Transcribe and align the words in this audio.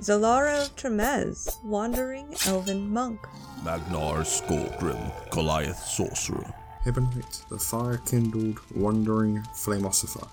Zalara 0.00 0.62
of 0.62 0.76
Tremez, 0.76 1.62
Wandering 1.64 2.34
Elven 2.46 2.88
Monk. 2.88 3.20
Magnar 3.64 4.20
Skullgrim, 4.20 5.30
Goliath 5.30 5.84
Sorcerer. 5.84 6.54
Ebonite, 6.86 7.44
the 7.50 7.58
fire 7.58 7.98
kindled, 8.06 8.60
wandering 8.76 9.38
flameosifer. 9.52 10.28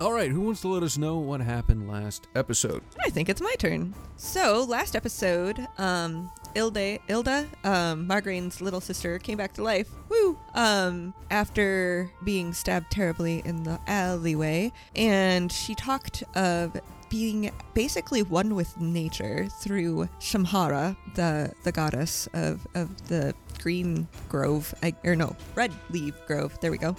All 0.00 0.12
right, 0.12 0.30
who 0.30 0.40
wants 0.40 0.62
to 0.62 0.68
let 0.68 0.82
us 0.82 0.96
know 0.96 1.18
what 1.18 1.40
happened 1.40 1.88
last 1.90 2.28
episode? 2.34 2.82
I 3.04 3.10
think 3.10 3.28
it's 3.28 3.40
my 3.40 3.54
turn. 3.58 3.94
So 4.16 4.64
last 4.66 4.96
episode, 4.96 5.66
um, 5.76 6.30
Ilde, 6.54 7.00
Ilda, 7.08 7.46
um, 7.64 8.06
Margraine's 8.06 8.60
little 8.60 8.80
sister, 8.80 9.18
came 9.18 9.36
back 9.36 9.52
to 9.54 9.62
life. 9.62 9.90
Woo! 10.08 10.38
Um, 10.54 11.12
after 11.30 12.10
being 12.24 12.52
stabbed 12.52 12.90
terribly 12.90 13.42
in 13.44 13.64
the 13.64 13.78
alleyway, 13.86 14.72
and 14.96 15.52
she 15.52 15.74
talked 15.74 16.22
of 16.34 16.80
being 17.08 17.50
basically 17.74 18.22
one 18.22 18.54
with 18.54 18.78
nature 18.80 19.48
through 19.60 20.08
Shamhara, 20.20 20.96
the 21.14 21.52
the 21.64 21.72
goddess 21.72 22.28
of 22.32 22.66
of 22.74 23.08
the 23.08 23.34
green 23.60 24.08
grove, 24.28 24.74
or 25.04 25.16
no, 25.16 25.36
red 25.54 25.72
leaf 25.90 26.14
grove. 26.26 26.58
There 26.60 26.70
we 26.70 26.78
go. 26.78 26.96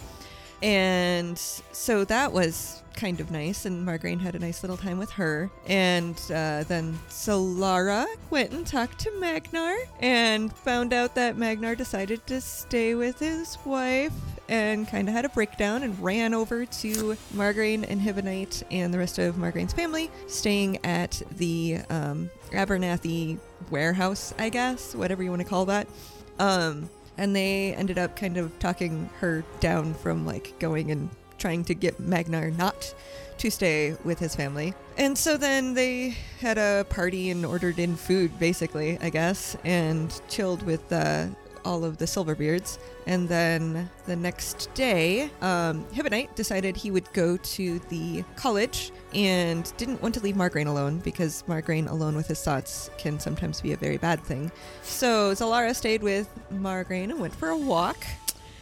And 0.62 1.38
so 1.38 2.04
that 2.06 2.34
was 2.34 2.84
kind 2.94 3.22
of 3.22 3.32
nice, 3.32 3.66
and 3.66 3.86
Margarine 3.86 4.20
had 4.20 4.36
a 4.36 4.40
nice 4.40 4.62
little 4.62 4.76
time 4.76 4.98
with 4.98 5.10
her. 5.12 5.50
And 5.68 6.16
uh, 6.30 6.64
then 6.64 7.00
Zalara 7.10 8.06
went 8.30 8.52
and 8.52 8.68
talked 8.68 9.00
to 9.00 9.12
Magnar 9.20 9.78
and 10.02 10.52
found 10.52 10.92
out 10.92 11.16
that 11.16 11.38
Magnar 11.38 11.76
decided 11.76 12.28
to 12.28 12.42
stay 12.42 12.96
with 12.96 13.20
his 13.20 13.58
wife 13.64 14.14
and 14.50 14.88
kind 14.88 15.08
of 15.08 15.14
had 15.14 15.24
a 15.24 15.30
breakdown 15.30 15.84
and 15.84 15.98
ran 16.04 16.34
over 16.34 16.66
to 16.66 17.16
Margarine 17.34 17.86
and 17.86 18.02
Hibonite 18.02 18.64
and 18.72 18.94
the 18.94 18.98
rest 18.98 19.20
of 19.20 19.36
Margarine's 19.36 19.74
family, 19.74 20.12
staying 20.28 20.84
at 20.84 21.22
the 21.38 21.80
um, 21.90 22.30
Abernathy 22.52 23.38
warehouse, 23.70 24.34
I 24.38 24.50
guess, 24.50 24.96
whatever 24.96 25.24
you 25.24 25.30
want 25.30 25.44
to 25.44 25.48
call 25.48 25.66
that. 25.68 25.88
Um, 26.40 26.90
and 27.18 27.36
they 27.36 27.76
ended 27.76 28.00
up 28.00 28.16
kind 28.16 28.38
of 28.38 28.58
talking 28.60 29.10
her 29.20 29.44
down 29.60 29.94
from 29.94 30.26
like 30.26 30.58
going 30.60 30.90
and 30.92 31.10
trying 31.38 31.64
to 31.66 31.74
get 31.74 32.00
Magnar 32.00 32.50
not 32.50 32.94
to 33.38 33.50
stay 33.50 33.96
with 34.04 34.20
his 34.20 34.36
family. 34.36 34.74
And 34.98 35.18
so 35.18 35.38
then 35.38 35.74
they 35.74 36.18
had 36.42 36.58
a 36.58 36.86
party 36.90 37.30
and 37.30 37.46
ordered 37.46 37.80
in 37.80 37.96
food, 37.96 38.38
basically, 38.40 38.98
I 39.00 39.10
guess, 39.10 39.56
and 39.64 40.14
chilled 40.28 40.64
with 40.64 40.92
uh, 40.92 41.28
all 41.70 41.86
of 41.86 41.98
the 41.98 42.06
Silverbeards. 42.06 42.80
And 43.06 43.30
then 43.30 43.90
the 44.08 44.16
next 44.16 44.74
day, 44.74 45.30
um, 45.42 45.86
Hibonite 45.94 46.34
decided 46.34 46.76
he 46.76 46.90
would 46.90 47.12
go 47.14 47.38
to 47.38 47.80
the 47.90 48.24
college 48.36 48.92
and 49.14 49.72
didn't 49.78 50.02
want 50.02 50.16
to 50.16 50.22
leave 50.22 50.36
Margraine 50.36 50.68
alone 50.68 50.98
because 51.00 51.44
Margraine 51.48 51.88
alone 51.88 52.16
with 52.16 52.28
his 52.28 52.42
thoughts 52.42 52.90
can 52.98 53.20
sometimes 53.20 53.62
be 53.62 53.72
a 53.72 53.78
very 53.78 53.98
bad 53.98 54.20
thing. 54.22 54.52
So 54.82 55.34
Zalara 55.34 55.76
stayed 55.76 56.02
with 56.02 56.28
Margraine 56.52 57.12
and 57.12 57.20
went 57.20 57.36
for 57.36 57.50
a 57.50 57.58
walk. 57.58 58.04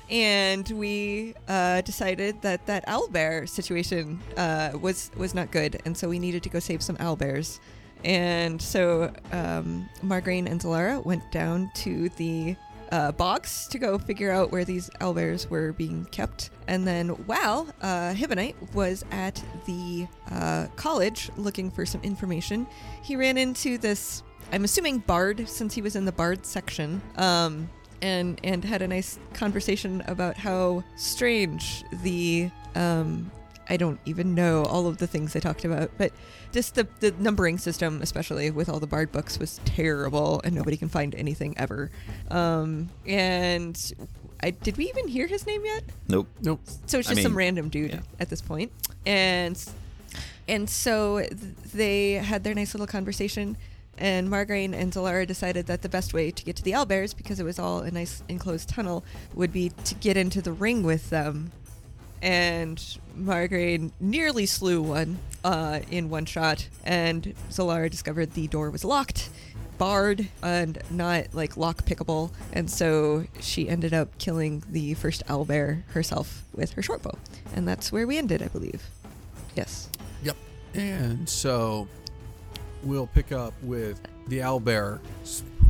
And 0.10 0.68
we 0.70 1.34
uh, 1.48 1.82
decided 1.82 2.42
that 2.42 2.66
that 2.68 2.86
owlbear 2.88 3.48
situation 3.48 4.22
uh, 4.38 4.72
was 4.80 5.12
was 5.18 5.36
not 5.36 5.52
good, 5.52 5.82
and 5.84 5.98
so 5.98 6.08
we 6.08 6.18
needed 6.18 6.44
to 6.44 6.50
go 6.50 6.60
save 6.60 6.82
some 6.82 6.96
owlbears. 6.96 7.60
And 8.06 8.62
so 8.62 9.12
um, 9.34 9.90
Margraine 10.02 10.50
and 10.50 10.62
Zalara 10.62 11.04
went 11.04 11.30
down 11.32 11.72
to 11.76 12.08
the 12.10 12.56
uh, 12.92 13.12
bogs 13.12 13.68
to 13.68 13.80
go 13.80 13.98
figure 13.98 14.32
out 14.32 14.52
where 14.52 14.66
these 14.66 14.90
owlbears 15.02 15.50
were 15.50 15.74
being 15.74 16.06
kept. 16.06 16.50
And 16.68 16.86
then 16.88 17.10
while 17.10 17.68
uh, 17.82 18.14
Hibonite 18.14 18.56
was 18.74 19.04
at 19.12 19.44
the 19.66 20.08
uh, 20.32 20.68
college 20.76 21.30
looking 21.38 21.72
for 21.72 21.86
some 21.86 22.02
information, 22.02 22.68
he 23.04 23.16
ran 23.16 23.38
into 23.38 23.78
this, 23.78 24.24
I'm 24.52 24.64
assuming 24.64 25.00
Bard, 25.00 25.48
since 25.48 25.74
he 25.74 25.82
was 25.82 25.96
in 25.96 26.06
the 26.06 26.12
Bard 26.12 26.46
section. 26.46 27.02
Um, 27.18 27.70
and, 28.02 28.40
and 28.44 28.64
had 28.64 28.84
a 28.84 28.88
nice 28.88 29.18
conversation 29.34 30.04
about 30.08 30.38
how 30.38 30.84
strange 30.96 31.84
the 32.04 32.52
um, 32.76 33.32
I 33.70 33.78
don't 33.78 34.00
even 34.06 34.34
know 34.36 34.64
all 34.64 34.88
of 34.88 34.98
the 34.98 35.08
things 35.08 35.34
they 35.34 35.40
talked 35.40 35.66
about, 35.66 35.92
but 35.98 36.12
just 36.52 36.76
the, 36.76 36.88
the 37.00 37.12
numbering 37.20 37.58
system, 37.58 38.02
especially 38.02 38.50
with 38.52 38.70
all 38.70 38.80
the 38.80 38.88
Bard 38.88 39.12
books, 39.12 39.38
was 39.38 39.60
terrible, 39.66 40.42
and 40.44 40.56
nobody 40.56 40.78
can 40.78 40.90
find 40.90 41.14
anything 41.16 41.58
ever. 41.58 41.92
Um, 42.32 42.90
and 43.06 43.94
I 44.42 44.52
did 44.52 44.78
we 44.78 44.88
even 44.90 45.08
hear 45.08 45.28
his 45.28 45.46
name 45.46 45.66
yet? 45.66 45.84
Nope. 46.08 46.28
Nope. 46.42 46.62
So 46.86 47.00
it's 47.00 47.10
I 47.10 47.14
just 47.14 47.24
some 47.24 47.38
random 47.38 47.70
dude 47.70 47.92
yeah. 47.92 48.00
at 48.20 48.30
this 48.30 48.42
point. 48.42 48.48
point, 48.48 48.72
and 49.06 49.70
and 50.48 50.70
so 50.70 51.26
they 51.74 52.14
had 52.14 52.44
their 52.44 52.54
nice 52.54 52.74
little 52.74 52.88
conversation. 52.88 53.58
And 54.00 54.30
Margarine 54.30 54.76
and 54.76 54.94
Zalara 54.94 55.26
decided 55.26 55.66
that 55.66 55.82
the 55.82 55.90
best 55.90 56.14
way 56.14 56.30
to 56.30 56.44
get 56.46 56.56
to 56.58 56.64
the 56.64 56.74
owlbears, 56.74 57.18
because 57.18 57.40
it 57.40 57.44
was 57.44 57.58
all 57.58 57.80
a 57.80 57.90
nice 57.90 58.22
enclosed 58.30 58.70
tunnel, 58.70 59.04
would 59.34 59.52
be 59.52 59.70
to 59.86 59.96
get 59.96 60.16
into 60.16 60.40
the 60.40 60.52
ring 60.52 60.84
with 60.84 61.10
them 61.10 61.52
and 62.22 62.78
Margraine 63.18 63.92
nearly 64.00 64.46
slew 64.46 64.82
one 64.82 65.20
uh, 65.44 65.80
in 65.90 66.10
one 66.10 66.26
shot, 66.26 66.68
and 66.84 67.34
Zalara 67.50 67.90
discovered 67.90 68.34
the 68.34 68.48
door 68.48 68.70
was 68.70 68.84
locked, 68.84 69.30
barred, 69.78 70.28
and 70.42 70.78
not 70.90 71.34
like 71.34 71.58
lock 71.58 71.86
pickable, 71.86 72.32
and 72.54 72.70
so 72.70 73.26
she 73.40 73.70
ended 73.70 73.94
up 73.94 74.18
killing 74.18 74.64
the 74.70 74.94
first 74.96 75.26
owlbear 75.28 75.84
herself 75.88 76.44
with 76.54 76.74
her 76.74 76.82
shortbow, 76.82 77.18
and 77.56 77.68
that's 77.68 77.92
where 77.92 78.08
we 78.08 78.18
ended, 78.18 78.42
I 78.42 78.48
believe. 78.48 78.84
Yes. 79.56 79.90
Yep. 80.24 80.38
And 80.74 81.28
so 81.28 81.88
we'll 82.84 83.08
pick 83.08 83.32
up 83.32 83.54
with 83.62 84.00
the 84.28 84.40
owlbear, 84.40 85.00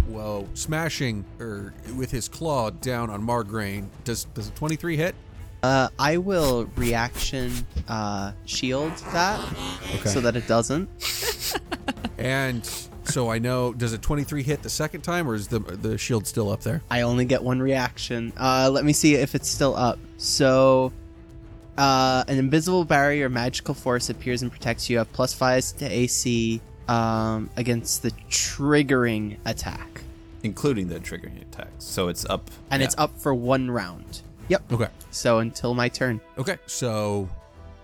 well, 0.08 0.47
smashing 0.53 1.25
or 1.40 1.74
with 1.96 2.12
his 2.12 2.28
claw 2.28 2.69
down 2.69 3.09
on 3.09 3.22
Margraine. 3.25 3.88
Does 4.03 4.25
does 4.34 4.50
a 4.50 4.52
23 4.52 4.97
hit? 4.97 5.16
Uh, 5.63 5.90
I 5.97 6.18
will 6.18 6.69
reaction 6.75 7.51
uh, 7.88 8.31
shield 8.45 8.95
that 9.12 9.40
Okay. 9.95 10.09
so 10.09 10.22
that 10.22 10.35
it 10.35 10.47
doesn't. 10.47 10.90
And 12.19 12.66
so 13.03 13.29
I 13.29 13.38
know, 13.38 13.73
does 13.73 13.94
a 13.94 13.97
23 14.00 14.41
hit 14.41 14.63
the 14.63 14.72
second 14.72 15.01
time, 15.01 15.29
or 15.29 15.35
is 15.35 15.47
the 15.50 15.59
the 15.59 16.00
shield 16.00 16.25
still 16.25 16.50
up 16.50 16.62
there? 16.62 16.81
I 16.90 17.01
only 17.01 17.25
get 17.25 17.44
one 17.44 17.62
reaction. 17.62 18.34
Uh, 18.35 18.72
let 18.73 18.84
me 18.85 18.91
see 18.91 19.13
if 19.13 19.35
it's 19.35 19.47
still 19.47 19.75
up. 19.75 20.00
So, 20.17 20.91
uh, 21.78 22.23
an 22.28 22.40
invisible 22.40 22.85
barrier 22.85 23.29
magical 23.29 23.75
force 23.75 24.09
appears 24.09 24.41
and 24.41 24.51
protects 24.51 24.90
you. 24.90 24.96
You 24.96 24.97
have 25.00 25.13
plus 25.13 25.31
five 25.35 25.63
to 25.78 25.85
AC 25.85 26.59
um, 26.88 27.51
against 27.56 28.01
the 28.01 28.09
triggering 28.31 29.38
attack, 29.46 30.01
Including 30.41 30.88
the 30.88 31.00
triggering 31.00 31.40
attacks. 31.40 31.85
So 31.85 32.07
it's 32.07 32.25
up. 32.25 32.50
and 32.72 32.81
yeah. 32.81 32.85
it's 32.85 32.96
up 32.97 33.16
for 33.19 33.31
one 33.35 33.69
round. 33.69 34.22
Yep. 34.50 34.72
Okay. 34.72 34.90
So 35.12 35.40
until 35.40 35.74
my 35.74 35.90
turn. 35.90 36.22
Okay. 36.38 36.58
So 36.66 37.30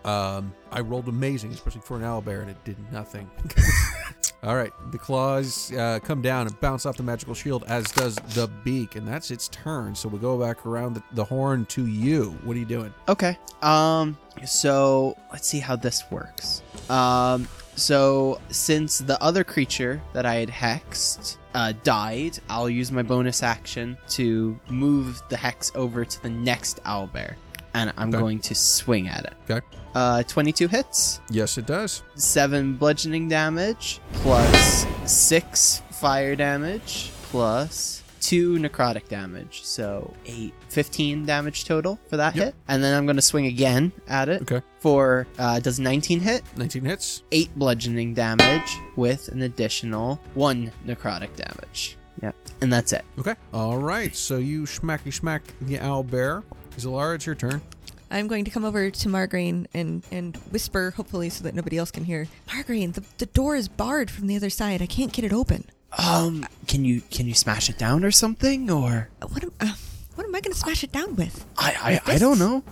um, 0.05 0.53
I 0.71 0.81
rolled 0.81 1.07
amazing, 1.07 1.51
especially 1.51 1.81
for 1.81 1.97
an 1.97 2.03
owlbear, 2.03 2.41
and 2.41 2.49
it 2.49 2.63
did 2.63 2.77
nothing. 2.91 3.29
All 4.43 4.55
right. 4.55 4.71
The 4.91 4.97
claws 4.97 5.71
uh, 5.73 5.99
come 6.03 6.21
down 6.21 6.47
and 6.47 6.59
bounce 6.59 6.85
off 6.85 6.97
the 6.97 7.03
magical 7.03 7.33
shield, 7.33 7.63
as 7.67 7.85
does 7.91 8.15
the 8.15 8.47
beak, 8.65 8.95
and 8.95 9.07
that's 9.07 9.31
its 9.31 9.47
turn. 9.47 9.95
So 9.95 10.09
we 10.09 10.19
go 10.19 10.37
back 10.37 10.65
around 10.65 10.95
the, 10.95 11.03
the 11.13 11.23
horn 11.23 11.65
to 11.67 11.87
you. 11.87 12.37
What 12.43 12.57
are 12.57 12.59
you 12.59 12.65
doing? 12.65 12.93
Okay. 13.07 13.37
Um. 13.61 14.17
So 14.45 15.17
let's 15.31 15.47
see 15.47 15.59
how 15.59 15.75
this 15.75 16.03
works. 16.11 16.61
Um. 16.89 17.47
So 17.75 18.41
since 18.49 18.99
the 18.99 19.21
other 19.23 19.43
creature 19.43 20.01
that 20.11 20.25
I 20.25 20.35
had 20.35 20.49
hexed 20.49 21.37
uh, 21.53 21.73
died, 21.83 22.39
I'll 22.49 22.69
use 22.69 22.91
my 22.91 23.01
bonus 23.03 23.43
action 23.43 23.97
to 24.09 24.59
move 24.69 25.21
the 25.29 25.37
hex 25.37 25.71
over 25.75 26.05
to 26.05 26.23
the 26.23 26.29
next 26.29 26.83
owlbear, 26.83 27.35
and 27.73 27.91
I'm 27.97 28.09
Okay. 28.09 28.19
going 28.19 28.39
to 28.41 28.55
swing 28.55 29.07
at 29.07 29.25
it. 29.25 29.33
Okay. 29.49 29.65
Uh, 29.95 30.23
22 30.23 30.67
hits, 30.67 31.21
Yes, 31.29 31.57
it 31.57 31.65
does. 31.65 32.03
seven 32.15 32.75
bludgeoning 32.75 33.29
damage, 33.29 33.99
plus 34.13 34.85
six 35.05 35.81
fire 35.91 36.35
damage, 36.35 37.11
plus 37.23 38.02
two 38.23 38.55
necrotic 38.57 39.09
damage. 39.09 39.61
So 39.63 40.13
eight, 40.25 40.53
15 40.69 41.25
damage 41.25 41.65
total 41.65 41.99
for 42.09 42.15
that 42.17 42.35
Yep. 42.35 42.45
hit. 42.45 42.55
And 42.69 42.81
then 42.83 42.95
I'm 42.97 43.05
going 43.05 43.17
to 43.17 43.21
swing 43.21 43.45
again 43.47 43.91
at 44.07 44.29
it 44.29 44.41
Okay. 44.43 44.61
for, 44.79 45.27
uh, 45.37 45.59
does 45.59 45.79
19 45.79 46.21
hit? 46.21 46.41
19 46.55 46.85
hits. 46.85 47.23
Eight 47.33 47.49
bludgeoning 47.57 48.13
damage 48.13 48.77
with 48.95 49.27
an 49.27 49.41
additional 49.41 50.19
one 50.35 50.71
necrotic 50.87 51.35
damage. 51.35 51.97
Yeah, 52.21 52.31
and 52.61 52.71
that's 52.71 52.93
it. 52.93 53.03
Okay. 53.19 53.35
All 53.53 53.77
right. 53.77 54.15
So 54.15 54.37
you 54.37 54.63
schmacky 54.63 55.11
schmack 55.11 55.41
the 55.61 55.79
owl 55.79 56.03
bear. 56.03 56.43
Zalara, 56.77 57.15
it's 57.15 57.25
your 57.25 57.35
turn. 57.35 57.61
I'm 58.09 58.27
going 58.27 58.45
to 58.45 58.51
come 58.51 58.63
over 58.63 58.89
to 58.91 59.09
Margarine 59.09 59.67
and, 59.73 60.03
and 60.11 60.37
whisper, 60.51 60.91
hopefully, 60.95 61.29
so 61.29 61.43
that 61.43 61.55
nobody 61.55 61.77
else 61.79 61.89
can 61.91 62.05
hear. 62.05 62.27
Margarine, 62.53 62.91
the, 62.91 63.03
the 63.17 63.25
door 63.25 63.55
is 63.55 63.67
barred 63.67 64.09
from 64.11 64.27
the 64.27 64.35
other 64.35 64.51
side. 64.51 64.81
I 64.81 64.85
can't 64.85 65.11
get 65.11 65.25
it 65.25 65.33
open. 65.33 65.65
Um, 65.97 66.45
can 66.67 66.83
you 66.85 67.01
can 67.11 67.27
you 67.27 67.33
smash 67.33 67.69
it 67.69 67.77
down 67.77 68.03
or 68.03 68.11
something, 68.11 68.69
or 68.71 69.09
Uh, 69.21 69.27
What 69.27 69.43
am, 69.43 69.51
uh, 69.59 69.73
what 70.15 70.25
am 70.25 70.33
I 70.35 70.41
going 70.41 70.53
to 70.53 70.59
smash 70.59 70.83
it 70.83 70.91
down 70.91 71.15
with? 71.15 71.45
I 71.57 71.99
I, 72.07 72.13
I 72.13 72.17
don't 72.17 72.39
know. 72.39 72.63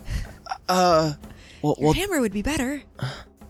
Uh, 0.67 1.13
well, 1.61 1.75
Your 1.77 1.85
well 1.87 1.93
hammer 1.93 2.19
would 2.19 2.33
be 2.33 2.41
better. 2.41 2.81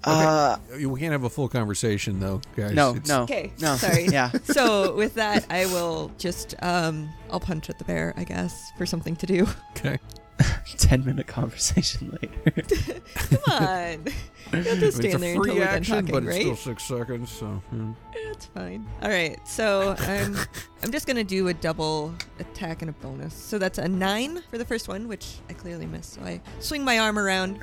uh, 0.03 0.57
We 0.75 0.99
can't 0.99 1.11
have 1.13 1.23
a 1.23 1.29
full 1.29 1.47
conversation 1.47 2.19
though, 2.19 2.41
guys. 2.55 2.73
no, 2.73 2.91
It's- 2.91 3.07
no, 3.07 3.23
Okay, 3.23 3.53
no. 3.59 3.75
sorry. 3.85 4.07
Yeah. 4.07 4.31
so 4.43 4.93
with 4.95 5.13
that, 5.15 5.45
I 5.49 5.65
will 5.67 6.11
just 6.17 6.55
um, 6.61 7.09
I'll 7.31 7.39
punch 7.39 7.69
at 7.69 7.77
the 7.79 7.85
bear, 7.85 8.13
I 8.17 8.23
guess, 8.25 8.71
for 8.77 8.85
something 8.85 9.15
to 9.17 9.25
do. 9.25 9.47
Okay. 9.77 9.99
Ten 10.77 11.05
minute 11.05 11.27
conversation 11.27 12.17
later. 12.21 12.61
Come 13.15 13.39
on, 13.47 14.05
you'll 14.53 14.63
just 14.63 14.83
It's 14.83 14.95
stand 14.97 15.15
a 15.15 15.17
there 15.19 15.35
until 15.35 15.43
free 15.43 15.53
we're 15.53 15.65
done 15.65 15.75
action, 15.75 15.95
talking, 15.95 16.11
but 16.11 16.23
it's 16.23 16.27
right? 16.27 16.41
still 16.41 16.55
six 16.55 16.83
seconds. 16.83 17.31
So 17.31 17.45
hmm. 17.45 17.91
It's 18.13 18.45
fine. 18.47 18.87
All 19.01 19.09
right, 19.09 19.37
so 19.47 19.95
I'm 19.99 20.35
I'm 20.83 20.91
just 20.91 21.07
gonna 21.07 21.23
do 21.23 21.47
a 21.49 21.53
double 21.53 22.13
attack 22.39 22.81
and 22.81 22.89
a 22.89 22.93
bonus. 22.93 23.33
So 23.33 23.57
that's 23.57 23.77
a 23.77 23.87
nine 23.87 24.41
for 24.49 24.57
the 24.57 24.65
first 24.65 24.87
one, 24.87 25.07
which 25.07 25.35
I 25.49 25.53
clearly 25.53 25.85
missed. 25.85 26.13
So 26.13 26.21
I 26.21 26.41
swing 26.59 26.83
my 26.83 26.99
arm 26.99 27.19
around, 27.19 27.59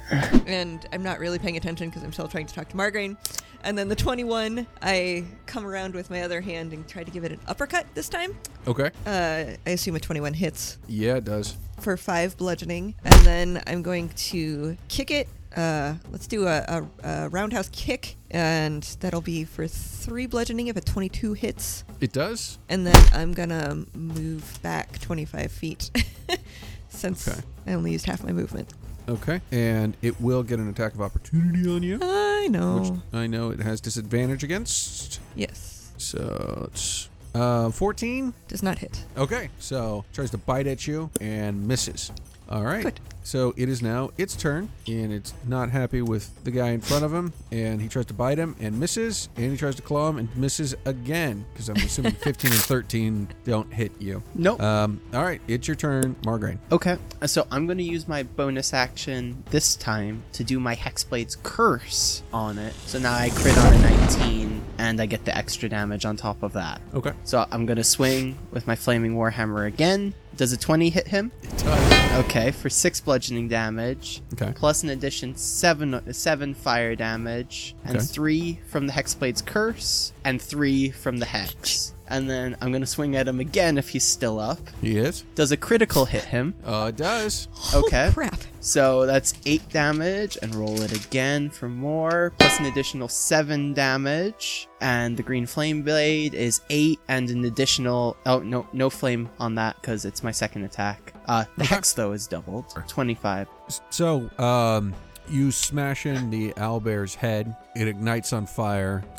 and 0.46 0.86
I'm 0.92 1.02
not 1.02 1.18
really 1.18 1.38
paying 1.38 1.56
attention 1.56 1.88
because 1.88 2.02
I'm 2.02 2.12
still 2.12 2.28
trying 2.28 2.46
to 2.46 2.54
talk 2.54 2.68
to 2.70 2.76
Margarine. 2.76 3.16
And 3.64 3.76
then 3.76 3.88
the 3.88 3.96
21, 3.96 4.68
I 4.82 5.24
come 5.46 5.66
around 5.66 5.92
with 5.94 6.10
my 6.10 6.22
other 6.22 6.40
hand 6.40 6.72
and 6.72 6.86
try 6.86 7.02
to 7.02 7.10
give 7.10 7.24
it 7.24 7.32
an 7.32 7.40
uppercut 7.48 7.86
this 7.92 8.08
time. 8.08 8.36
okay. 8.68 8.92
Uh, 9.04 9.56
I 9.66 9.70
assume 9.70 9.96
a 9.96 10.00
21 10.00 10.32
hits 10.34 10.78
Yeah, 10.86 11.16
it 11.16 11.24
does. 11.24 11.56
For 11.80 11.96
five 11.96 12.36
bludgeoning, 12.36 12.94
and 13.04 13.14
then 13.24 13.62
I'm 13.66 13.82
going 13.82 14.08
to 14.10 14.76
kick 14.88 15.10
it. 15.10 15.28
Uh, 15.56 15.94
let's 16.10 16.26
do 16.26 16.46
a, 16.46 16.58
a, 17.02 17.08
a 17.24 17.28
roundhouse 17.30 17.68
kick, 17.72 18.16
and 18.30 18.82
that'll 19.00 19.20
be 19.22 19.44
for 19.44 19.66
three 19.66 20.26
bludgeoning 20.26 20.66
if 20.68 20.76
a 20.76 20.80
22 20.80 21.32
hits. 21.32 21.84
It 22.00 22.12
does. 22.12 22.58
And 22.68 22.86
then 22.86 22.96
I'm 23.12 23.32
gonna 23.32 23.84
move 23.94 24.58
back 24.62 24.98
25 25.00 25.50
feet 25.50 25.90
since 26.88 27.26
Okay. 27.26 27.40
I 27.66 27.72
only 27.72 27.92
used 27.92 28.04
half 28.06 28.22
my 28.22 28.32
movement. 28.32 28.72
Okay. 29.08 29.40
And 29.50 29.96
it 30.02 30.20
will 30.20 30.42
get 30.42 30.58
an 30.58 30.68
attack 30.68 30.94
of 30.94 31.00
opportunity 31.00 31.68
on 31.68 31.82
you, 31.82 31.98
I 32.02 32.48
know. 32.50 32.78
which 32.80 32.92
I 33.12 33.26
know 33.26 33.50
it 33.50 33.60
has 33.60 33.80
disadvantage 33.80 34.44
against. 34.44 35.18
yes, 35.34 35.92
So 35.96 36.68
it's 36.70 37.08
uh 37.38 37.70
14. 37.70 38.34
does 38.48 38.62
not 38.62 38.78
hit. 38.78 39.04
Okay. 39.16 39.50
So 39.58 40.04
tries 40.12 40.30
to 40.32 40.38
bite 40.38 40.66
at 40.66 40.86
you 40.86 41.10
and 41.20 41.66
misses. 41.68 42.10
All 42.50 42.64
right. 42.64 42.82
Good. 42.84 43.00
So 43.24 43.52
it 43.58 43.68
is 43.68 43.82
now 43.82 44.08
its 44.16 44.34
turn, 44.34 44.70
and 44.86 45.12
it's 45.12 45.34
not 45.46 45.68
happy 45.68 46.00
with 46.00 46.42
the 46.44 46.50
guy 46.50 46.70
in 46.70 46.80
front 46.80 47.04
of 47.04 47.12
him, 47.12 47.34
and 47.52 47.78
he 47.78 47.86
tries 47.86 48.06
to 48.06 48.14
bite 48.14 48.38
him 48.38 48.56
and 48.58 48.80
misses, 48.80 49.28
and 49.36 49.50
he 49.52 49.58
tries 49.58 49.74
to 49.74 49.82
claw 49.82 50.08
him 50.08 50.16
and 50.16 50.34
misses 50.34 50.74
again, 50.86 51.44
because 51.52 51.68
I'm 51.68 51.76
assuming 51.76 52.12
15 52.24 52.50
and 52.52 52.60
13 52.60 53.28
don't 53.44 53.70
hit 53.70 53.92
you. 53.98 54.22
Nope. 54.34 54.62
Um, 54.62 55.02
all 55.12 55.22
right, 55.24 55.42
it's 55.46 55.68
your 55.68 55.74
turn, 55.74 56.14
Margraine. 56.22 56.56
Okay, 56.72 56.96
so 57.26 57.46
I'm 57.50 57.66
going 57.66 57.76
to 57.76 57.84
use 57.84 58.08
my 58.08 58.22
bonus 58.22 58.72
action 58.72 59.44
this 59.50 59.76
time 59.76 60.22
to 60.32 60.42
do 60.42 60.58
my 60.58 60.74
Hexblade's 60.74 61.36
Curse 61.42 62.22
on 62.32 62.56
it. 62.56 62.72
So 62.86 62.98
now 62.98 63.12
I 63.14 63.28
crit 63.28 63.58
on 63.58 63.74
a 63.74 63.78
19, 63.78 64.57
and 64.78 65.00
I 65.00 65.06
get 65.06 65.24
the 65.24 65.36
extra 65.36 65.68
damage 65.68 66.04
on 66.04 66.16
top 66.16 66.42
of 66.42 66.52
that. 66.54 66.80
Okay. 66.94 67.12
So 67.24 67.44
I'm 67.50 67.66
to 67.76 67.84
swing 67.84 68.38
with 68.50 68.66
my 68.66 68.76
Flaming 68.76 69.14
Warhammer 69.14 69.66
again. 69.66 70.14
Does 70.36 70.52
a 70.52 70.56
20 70.56 70.90
hit 70.90 71.08
him? 71.08 71.32
It 71.42 71.58
does. 71.58 71.97
Okay, 72.18 72.50
for 72.50 72.68
6 72.68 73.00
bludgeoning 73.02 73.46
damage, 73.46 74.22
Okay. 74.32 74.52
plus 74.56 74.82
an 74.82 74.88
addition 74.90 75.36
7, 75.36 76.12
seven 76.12 76.52
fire 76.52 76.96
damage, 76.96 77.76
and 77.84 77.96
Okay. 77.96 78.04
3 78.06 78.60
from 78.68 78.88
the 78.88 78.92
Hexblade's 78.92 79.40
Curse, 79.40 80.12
and 80.24 80.42
3 80.42 80.90
from 80.90 81.18
the 81.18 81.26
Hex. 81.26 81.92
And 82.08 82.28
then 82.28 82.56
I'm 82.60 82.70
going 82.72 82.80
to 82.80 82.86
swing 82.86 83.14
at 83.14 83.28
him 83.28 83.38
again 83.38 83.78
if 83.78 83.90
he's 83.90 84.02
still 84.02 84.40
up. 84.40 84.58
He 84.80 84.96
is. 84.96 85.24
Does 85.36 85.52
a 85.52 85.56
critical 85.58 86.06
hit 86.06 86.24
him? 86.24 86.54
Uh, 86.64 86.86
it 86.88 86.96
does. 86.96 87.46
Okay. 87.72 88.08
Oh, 88.08 88.12
crap. 88.12 88.40
So 88.60 89.06
that's 89.06 89.34
8 89.46 89.68
damage, 89.68 90.36
and 90.42 90.52
roll 90.56 90.80
it 90.82 91.06
again 91.06 91.50
for 91.50 91.68
more, 91.68 92.32
plus 92.38 92.58
an 92.58 92.64
additional 92.66 93.06
7 93.08 93.74
damage. 93.74 94.66
And 94.80 95.16
the 95.16 95.22
green 95.22 95.46
flame 95.46 95.82
blade 95.82 96.34
is 96.34 96.62
8, 96.68 96.98
and 97.06 97.30
an 97.30 97.44
additional. 97.44 98.16
Oh, 98.26 98.40
no, 98.40 98.66
no 98.72 98.90
flame 98.90 99.28
on 99.38 99.54
that, 99.54 99.76
because 99.80 100.04
it's 100.04 100.22
my 100.24 100.32
second 100.32 100.64
attack. 100.64 101.12
Uh, 101.28 101.44
the 101.56 101.64
Okay. 101.64 101.74
hex, 101.74 101.92
though, 101.92 102.12
is 102.12 102.26
doubled 102.26 102.74
25. 102.88 103.48
So, 103.90 104.30
um, 104.38 104.94
you 105.28 105.52
smash 105.52 106.06
in 106.06 106.30
the 106.30 106.52
owlbear's 106.54 107.14
head. 107.14 107.54
It 107.76 107.86
ignites 107.86 108.32
on 108.32 108.46
fire. 108.46 109.04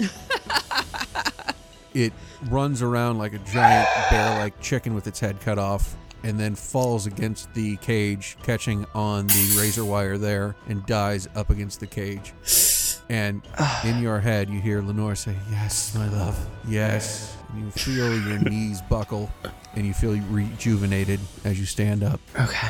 it 1.93 2.13
runs 2.49 2.81
around 2.81 3.17
like 3.17 3.33
a 3.33 3.39
giant 3.39 3.87
bear-like 4.09 4.59
chicken 4.61 4.93
with 4.95 5.07
its 5.07 5.19
head 5.19 5.39
cut 5.41 5.59
off, 5.59 5.95
and 6.23 6.39
then 6.39 6.55
falls 6.55 7.05
against 7.05 7.53
the 7.53 7.77
cage, 7.77 8.37
catching 8.43 8.85
on 8.95 9.27
the 9.27 9.55
razor 9.59 9.85
wire 9.85 10.17
there, 10.17 10.55
and 10.67 10.85
dies 10.85 11.27
up 11.35 11.49
against 11.49 11.79
the 11.79 11.87
cage. 11.87 12.33
And 13.11 13.41
in 13.83 14.03
your 14.03 14.19
head, 14.19 14.51
you 14.51 14.61
hear 14.61 14.83
Lenore 14.83 15.15
say, 15.15 15.35
"Yes, 15.49 15.95
my 15.95 16.07
love, 16.09 16.37
yes." 16.67 17.35
And 17.51 17.63
you 17.65 17.71
feel 17.71 18.15
your 18.27 18.37
knees 18.49 18.81
buckle, 18.81 19.29
and 19.75 19.85
you 19.85 19.93
feel 19.93 20.11
rejuvenated 20.29 21.19
as 21.45 21.59
you 21.59 21.65
stand 21.65 22.03
up. 22.03 22.19
Okay. 22.39 22.69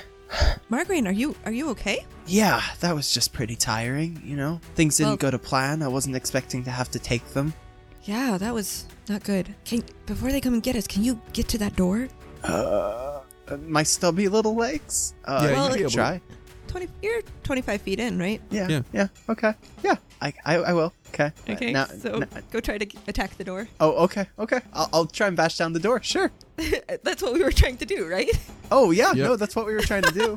Margarine, 0.69 1.07
are 1.07 1.11
you 1.11 1.35
are 1.45 1.51
you 1.51 1.69
okay? 1.71 2.05
Yeah, 2.27 2.61
that 2.81 2.93
was 2.93 3.11
just 3.11 3.33
pretty 3.33 3.55
tiring, 3.55 4.21
you 4.23 4.37
know? 4.37 4.61
Things 4.75 4.97
didn't 4.97 5.09
Well- 5.11 5.17
go 5.17 5.31
to 5.31 5.39
plan. 5.39 5.81
I 5.81 5.87
wasn't 5.87 6.15
expecting 6.15 6.63
to 6.65 6.71
have 6.71 6.89
to 6.91 6.99
take 6.99 7.25
them. 7.33 7.53
Yeah, 8.03 8.37
that 8.37 8.53
was 8.53 8.85
not 9.09 9.23
good. 9.23 9.53
Can 9.65 9.83
before 10.05 10.31
they 10.31 10.39
come 10.39 10.53
and 10.53 10.63
get 10.63 10.75
us, 10.75 10.85
can 10.87 11.03
you 11.03 11.19
get 11.33 11.47
to 11.49 11.57
that 11.57 11.75
door? 11.75 12.07
Uh, 12.43 13.19
my 13.65 13.83
stubby 13.83 14.27
little 14.27 14.55
legs? 14.55 15.15
Uh, 15.25 15.47
Yeah, 15.49 15.49
you 15.49 15.55
you'd 15.55 15.67
be 15.67 15.71
can 15.73 15.79
able 15.81 15.89
to- 15.89 15.95
try. 15.95 16.21
Twenty. 16.69 16.87
You're 17.01 17.21
25 17.43 17.81
feet 17.81 17.99
in, 17.99 18.17
right? 18.19 18.39
Yeah, 18.51 18.67
Yeah. 18.69 18.81
yeah, 18.93 19.07
okay. 19.27 19.53
Yeah, 19.83 19.95
I, 20.21 20.33
I, 20.45 20.55
I 20.57 20.73
will. 20.73 20.93
Okay. 21.09 21.31
Uh, 21.47 21.51
Okay. 21.53 21.71
now- 21.73 21.85
so 21.87 22.19
now- 22.19 22.27
go 22.51 22.59
try 22.59 22.77
to 22.77 22.85
g- 22.85 22.97
attack 23.07 23.35
the 23.37 23.43
door. 23.43 23.67
oh, 23.79 24.03
okay, 24.05 24.27
okay. 24.37 24.61
I'll, 24.73 24.89
I'll 24.93 25.05
try 25.07 25.27
and 25.27 25.35
bash 25.35 25.57
down 25.57 25.73
the 25.73 25.79
door. 25.79 25.99
Sure. 26.03 26.31
That's 27.03 27.21
what 27.23 27.33
we 27.33 27.43
were 27.43 27.51
trying 27.51 27.77
to 27.77 27.85
do, 27.85 28.07
right? 28.07 28.29
Oh 28.71 28.91
yeah, 28.91 29.13
Yep. 29.13 29.27
no, 29.27 29.35
that's 29.35 29.55
what 29.55 29.65
we 29.65 29.73
were 29.73 29.81
trying 29.81 30.03
to 30.03 30.11
do. 30.11 30.35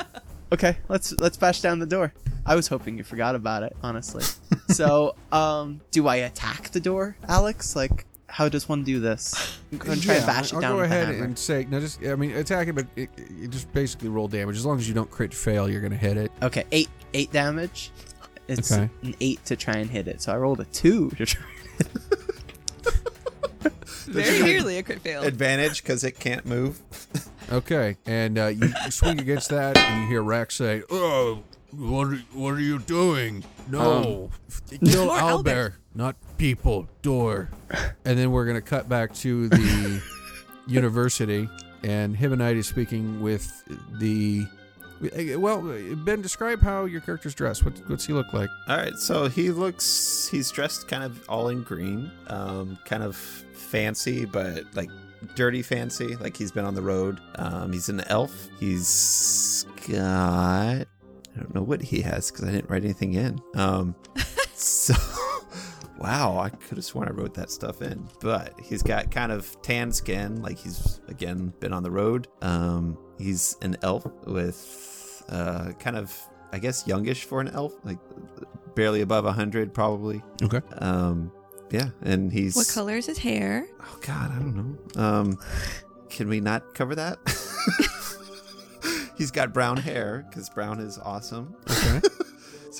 okay, 0.52 0.76
let's 0.88 1.12
let's 1.20 1.36
bash 1.38 1.60
down 1.62 1.78
the 1.78 1.86
door. 1.86 2.12
I 2.44 2.54
was 2.56 2.68
hoping 2.68 2.98
you 2.98 3.04
forgot 3.04 3.34
about 3.34 3.62
it, 3.62 3.74
honestly. 3.82 4.24
so, 4.68 5.14
um, 5.32 5.80
do 5.90 6.06
I 6.08 6.16
attack 6.16 6.70
the 6.70 6.80
door, 6.80 7.16
Alex? 7.28 7.74
Like, 7.76 8.04
how 8.30 8.48
does 8.48 8.68
one 8.68 8.84
do 8.84 9.00
this? 9.00 9.58
I'm 9.72 9.78
gonna 9.78 9.96
try 10.00 10.14
and 10.14 10.22
Yeah, 10.22 10.26
bash 10.26 10.52
I'll 10.52 10.58
it 10.60 10.62
down 10.62 10.72
go 10.72 10.76
with 10.82 10.86
ahead 10.90 11.08
hammer. 11.08 11.24
and 11.24 11.38
say 11.38 11.66
no. 11.68 11.80
Just 11.80 12.02
I 12.04 12.14
mean, 12.14 12.30
attack 12.32 12.68
it, 12.68 12.74
but 12.74 12.86
it, 12.96 13.10
it 13.16 13.50
just 13.50 13.70
basically 13.72 14.08
roll 14.08 14.28
damage. 14.28 14.56
As 14.56 14.64
long 14.64 14.78
as 14.78 14.88
you 14.88 14.94
don't 14.94 15.10
crit 15.10 15.34
fail, 15.34 15.68
you're 15.68 15.80
gonna 15.82 15.96
hit 15.96 16.16
it. 16.16 16.30
Okay, 16.42 16.64
eight 16.72 16.88
eight 17.14 17.32
damage. 17.32 17.90
It's 18.48 18.72
Okay. 18.72 18.88
an 19.02 19.14
eight 19.20 19.44
to 19.44 19.54
try 19.56 19.74
and 19.74 19.88
hit 19.90 20.08
it. 20.08 20.22
So 20.22 20.32
I 20.32 20.36
rolled 20.36 20.60
a 20.60 20.64
two 20.66 21.10
to 21.10 21.26
try. 21.26 21.44
Very 24.06 24.42
nearly 24.42 24.78
a 24.78 24.82
crit 24.82 25.00
fail. 25.00 25.22
Advantage 25.22 25.82
because 25.82 26.02
it 26.04 26.18
can't 26.18 26.46
move. 26.46 26.80
Okay, 27.52 27.96
and 28.06 28.38
uh, 28.38 28.46
you 28.46 28.72
swing 28.90 29.18
against 29.18 29.48
that, 29.50 29.76
and 29.76 30.02
you 30.02 30.08
hear 30.08 30.22
Rax 30.22 30.54
say, 30.54 30.84
"Oh, 30.88 31.42
what 31.72 32.06
are, 32.06 32.16
what 32.32 32.50
are 32.54 32.60
you 32.60 32.78
doing? 32.78 33.42
No, 33.68 34.30
kill 34.86 35.10
Albert, 35.16 35.50
owlbear, 35.50 35.72
owlbear. 35.72 35.72
not 35.96 36.16
people. 36.40 36.88
Door." 37.02 37.50
And 38.04 38.18
then 38.18 38.32
we're 38.32 38.46
gonna 38.46 38.60
cut 38.60 38.88
back 38.88 39.14
to 39.16 39.48
the 39.48 40.02
university, 40.66 41.48
and 41.82 42.16
Hibonite 42.16 42.56
is 42.56 42.66
speaking 42.66 43.20
with 43.20 43.46
the. 43.98 44.46
Well, 45.36 45.62
Ben, 46.04 46.20
describe 46.20 46.60
how 46.60 46.84
your 46.84 47.00
character's 47.00 47.34
dressed. 47.34 47.64
What, 47.64 47.78
what's 47.86 48.04
he 48.04 48.12
look 48.12 48.34
like? 48.34 48.50
All 48.68 48.76
right, 48.76 48.94
so 48.96 49.28
he 49.28 49.50
looks 49.50 50.28
he's 50.30 50.50
dressed 50.50 50.88
kind 50.88 51.02
of 51.02 51.26
all 51.26 51.48
in 51.48 51.62
green, 51.62 52.10
um, 52.26 52.78
kind 52.84 53.02
of 53.02 53.16
fancy, 53.16 54.26
but 54.26 54.64
like 54.74 54.90
dirty 55.34 55.62
fancy, 55.62 56.16
like 56.16 56.36
he's 56.36 56.52
been 56.52 56.66
on 56.66 56.74
the 56.74 56.82
road. 56.82 57.18
Um, 57.36 57.72
he's 57.72 57.88
an 57.88 58.02
elf. 58.08 58.48
He's 58.58 59.64
got 59.88 60.86
I 61.34 61.38
don't 61.38 61.54
know 61.54 61.62
what 61.62 61.80
he 61.80 62.02
has 62.02 62.30
because 62.30 62.46
I 62.46 62.52
didn't 62.52 62.68
write 62.68 62.84
anything 62.84 63.14
in. 63.14 63.40
Um, 63.54 63.94
so 64.54 64.94
wow, 66.00 66.38
I 66.38 66.48
could 66.48 66.78
have 66.78 66.84
sworn 66.84 67.08
I 67.08 67.12
wrote 67.12 67.34
that 67.34 67.50
stuff 67.50 67.82
in, 67.82 68.08
but 68.20 68.54
he's 68.62 68.82
got 68.82 69.10
kind 69.10 69.30
of 69.30 69.60
tan 69.62 69.92
skin, 69.92 70.42
like 70.42 70.58
he's 70.58 71.00
again 71.08 71.52
been 71.60 71.72
on 71.72 71.82
the 71.82 71.90
road. 71.90 72.28
Um, 72.42 72.98
he's 73.18 73.56
an 73.62 73.76
elf 73.82 74.06
with 74.26 75.22
uh, 75.28 75.72
kind 75.78 75.96
of 75.96 76.18
I 76.52 76.58
guess 76.58 76.86
youngish 76.86 77.24
for 77.24 77.40
an 77.40 77.48
elf, 77.48 77.74
like 77.84 77.98
barely 78.74 79.02
above 79.02 79.24
100 79.24 79.74
probably. 79.74 80.22
Okay. 80.42 80.60
Um, 80.78 81.30
yeah, 81.70 81.90
and 82.02 82.32
he's 82.32 82.56
What 82.56 82.68
color 82.68 82.96
is 82.96 83.06
his 83.06 83.18
hair? 83.18 83.66
Oh 83.80 83.98
God, 84.00 84.32
I 84.32 84.38
don't 84.38 84.56
know. 84.96 85.02
Um, 85.02 85.38
can 86.08 86.28
we 86.28 86.40
not 86.40 86.74
cover 86.74 86.94
that? 86.96 87.18
he's 89.18 89.30
got 89.30 89.52
brown 89.52 89.76
hair 89.76 90.26
because 90.28 90.48
brown 90.48 90.80
is 90.80 90.98
awesome. 90.98 91.54
Okay. 91.70 92.00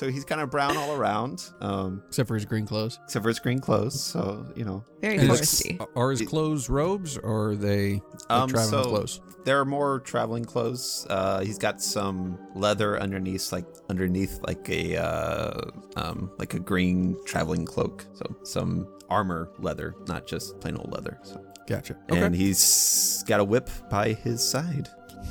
So 0.01 0.09
he's 0.09 0.25
kind 0.25 0.41
of 0.41 0.49
brown 0.49 0.77
all 0.77 0.95
around, 0.95 1.43
um, 1.61 2.01
Except 2.07 2.27
for 2.27 2.33
his 2.33 2.43
green 2.45 2.65
clothes. 2.65 2.97
except 3.03 3.21
for 3.21 3.29
his 3.29 3.37
green 3.39 3.59
clothes. 3.59 4.01
So 4.03 4.47
you 4.55 4.65
know, 4.65 4.83
Very 4.99 5.17
And 5.19 5.27
looks- 5.27 5.41
is- 5.41 5.61
foresty. 5.61 5.87
are 5.95 6.09
his 6.09 6.21
clothes 6.23 6.69
robes 6.69 7.19
or 7.19 7.49
are 7.49 7.55
they 7.55 7.93
like 7.93 8.31
Um, 8.31 8.49
traveling 8.49 8.83
so- 8.83 8.89
clothes? 8.89 9.21
there 9.45 9.59
are 9.59 9.65
more 9.65 9.99
traveling 9.99 10.43
clothes. 10.43 11.05
Uh, 11.07 11.41
he's 11.41 11.59
got 11.59 11.83
some 11.83 12.39
leather 12.55 12.99
underneath, 12.99 13.51
like 13.51 13.65
underneath, 13.91 14.39
like 14.47 14.67
a 14.71 14.97
uh, 14.97 15.61
um, 15.97 16.31
like 16.39 16.55
a 16.55 16.59
green 16.59 17.15
traveling 17.27 17.63
cloak. 17.65 18.03
So 18.13 18.35
some 18.41 18.87
armor 19.07 19.49
leather, 19.59 19.93
not 20.07 20.25
just 20.25 20.59
plain 20.61 20.77
old 20.77 20.91
leather. 20.91 21.19
So. 21.21 21.39
Gotcha. 21.67 21.95
Okay. 22.11 22.19
And 22.21 22.35
he's 22.35 23.23
got 23.27 23.39
a 23.39 23.43
whip 23.43 23.69
by 23.91 24.13
his 24.13 24.41
side. 24.43 24.89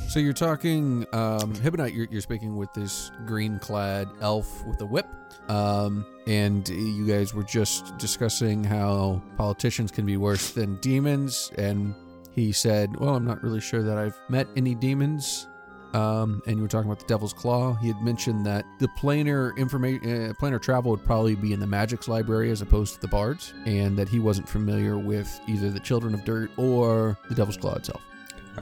So 0.09 0.19
you're 0.19 0.33
talking, 0.33 1.07
um, 1.13 1.55
Hibonite, 1.55 1.95
you're, 1.95 2.09
you're 2.11 2.21
speaking 2.21 2.57
with 2.57 2.73
this 2.73 3.11
green 3.27 3.59
clad 3.59 4.09
elf 4.21 4.67
with 4.67 4.81
a 4.81 4.87
whip. 4.87 5.07
Um, 5.49 6.05
and 6.27 6.69
you 6.69 7.07
guys 7.07 7.35
were 7.35 7.45
just 7.45 7.97
discussing 7.99 8.65
how 8.65 9.23
politicians 9.37 9.91
can 9.91 10.07
be 10.07 10.17
worse 10.17 10.51
than 10.51 10.77
demons. 10.77 11.51
And 11.59 11.95
he 12.33 12.53
said, 12.53 12.97
Well, 12.97 13.15
I'm 13.15 13.25
not 13.25 13.43
really 13.43 13.61
sure 13.61 13.83
that 13.83 13.99
I've 13.99 14.19
met 14.29 14.49
any 14.57 14.75
demons. 14.75 15.49
Um, 15.93 16.41
and 16.47 16.57
you 16.57 16.63
were 16.63 16.69
talking 16.69 16.89
about 16.89 17.01
the 17.01 17.07
Devil's 17.07 17.33
Claw. 17.33 17.75
He 17.75 17.89
had 17.89 18.01
mentioned 18.01 18.47
that 18.47 18.65
the 18.79 18.89
planar 18.99 19.57
information, 19.57 20.31
uh, 20.31 20.33
planar 20.35 20.63
travel 20.63 20.93
would 20.93 21.05
probably 21.05 21.35
be 21.35 21.53
in 21.53 21.59
the 21.59 21.67
Magic's 21.67 22.07
library 22.07 22.51
as 22.53 22.63
opposed 22.63 22.95
to 22.95 23.01
the 23.01 23.09
Bard's, 23.09 23.53
and 23.65 23.97
that 23.99 24.09
he 24.09 24.21
wasn't 24.21 24.49
familiar 24.49 24.99
with 24.99 25.41
either 25.49 25.69
the 25.71 25.81
Children 25.81 26.15
of 26.15 26.25
Dirt 26.25 26.51
or 26.57 27.19
the 27.29 27.35
Devil's 27.35 27.57
Claw 27.57 27.75
itself. 27.75 28.03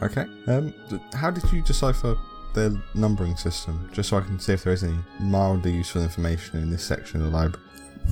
Okay. 0.03 0.27
Um, 0.47 0.73
how 1.13 1.31
did 1.31 1.51
you 1.53 1.63
decipher 1.63 2.17
their 2.55 2.71
numbering 2.95 3.37
system? 3.37 3.89
Just 3.93 4.11
so 4.11 4.19
I 4.19 4.21
can 4.21 4.39
see 4.39 4.53
if 4.53 4.65
there 4.65 4.73
is 4.73 4.85
any 4.85 4.99
mildly 5.21 5.73
useful 5.73 6.03
information 6.03 6.61
in 6.61 6.71
this 6.71 6.85
section 6.85 7.21
of 7.21 7.31
the 7.31 7.37
library. 7.37 7.65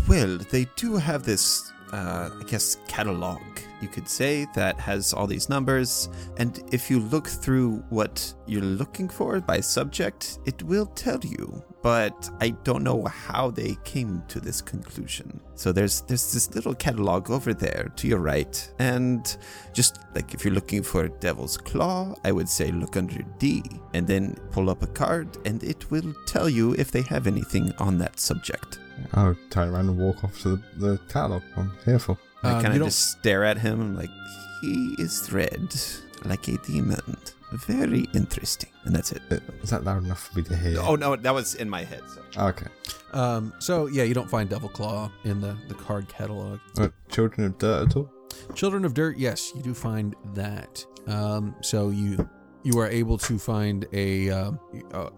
Well, 0.08 0.38
they 0.38 0.66
do 0.76 0.96
have 0.96 1.22
this, 1.22 1.72
uh, 1.92 2.30
I 2.38 2.42
guess, 2.44 2.78
catalog, 2.88 3.40
you 3.80 3.88
could 3.88 4.08
say, 4.08 4.46
that 4.54 4.78
has 4.80 5.12
all 5.12 5.26
these 5.26 5.48
numbers. 5.48 6.08
And 6.36 6.62
if 6.72 6.90
you 6.90 7.00
look 7.00 7.26
through 7.26 7.84
what 7.90 8.34
you're 8.46 8.62
looking 8.62 9.08
for 9.08 9.40
by 9.40 9.60
subject, 9.60 10.38
it 10.46 10.62
will 10.62 10.86
tell 10.86 11.20
you. 11.20 11.62
But 11.82 12.30
I 12.40 12.50
don't 12.64 12.82
know 12.82 13.04
how 13.04 13.50
they 13.50 13.76
came 13.84 14.22
to 14.28 14.40
this 14.40 14.60
conclusion. 14.60 15.40
So 15.54 15.70
there's 15.70 16.00
there's 16.02 16.32
this 16.32 16.52
little 16.52 16.74
catalog 16.74 17.30
over 17.30 17.54
there 17.54 17.92
to 17.94 18.08
your 18.08 18.18
right, 18.18 18.72
and 18.80 19.36
just 19.72 20.00
like 20.14 20.34
if 20.34 20.44
you're 20.44 20.54
looking 20.54 20.82
for 20.82 21.06
Devil's 21.06 21.56
Claw, 21.56 22.14
I 22.24 22.32
would 22.32 22.48
say 22.48 22.72
look 22.72 22.96
under 22.96 23.22
D, 23.38 23.62
and 23.94 24.04
then 24.04 24.34
pull 24.50 24.68
up 24.68 24.82
a 24.82 24.88
card, 24.88 25.38
and 25.46 25.62
it 25.62 25.88
will 25.92 26.12
tell 26.26 26.48
you 26.48 26.74
if 26.74 26.90
they 26.90 27.02
have 27.02 27.28
anything 27.28 27.72
on 27.78 27.98
that 27.98 28.18
subject. 28.18 28.80
I'll 29.14 29.36
turn 29.50 29.68
around 29.70 29.88
and 29.88 29.98
walk 29.98 30.24
off 30.24 30.40
to 30.42 30.56
the, 30.56 30.62
the 30.76 30.98
catalogue. 31.08 31.42
I'm 31.56 31.72
here 31.84 31.98
for. 31.98 32.16
I 32.42 32.50
Um, 32.52 32.62
kind 32.62 32.64
you 32.66 32.70
of 32.72 32.78
don't- 32.80 32.88
just 32.88 33.10
stare 33.18 33.44
at 33.44 33.58
him. 33.58 33.80
I'm 33.80 33.96
like, 33.96 34.10
he 34.60 34.94
is 34.98 35.30
red, 35.32 35.74
like 36.24 36.48
a 36.48 36.58
demon. 36.58 37.00
Very 37.52 38.06
interesting. 38.12 38.70
And 38.84 38.94
that's 38.94 39.12
it. 39.12 39.22
Uh, 39.30 39.36
Is 39.62 39.70
that 39.70 39.84
loud 39.84 40.04
enough 40.04 40.28
for 40.28 40.38
me 40.38 40.44
to 40.44 40.56
hear? 40.56 40.78
Oh 40.80 40.96
no, 40.96 41.14
that 41.16 41.32
was 41.34 41.54
in 41.54 41.70
my 41.70 41.84
head. 41.84 42.02
So. 42.34 42.42
Okay. 42.48 42.66
Um, 43.12 43.52
so 43.60 43.86
yeah, 43.86 44.02
you 44.02 44.14
don't 44.14 44.28
find 44.28 44.48
Devil 44.50 44.68
Claw 44.68 45.10
in 45.24 45.40
the, 45.40 45.56
the 45.68 45.74
card 45.74 46.08
catalog. 46.08 46.58
Uh, 46.78 46.88
Children 47.08 47.46
of 47.46 47.58
Dirt 47.58 47.88
at 47.88 47.96
all? 47.96 48.10
Children 48.54 48.84
of 48.84 48.94
Dirt, 48.94 49.16
yes, 49.16 49.52
you 49.54 49.62
do 49.62 49.74
find 49.74 50.14
that. 50.34 50.84
Um, 51.06 51.54
so 51.62 51.90
you 51.90 52.28
you 52.66 52.80
are 52.80 52.88
able 52.88 53.16
to 53.16 53.38
find 53.38 53.86
a 53.92 54.26
a, 54.26 54.52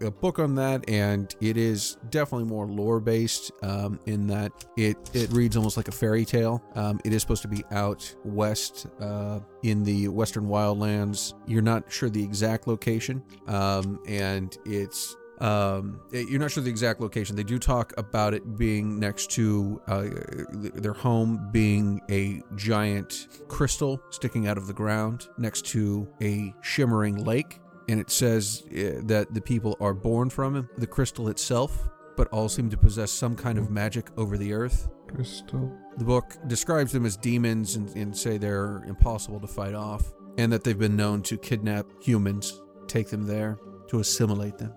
a 0.02 0.10
book 0.10 0.38
on 0.38 0.54
that, 0.56 0.86
and 0.88 1.34
it 1.40 1.56
is 1.56 1.96
definitely 2.10 2.46
more 2.46 2.66
lore 2.66 3.00
based. 3.00 3.50
Um, 3.62 3.98
in 4.06 4.26
that 4.26 4.52
it 4.76 4.96
it 5.14 5.30
reads 5.30 5.56
almost 5.56 5.76
like 5.78 5.88
a 5.88 5.92
fairy 5.92 6.26
tale. 6.26 6.62
Um, 6.74 7.00
it 7.04 7.14
is 7.14 7.22
supposed 7.22 7.42
to 7.42 7.48
be 7.48 7.64
out 7.70 8.14
west 8.24 8.86
uh, 9.00 9.40
in 9.62 9.82
the 9.82 10.08
western 10.08 10.46
wildlands. 10.46 11.32
You're 11.46 11.62
not 11.62 11.90
sure 11.90 12.10
the 12.10 12.22
exact 12.22 12.68
location, 12.68 13.22
um, 13.46 13.98
and 14.06 14.56
it's 14.66 15.16
um, 15.40 16.00
you're 16.10 16.40
not 16.40 16.50
sure 16.50 16.62
the 16.62 16.70
exact 16.70 17.00
location. 17.00 17.36
They 17.36 17.44
do 17.44 17.58
talk 17.58 17.92
about 17.96 18.34
it 18.34 18.56
being 18.56 18.98
next 18.98 19.30
to 19.32 19.80
uh, 19.86 20.04
their 20.52 20.92
home 20.92 21.48
being 21.52 22.00
a 22.10 22.42
giant 22.56 23.28
crystal 23.48 24.00
sticking 24.10 24.48
out 24.48 24.58
of 24.58 24.66
the 24.66 24.72
ground 24.72 25.28
next 25.38 25.66
to 25.66 26.08
a 26.20 26.54
shimmering 26.62 27.24
lake. 27.24 27.60
And 27.88 28.00
it 28.00 28.10
says 28.10 28.64
uh, 28.66 29.00
that 29.04 29.32
the 29.32 29.40
people 29.40 29.76
are 29.80 29.94
born 29.94 30.28
from 30.28 30.68
the 30.76 30.86
crystal 30.86 31.28
itself, 31.28 31.88
but 32.16 32.28
all 32.28 32.48
seem 32.48 32.68
to 32.70 32.76
possess 32.76 33.10
some 33.10 33.34
kind 33.36 33.58
of 33.58 33.70
magic 33.70 34.08
over 34.18 34.36
the 34.36 34.52
earth. 34.52 34.88
Crystal. 35.06 35.72
The 35.96 36.04
book 36.04 36.36
describes 36.48 36.92
them 36.92 37.06
as 37.06 37.16
demons 37.16 37.76
and, 37.76 37.88
and 37.96 38.14
say 38.14 38.36
they're 38.36 38.82
impossible 38.86 39.40
to 39.40 39.46
fight 39.46 39.74
off, 39.74 40.12
and 40.36 40.52
that 40.52 40.64
they've 40.64 40.78
been 40.78 40.96
known 40.96 41.22
to 41.22 41.38
kidnap 41.38 41.86
humans, 42.02 42.60
take 42.88 43.08
them 43.08 43.26
there 43.26 43.58
to 43.88 44.00
assimilate 44.00 44.58
them. 44.58 44.74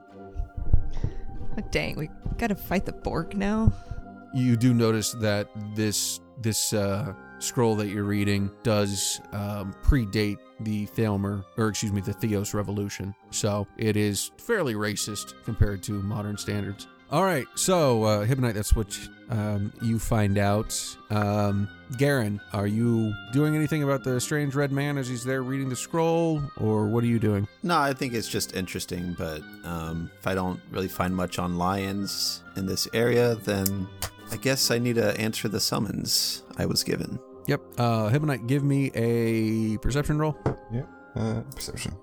Oh, 1.57 1.61
dang, 1.71 1.97
we 1.97 2.09
gotta 2.37 2.55
fight 2.55 2.85
the 2.85 2.93
Borg 2.93 3.35
now. 3.35 3.71
you 4.33 4.55
do 4.55 4.73
notice 4.73 5.11
that 5.13 5.47
this 5.75 6.19
this 6.41 6.73
uh, 6.73 7.13
scroll 7.39 7.75
that 7.75 7.87
you're 7.89 8.03
reading 8.05 8.49
does 8.63 9.19
um, 9.33 9.73
predate 9.83 10.37
the 10.61 10.87
Thalmer, 10.87 11.43
or 11.57 11.67
excuse 11.67 11.91
me, 11.91 12.01
the 12.01 12.13
Theos 12.13 12.53
Revolution. 12.53 13.13
So 13.31 13.67
it 13.77 13.97
is 13.97 14.31
fairly 14.37 14.73
racist 14.75 15.33
compared 15.43 15.83
to 15.83 15.93
modern 15.93 16.37
standards. 16.37 16.87
All 17.11 17.23
right, 17.23 17.45
so 17.55 18.03
uh, 18.03 18.25
Hibonite, 18.25 18.53
that's 18.53 18.73
what 18.75 18.97
um, 19.31 19.73
you 19.81 19.97
find 19.97 20.37
out. 20.37 20.77
Um, 21.09 21.67
Garen, 21.97 22.39
are 22.53 22.67
you 22.67 23.13
doing 23.33 23.55
anything 23.55 23.83
about 23.83 24.03
the 24.03 24.19
strange 24.19 24.55
red 24.55 24.71
man 24.71 24.97
as 24.97 25.07
he's 25.07 25.23
there 25.23 25.41
reading 25.41 25.69
the 25.69 25.75
scroll, 25.75 26.41
or 26.57 26.87
what 26.87 27.03
are 27.03 27.07
you 27.07 27.19
doing? 27.19 27.47
No, 27.63 27.77
I 27.77 27.93
think 27.93 28.13
it's 28.13 28.27
just 28.27 28.55
interesting. 28.55 29.15
But 29.17 29.41
um, 29.63 30.11
if 30.19 30.27
I 30.27 30.35
don't 30.35 30.59
really 30.69 30.87
find 30.87 31.15
much 31.15 31.39
on 31.39 31.57
lions 31.57 32.43
in 32.55 32.65
this 32.65 32.87
area, 32.93 33.35
then 33.35 33.87
I 34.31 34.37
guess 34.37 34.69
I 34.69 34.77
need 34.77 34.95
to 34.95 35.17
answer 35.19 35.47
the 35.47 35.59
summons 35.59 36.43
I 36.57 36.65
was 36.65 36.83
given. 36.83 37.19
Yep, 37.47 37.61
uh, 37.77 38.09
Hibonite, 38.09 38.47
give 38.47 38.63
me 38.63 38.91
a 38.93 39.77
perception 39.79 40.19
roll. 40.19 40.37
Yeah. 40.71 40.83
Uh, 41.15 41.41
perception. 41.55 41.93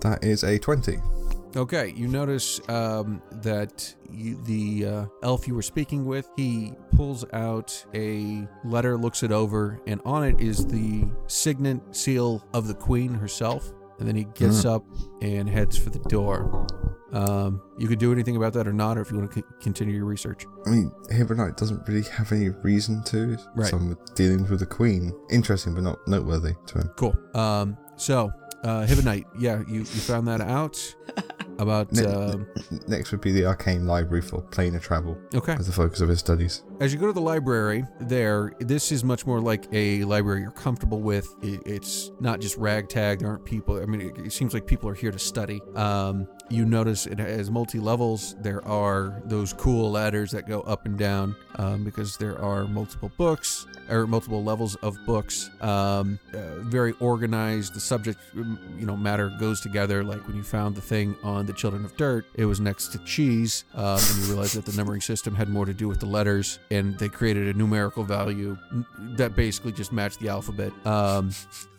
That 0.00 0.24
is 0.24 0.44
a 0.44 0.58
20. 0.58 0.98
Okay, 1.56 1.92
you 1.96 2.06
notice 2.06 2.60
um, 2.68 3.20
that 3.42 3.94
you, 4.08 4.40
the 4.44 4.86
uh, 4.86 5.06
elf 5.22 5.48
you 5.48 5.54
were 5.54 5.62
speaking 5.62 6.04
with, 6.04 6.30
he 6.36 6.72
pulls 6.94 7.24
out 7.32 7.84
a 7.94 8.46
letter, 8.64 8.96
looks 8.96 9.22
it 9.22 9.32
over, 9.32 9.80
and 9.86 10.00
on 10.04 10.24
it 10.24 10.40
is 10.40 10.64
the 10.66 11.04
signet 11.26 11.80
seal 11.90 12.46
of 12.54 12.68
the 12.68 12.74
queen 12.74 13.12
herself. 13.12 13.72
And 13.98 14.08
then 14.08 14.16
he 14.16 14.24
gets 14.34 14.64
up 14.64 14.82
and 15.20 15.46
heads 15.48 15.76
for 15.76 15.90
the 15.90 15.98
door. 15.98 16.66
Um, 17.12 17.60
you 17.76 17.86
could 17.86 17.98
do 17.98 18.12
anything 18.12 18.36
about 18.36 18.54
that 18.54 18.66
or 18.66 18.72
not, 18.72 18.96
or 18.96 19.02
if 19.02 19.10
you 19.10 19.18
want 19.18 19.30
to 19.32 19.40
c- 19.40 19.44
continue 19.60 19.94
your 19.96 20.06
research. 20.06 20.46
I 20.66 20.70
mean, 20.70 20.90
Hibonite 21.10 21.56
doesn't 21.56 21.86
really 21.86 22.08
have 22.08 22.32
any 22.32 22.48
reason 22.48 23.02
to. 23.04 23.36
Right. 23.54 23.68
Some 23.68 23.98
dealings 24.14 24.48
with 24.48 24.60
the 24.60 24.66
Queen. 24.66 25.12
Interesting, 25.30 25.74
but 25.74 25.82
not 25.82 25.98
noteworthy 26.06 26.54
to 26.68 26.78
him. 26.78 26.88
Cool. 26.96 27.14
Um, 27.34 27.76
so, 27.96 28.32
uh, 28.64 28.86
Hibonite, 28.86 29.26
yeah, 29.38 29.60
you, 29.68 29.80
you 29.80 29.84
found 29.84 30.26
that 30.28 30.40
out 30.40 30.94
about. 31.60 31.92
Ne- 31.92 32.04
Um, 32.06 32.46
Next 32.88 33.10
would 33.12 33.20
be 33.20 33.32
the 33.32 33.46
Arcane 33.46 33.86
Library 33.86 34.22
for 34.22 34.42
planar 34.42 34.80
travel 34.80 35.16
okay. 35.34 35.52
as 35.52 35.66
the 35.66 35.72
focus 35.72 36.00
of 36.00 36.08
his 36.08 36.18
studies. 36.18 36.62
As 36.80 36.92
you 36.92 36.98
go 36.98 37.06
to 37.06 37.12
the 37.12 37.20
library, 37.20 37.84
there, 38.00 38.52
this 38.60 38.90
is 38.92 39.04
much 39.04 39.26
more 39.26 39.40
like 39.40 39.66
a 39.72 40.02
library 40.04 40.42
you're 40.42 40.50
comfortable 40.50 41.00
with. 41.00 41.28
It, 41.42 41.60
it's 41.66 42.10
not 42.20 42.40
just 42.40 42.56
ragtag. 42.56 43.20
There 43.20 43.28
aren't 43.28 43.44
people. 43.44 43.80
I 43.80 43.86
mean, 43.86 44.00
it, 44.00 44.18
it 44.26 44.32
seems 44.32 44.54
like 44.54 44.66
people 44.66 44.88
are 44.88 44.94
here 44.94 45.10
to 45.12 45.18
study. 45.18 45.60
Um, 45.76 46.26
you 46.50 46.64
notice 46.64 47.06
it 47.06 47.18
has 47.18 47.50
multi 47.50 47.78
levels. 47.78 48.34
There 48.40 48.66
are 48.66 49.22
those 49.24 49.52
cool 49.52 49.92
ladders 49.92 50.32
that 50.32 50.48
go 50.48 50.60
up 50.62 50.84
and 50.84 50.98
down 50.98 51.36
um, 51.56 51.84
because 51.84 52.16
there 52.16 52.38
are 52.40 52.64
multiple 52.64 53.10
books 53.16 53.66
or 53.88 54.06
multiple 54.06 54.42
levels 54.42 54.74
of 54.76 54.96
books. 55.06 55.50
Um, 55.60 56.18
uh, 56.34 56.60
very 56.60 56.92
organized. 57.00 57.74
The 57.74 57.80
subject, 57.80 58.18
um, 58.36 58.58
you 58.78 58.86
know, 58.86 58.96
matter 58.96 59.32
goes 59.38 59.60
together. 59.60 60.02
Like 60.02 60.26
when 60.26 60.36
you 60.36 60.42
found 60.42 60.74
the 60.74 60.80
thing 60.80 61.16
on 61.22 61.46
the 61.46 61.52
Children 61.52 61.84
of 61.84 61.96
Dirt, 61.96 62.26
it 62.34 62.44
was 62.44 62.60
next 62.60 62.88
to 62.88 62.98
cheese, 63.04 63.64
um, 63.74 63.98
and 63.98 64.18
you 64.18 64.24
realized 64.24 64.56
that 64.56 64.66
the 64.66 64.76
numbering 64.76 65.00
system 65.00 65.34
had 65.34 65.48
more 65.48 65.66
to 65.66 65.74
do 65.74 65.88
with 65.88 66.00
the 66.00 66.06
letters, 66.06 66.58
and 66.70 66.98
they 66.98 67.08
created 67.08 67.54
a 67.54 67.58
numerical 67.58 68.04
value 68.04 68.56
that 69.16 69.36
basically 69.36 69.72
just 69.72 69.92
matched 69.92 70.20
the 70.20 70.28
alphabet. 70.28 70.72
Um, 70.86 71.30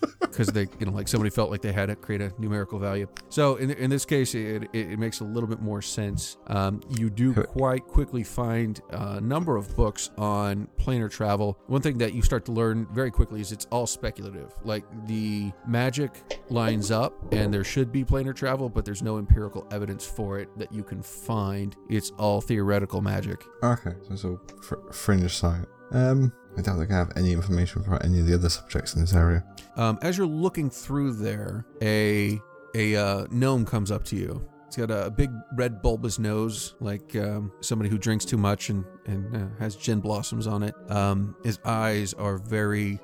because 0.19 0.47
they, 0.47 0.67
you 0.79 0.85
know, 0.85 0.91
like 0.91 1.07
somebody 1.07 1.29
felt 1.29 1.51
like 1.51 1.61
they 1.61 1.71
had 1.71 1.87
to 1.87 1.95
create 1.95 2.21
a 2.21 2.31
numerical 2.37 2.79
value. 2.79 3.07
So 3.29 3.55
in, 3.55 3.71
in 3.71 3.89
this 3.89 4.05
case, 4.05 4.33
it 4.33 4.60
it, 4.63 4.69
it, 4.73 4.91
it 4.91 4.99
makes 4.99 5.19
a 5.19 5.23
little 5.23 5.47
bit 5.47 5.61
more 5.61 5.81
sense. 5.81 6.37
Um, 6.47 6.81
you 6.89 7.09
do 7.09 7.33
quite 7.33 7.85
quickly 7.87 8.23
find 8.23 8.79
a 8.91 9.21
number 9.21 9.55
of 9.55 9.75
books 9.75 10.11
on 10.17 10.67
planar 10.77 11.09
travel. 11.09 11.57
One 11.67 11.81
thing 11.81 11.97
that 11.99 12.13
you 12.13 12.21
start 12.21 12.45
to 12.45 12.51
learn 12.51 12.87
very 12.91 13.11
quickly 13.11 13.41
is 13.41 13.51
it's 13.51 13.65
all 13.71 13.87
speculative. 13.87 14.53
Like 14.63 14.83
the 15.07 15.51
magic 15.67 16.41
lines 16.49 16.91
up, 16.91 17.13
and 17.33 17.53
there 17.53 17.63
should 17.63 17.91
be 17.91 18.03
planar 18.03 18.35
travel, 18.35 18.69
but 18.69 18.85
there's 18.85 19.01
no 19.01 19.17
empirical 19.17 19.67
evidence 19.71 20.05
for 20.05 20.39
it 20.39 20.49
that 20.57 20.71
you 20.71 20.83
can 20.83 21.01
find. 21.01 21.75
It's 21.89 22.11
all 22.17 22.41
theoretical 22.41 23.01
magic. 23.01 23.45
Okay, 23.63 23.93
so 24.03 24.13
it's 24.13 24.25
all 24.25 24.41
fr- 24.61 24.91
fringe 24.91 25.35
site. 25.35 25.65
Um, 25.91 26.31
I 26.57 26.61
don't 26.61 26.77
think 26.77 26.91
I 26.91 26.95
have 26.95 27.11
any 27.15 27.31
information 27.31 27.83
for 27.83 28.01
any 28.03 28.19
of 28.19 28.27
the 28.27 28.33
other 28.33 28.49
subjects 28.49 28.95
in 28.95 29.01
this 29.01 29.13
area. 29.13 29.43
Um, 29.77 29.99
as 30.01 30.17
you're 30.17 30.27
looking 30.27 30.69
through 30.69 31.13
there, 31.13 31.65
a 31.81 32.39
a 32.75 32.95
uh, 32.95 33.27
gnome 33.31 33.65
comes 33.65 33.91
up 33.91 34.03
to 34.05 34.15
you. 34.15 34.45
He's 34.67 34.77
got 34.85 34.89
a 34.91 35.09
big 35.11 35.29
red 35.57 35.81
bulbous 35.81 36.17
nose, 36.17 36.75
like 36.79 37.13
um, 37.17 37.51
somebody 37.59 37.89
who 37.89 37.97
drinks 37.97 38.23
too 38.23 38.37
much 38.37 38.69
and 38.69 38.85
and 39.05 39.35
uh, 39.35 39.39
has 39.59 39.75
gin 39.75 39.99
blossoms 39.99 40.47
on 40.47 40.63
it. 40.63 40.73
Um, 40.89 41.35
his 41.43 41.59
eyes 41.65 42.13
are 42.13 42.37
very. 42.37 42.99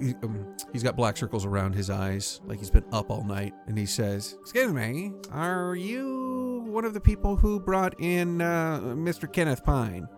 he- 0.00 0.14
um, 0.22 0.56
he's 0.72 0.82
got 0.82 0.96
black 0.96 1.18
circles 1.18 1.44
around 1.44 1.74
his 1.74 1.90
eyes, 1.90 2.40
like 2.46 2.58
he's 2.60 2.70
been 2.70 2.86
up 2.92 3.10
all 3.10 3.24
night. 3.24 3.52
And 3.66 3.76
he 3.76 3.84
says, 3.84 4.36
"Excuse 4.40 4.72
me, 4.72 5.12
are 5.30 5.74
you 5.76 6.64
one 6.68 6.86
of 6.86 6.94
the 6.94 7.00
people 7.00 7.36
who 7.36 7.60
brought 7.60 7.94
in 8.00 8.40
uh, 8.40 8.80
Mr. 8.80 9.30
Kenneth 9.30 9.62
Pine?" 9.64 10.08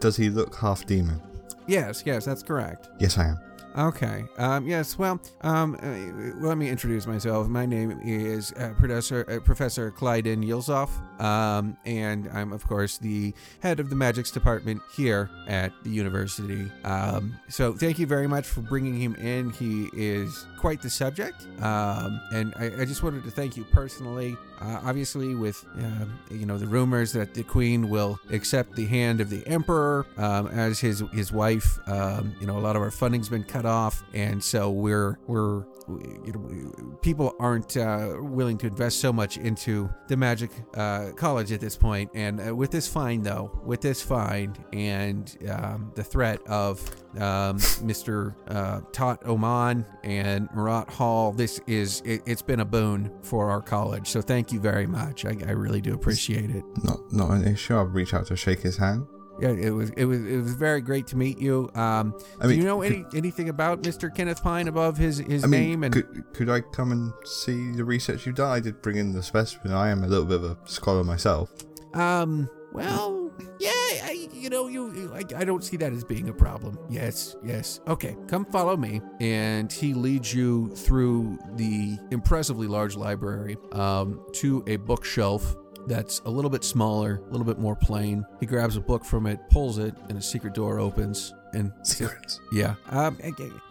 Does 0.00 0.16
he 0.18 0.28
look 0.28 0.54
half 0.56 0.84
demon? 0.84 1.20
Yes, 1.66 2.02
yes, 2.04 2.26
that's 2.26 2.42
correct. 2.42 2.90
Yes, 3.00 3.16
I 3.16 3.28
am. 3.28 3.38
Okay. 3.76 4.24
Um, 4.36 4.66
yes. 4.66 4.98
Well, 4.98 5.20
um, 5.40 5.76
uh, 5.82 6.46
let 6.46 6.58
me 6.58 6.68
introduce 6.68 7.06
myself. 7.06 7.48
My 7.48 7.64
name 7.64 7.98
is 8.02 8.52
uh, 8.52 8.74
Professor 8.76 9.24
uh, 9.28 9.40
Professor 9.40 9.90
Clyden 9.90 10.44
Yilzoff, 10.44 10.90
um, 11.22 11.76
and 11.86 12.28
I'm 12.34 12.52
of 12.52 12.66
course 12.66 12.98
the 12.98 13.32
head 13.60 13.80
of 13.80 13.88
the 13.88 13.96
magics 13.96 14.30
department 14.30 14.82
here 14.94 15.30
at 15.48 15.72
the 15.84 15.90
university. 15.90 16.70
Um, 16.84 17.38
so 17.48 17.72
thank 17.72 17.98
you 17.98 18.06
very 18.06 18.26
much 18.26 18.46
for 18.46 18.60
bringing 18.60 19.00
him 19.00 19.14
in. 19.14 19.50
He 19.50 19.88
is 19.94 20.46
quite 20.62 20.80
the 20.80 20.88
subject, 20.88 21.44
um, 21.60 22.20
and 22.32 22.54
I, 22.56 22.82
I 22.82 22.84
just 22.84 23.02
wanted 23.02 23.24
to 23.24 23.32
thank 23.32 23.56
you 23.56 23.64
personally. 23.64 24.36
Uh, 24.60 24.80
obviously, 24.84 25.34
with 25.34 25.66
um, 25.78 26.16
you 26.30 26.46
know 26.46 26.56
the 26.56 26.68
rumors 26.68 27.12
that 27.14 27.34
the 27.34 27.42
queen 27.42 27.90
will 27.90 28.20
accept 28.30 28.76
the 28.76 28.86
hand 28.86 29.20
of 29.20 29.28
the 29.28 29.44
emperor 29.48 30.06
um, 30.18 30.46
as 30.46 30.78
his 30.78 31.02
his 31.12 31.32
wife, 31.32 31.80
um, 31.88 32.32
you 32.40 32.46
know 32.46 32.56
a 32.56 32.60
lot 32.60 32.76
of 32.76 32.82
our 32.82 32.92
funding's 32.92 33.28
been 33.28 33.42
cut 33.42 33.66
off, 33.66 34.04
and 34.14 34.42
so 34.42 34.70
we're 34.70 35.18
we're 35.26 35.64
you 35.88 36.32
know 36.32 36.98
people 37.02 37.34
aren't 37.38 37.76
uh, 37.76 38.14
willing 38.18 38.58
to 38.58 38.66
invest 38.66 39.00
so 39.00 39.12
much 39.12 39.36
into 39.36 39.90
the 40.08 40.16
magic 40.16 40.50
uh, 40.74 41.10
college 41.16 41.52
at 41.52 41.60
this 41.60 41.76
point. 41.76 42.10
And 42.14 42.40
uh, 42.40 42.54
with 42.54 42.70
this 42.70 42.86
fine, 42.86 43.22
though, 43.22 43.50
with 43.64 43.80
this 43.80 44.00
fine 44.00 44.54
and 44.72 45.36
um, 45.50 45.92
the 45.94 46.04
threat 46.04 46.40
of 46.46 46.80
um, 47.16 47.58
Mr. 47.58 48.34
Uh, 48.48 48.80
Tot 48.92 49.26
Oman 49.26 49.84
and 50.04 50.48
Murat 50.54 50.88
Hall, 50.90 51.32
this 51.32 51.60
is 51.66 52.02
it, 52.04 52.22
it's 52.26 52.42
been 52.42 52.60
a 52.60 52.64
boon 52.64 53.10
for 53.22 53.50
our 53.50 53.60
college. 53.62 54.08
So 54.08 54.20
thank 54.20 54.52
you 54.52 54.60
very 54.60 54.86
much. 54.86 55.24
I, 55.24 55.36
I 55.46 55.52
really 55.52 55.80
do 55.80 55.94
appreciate 55.94 56.50
it. 56.50 56.64
Not 56.84 57.00
not 57.12 57.30
an 57.30 57.46
issue. 57.46 57.74
I'll 57.74 57.84
reach 57.84 58.14
out 58.14 58.26
to 58.26 58.36
shake 58.36 58.60
his 58.60 58.76
hand. 58.76 59.06
Yeah, 59.40 59.48
it 59.48 59.70
was 59.70 59.90
it 59.96 60.04
was 60.04 60.24
it 60.24 60.36
was 60.36 60.54
very 60.54 60.80
great 60.82 61.06
to 61.08 61.16
meet 61.16 61.38
you. 61.38 61.70
Um, 61.74 62.14
I 62.38 62.42
do 62.42 62.48
mean, 62.50 62.58
you 62.58 62.64
know 62.64 62.80
could- 62.80 62.92
any 62.92 63.04
anything 63.14 63.48
about 63.48 63.82
Mr. 63.82 64.14
Kenneth 64.14 64.42
Pine 64.42 64.68
above 64.68 64.98
his 64.98 65.18
his 65.18 65.42
I 65.42 65.46
mean, 65.46 65.60
name 65.62 65.84
and 65.84 65.92
could, 65.94 66.24
could 66.34 66.48
I 66.50 66.60
come 66.60 66.92
and 66.92 67.12
see 67.24 67.72
the 67.72 67.84
research 67.84 68.26
you've 68.26 68.34
done? 68.36 68.50
I 68.50 68.60
did 68.60 68.82
bring 68.82 68.96
in 68.96 69.12
the 69.12 69.22
specimen. 69.22 69.72
I 69.72 69.88
am 69.88 70.04
a 70.04 70.06
little 70.06 70.26
bit 70.26 70.36
of 70.36 70.44
a 70.44 70.58
scholar 70.66 71.02
myself. 71.02 71.50
Um. 71.94 72.48
Well, 72.72 73.21
yeah. 73.58 73.70
I, 73.70 74.28
you 74.32 74.50
know, 74.50 74.68
you. 74.68 75.12
I, 75.14 75.22
I 75.36 75.44
don't 75.44 75.62
see 75.62 75.76
that 75.78 75.92
as 75.92 76.04
being 76.04 76.28
a 76.28 76.32
problem. 76.32 76.78
Yes. 76.88 77.36
Yes. 77.44 77.80
Okay. 77.86 78.16
Come 78.26 78.44
follow 78.46 78.76
me. 78.76 79.00
And 79.20 79.72
he 79.72 79.94
leads 79.94 80.32
you 80.34 80.68
through 80.74 81.38
the 81.56 81.98
impressively 82.10 82.66
large 82.66 82.96
library, 82.96 83.56
um, 83.72 84.24
to 84.34 84.64
a 84.66 84.76
bookshelf 84.76 85.56
that's 85.86 86.20
a 86.20 86.30
little 86.30 86.50
bit 86.50 86.64
smaller, 86.64 87.20
a 87.26 87.30
little 87.30 87.46
bit 87.46 87.58
more 87.58 87.74
plain. 87.74 88.24
He 88.40 88.46
grabs 88.46 88.76
a 88.76 88.80
book 88.80 89.04
from 89.04 89.26
it, 89.26 89.40
pulls 89.50 89.78
it, 89.78 89.94
and 90.08 90.16
a 90.16 90.22
secret 90.22 90.54
door 90.54 90.78
opens. 90.78 91.34
And 91.52 91.72
Secrets. 91.82 92.40
yeah. 92.52 92.74
Um. 92.90 93.16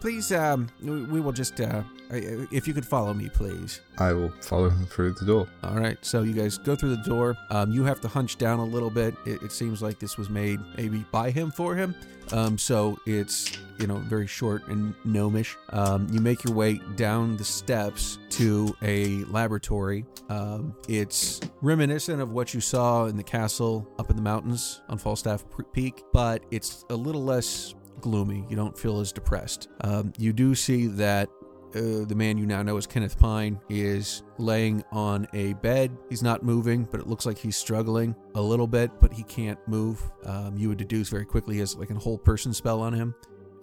Please. 0.00 0.30
Um. 0.32 0.68
We 0.82 1.02
we 1.02 1.20
will 1.20 1.32
just. 1.32 1.60
Uh. 1.60 1.82
If 2.10 2.68
you 2.68 2.74
could 2.74 2.84
follow 2.86 3.14
me, 3.14 3.30
please. 3.30 3.80
I 3.98 4.12
will 4.12 4.28
follow 4.42 4.68
him 4.68 4.84
through 4.84 5.14
the 5.14 5.24
door. 5.24 5.48
All 5.64 5.76
right, 5.78 5.96
so 6.02 6.20
you 6.22 6.34
guys 6.34 6.58
go 6.58 6.76
through 6.76 6.94
the 6.94 7.02
door. 7.02 7.34
Um, 7.48 7.72
you 7.72 7.84
have 7.84 8.02
to 8.02 8.08
hunch 8.08 8.36
down 8.36 8.58
a 8.58 8.64
little 8.64 8.90
bit. 8.90 9.14
It, 9.24 9.42
it 9.42 9.50
seems 9.50 9.80
like 9.80 9.98
this 9.98 10.18
was 10.18 10.28
made 10.28 10.60
maybe 10.76 11.06
by 11.10 11.30
him 11.30 11.50
for 11.50 11.74
him. 11.74 11.94
Um, 12.32 12.58
so 12.58 12.98
it's 13.06 13.58
you 13.78 13.86
know 13.86 13.96
very 13.96 14.26
short 14.26 14.66
and 14.68 14.94
gnomish. 15.04 15.56
Um, 15.70 16.06
you 16.10 16.20
make 16.20 16.44
your 16.44 16.54
way 16.54 16.80
down 16.96 17.36
the 17.36 17.44
steps 17.44 18.18
to 18.30 18.76
a 18.82 19.24
laboratory. 19.24 20.04
Um, 20.28 20.74
it's 20.88 21.40
reminiscent 21.60 22.20
of 22.20 22.32
what 22.32 22.54
you 22.54 22.60
saw 22.60 23.06
in 23.06 23.16
the 23.16 23.22
castle 23.22 23.88
up 23.98 24.10
in 24.10 24.16
the 24.16 24.22
mountains 24.22 24.80
on 24.88 24.98
Falstaff 24.98 25.44
Peak, 25.72 26.02
but 26.12 26.44
it's 26.50 26.84
a 26.90 26.94
little 26.94 27.24
less 27.24 27.74
gloomy. 28.00 28.44
You 28.48 28.56
don't 28.56 28.76
feel 28.76 29.00
as 29.00 29.12
depressed. 29.12 29.68
Um, 29.82 30.12
you 30.18 30.32
do 30.32 30.54
see 30.54 30.86
that 30.88 31.28
uh, 31.74 32.04
the 32.04 32.14
man 32.14 32.38
you 32.38 32.46
now 32.46 32.62
know 32.62 32.76
as 32.76 32.86
Kenneth 32.86 33.18
Pine 33.18 33.60
is 33.68 34.22
laying 34.38 34.84
on 34.92 35.26
a 35.32 35.54
bed. 35.54 35.96
He's 36.08 36.22
not 36.22 36.42
moving, 36.42 36.84
but 36.90 37.00
it 37.00 37.06
looks 37.06 37.26
like 37.26 37.38
he's 37.38 37.56
struggling 37.56 38.14
a 38.34 38.42
little 38.42 38.66
bit, 38.66 38.90
but 39.00 39.12
he 39.12 39.22
can't 39.22 39.58
move. 39.66 40.02
Um, 40.24 40.56
you 40.56 40.68
would 40.68 40.78
deduce 40.78 41.08
very 41.08 41.24
quickly 41.24 41.54
he 41.54 41.60
has 41.60 41.76
like 41.76 41.90
a 41.90 41.94
hold 41.94 42.24
person 42.24 42.52
spell 42.52 42.80
on 42.80 42.92
him. 42.92 43.14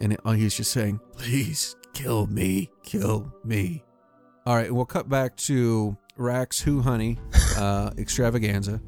And 0.01 0.13
it, 0.13 0.19
oh, 0.25 0.31
he's 0.31 0.55
just 0.55 0.71
saying, 0.71 0.99
Please 1.17 1.75
kill 1.93 2.27
me, 2.27 2.71
kill 2.83 3.33
me. 3.43 3.83
All 4.45 4.55
right, 4.55 4.73
we'll 4.73 4.85
cut 4.85 5.09
back 5.09 5.35
to 5.37 5.97
Rax 6.15 6.59
Who 6.61 6.81
Honey 6.81 7.17
uh, 7.57 7.91
extravaganza. 7.97 8.81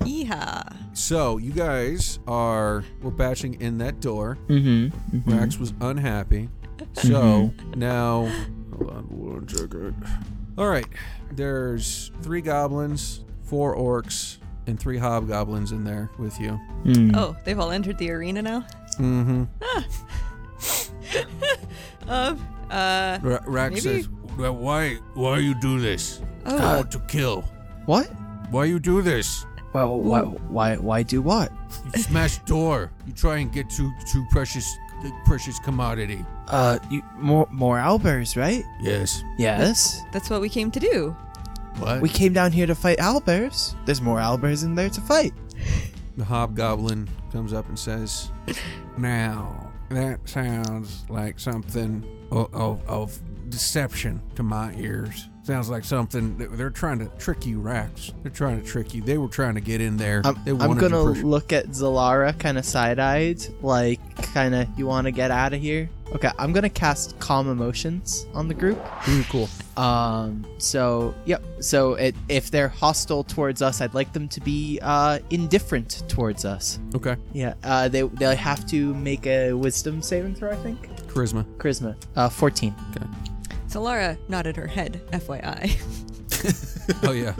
Yeehaw. 0.00 0.96
So, 0.96 1.38
you 1.38 1.52
guys 1.52 2.18
are, 2.26 2.84
we're 3.00 3.10
batching 3.10 3.60
in 3.60 3.78
that 3.78 4.00
door. 4.00 4.36
Mm-hmm. 4.48 5.30
Rax 5.30 5.58
was 5.58 5.72
unhappy. 5.80 6.48
So 6.94 7.52
now, 7.76 8.26
hold 8.76 8.90
on 8.90 9.04
one 9.10 9.48
second. 9.48 9.94
All 10.58 10.68
right, 10.68 10.86
there's 11.32 12.10
three 12.22 12.40
goblins, 12.40 13.24
four 13.42 13.76
orcs, 13.76 14.38
and 14.66 14.78
three 14.78 14.98
hobgoblins 14.98 15.72
in 15.72 15.84
there 15.84 16.10
with 16.18 16.38
you. 16.40 16.58
Oh, 17.14 17.36
they've 17.44 17.58
all 17.58 17.70
entered 17.70 17.98
the 17.98 18.10
arena 18.10 18.42
now. 18.42 18.66
Mm-hmm. 18.98 19.44
Um. 22.08 22.46
Uh. 22.70 23.18
Ra- 23.22 23.38
Rax 23.46 23.84
Maybe- 23.84 24.02
says, 24.02 24.08
"Well, 24.38 24.56
"Why? 24.56 24.94
Why 25.14 25.38
you 25.38 25.54
do 25.60 25.78
this? 25.78 26.20
Oh. 26.46 26.56
I 26.56 26.76
want 26.76 26.90
to 26.92 26.98
kill. 27.00 27.42
What? 27.86 28.06
Why 28.50 28.64
you 28.64 28.78
do 28.80 29.00
this? 29.02 29.44
Well, 29.72 29.98
why, 30.00 30.20
why, 30.22 30.76
why 30.76 31.02
do 31.02 31.20
what? 31.20 31.52
You 31.94 32.02
smash 32.02 32.38
door. 32.44 32.90
You 33.06 33.12
try 33.12 33.38
and 33.38 33.52
get 33.52 33.68
to 33.70 33.92
to 34.12 34.26
precious 34.30 34.76
precious 35.24 35.58
commodity. 35.58 36.24
Uh, 36.48 36.78
you, 36.90 37.02
more, 37.16 37.48
more 37.50 37.78
Albers, 37.78 38.36
right? 38.36 38.64
Yes. 38.80 39.22
Yes. 39.38 40.00
That's 40.12 40.30
what 40.30 40.40
we 40.40 40.48
came 40.48 40.70
to 40.70 40.80
do. 40.80 41.16
What? 41.78 42.00
We 42.00 42.08
came 42.08 42.32
down 42.32 42.52
here 42.52 42.66
to 42.66 42.74
fight 42.74 42.98
Albers. 42.98 43.74
There's 43.84 44.00
more 44.00 44.18
Albers 44.18 44.64
in 44.64 44.74
there 44.74 44.90
to 44.90 45.00
fight. 45.00 45.32
The 46.16 46.24
hobgoblin 46.24 47.08
comes 47.32 47.52
up 47.52 47.68
and 47.68 47.76
says, 47.76 48.30
Now, 48.96 49.72
that 49.90 50.20
sounds 50.28 51.04
like 51.08 51.40
something 51.40 52.04
of, 52.30 52.54
of, 52.54 52.88
of 52.88 53.18
deception 53.48 54.22
to 54.36 54.44
my 54.44 54.72
ears. 54.74 55.28
Sounds 55.42 55.68
like 55.68 55.84
something 55.84 56.38
that 56.38 56.56
they're 56.56 56.70
trying 56.70 56.98
to 57.00 57.06
trick 57.18 57.44
you, 57.44 57.60
Rax. 57.60 58.12
They're 58.22 58.32
trying 58.32 58.62
to 58.62 58.66
trick 58.66 58.94
you. 58.94 59.02
They 59.02 59.18
were 59.18 59.28
trying 59.28 59.56
to 59.56 59.60
get 59.60 59.80
in 59.80 59.96
there. 59.96 60.22
I'm, 60.24 60.38
they 60.44 60.52
I'm 60.52 60.78
gonna 60.78 60.88
to 60.88 61.26
look 61.26 61.52
at 61.52 61.66
Zalara 61.66 62.38
kind 62.38 62.56
of 62.56 62.64
side-eyed, 62.64 63.44
like 63.60 64.00
kind 64.34 64.54
of, 64.54 64.68
you 64.76 64.86
want 64.86 65.06
to 65.06 65.12
get 65.12 65.30
out 65.30 65.54
of 65.54 65.60
here? 65.60 65.88
Okay, 66.12 66.30
I'm 66.38 66.52
gonna 66.52 66.68
cast 66.68 67.18
Calm 67.20 67.48
Emotions 67.48 68.26
on 68.34 68.48
the 68.48 68.54
group. 68.54 68.78
Ooh, 69.08 69.22
cool. 69.30 69.48
Um, 69.76 70.44
so 70.58 71.14
yep. 71.24 71.42
So 71.60 71.94
it, 71.94 72.14
if 72.28 72.50
they're 72.50 72.68
hostile 72.68 73.24
towards 73.24 73.62
us, 73.62 73.80
I'd 73.80 73.94
like 73.94 74.12
them 74.12 74.28
to 74.28 74.40
be 74.40 74.78
uh 74.82 75.18
indifferent 75.30 76.02
towards 76.08 76.44
us. 76.44 76.78
Okay. 76.94 77.16
Yeah. 77.32 77.54
Uh, 77.64 77.88
they 77.88 78.02
they 78.02 78.36
have 78.36 78.66
to 78.66 78.94
make 78.94 79.26
a 79.26 79.52
Wisdom 79.52 80.02
saving 80.02 80.34
throw, 80.34 80.50
I 80.52 80.56
think. 80.56 80.88
Charisma. 81.06 81.44
Charisma. 81.56 81.96
Uh, 82.16 82.28
14. 82.28 82.74
So 83.68 83.80
Lara 83.82 84.18
nodded 84.28 84.56
her 84.56 84.66
head, 84.66 85.00
FYI. 85.10 85.80
Oh, 87.02 87.12
yeah. 87.12 87.34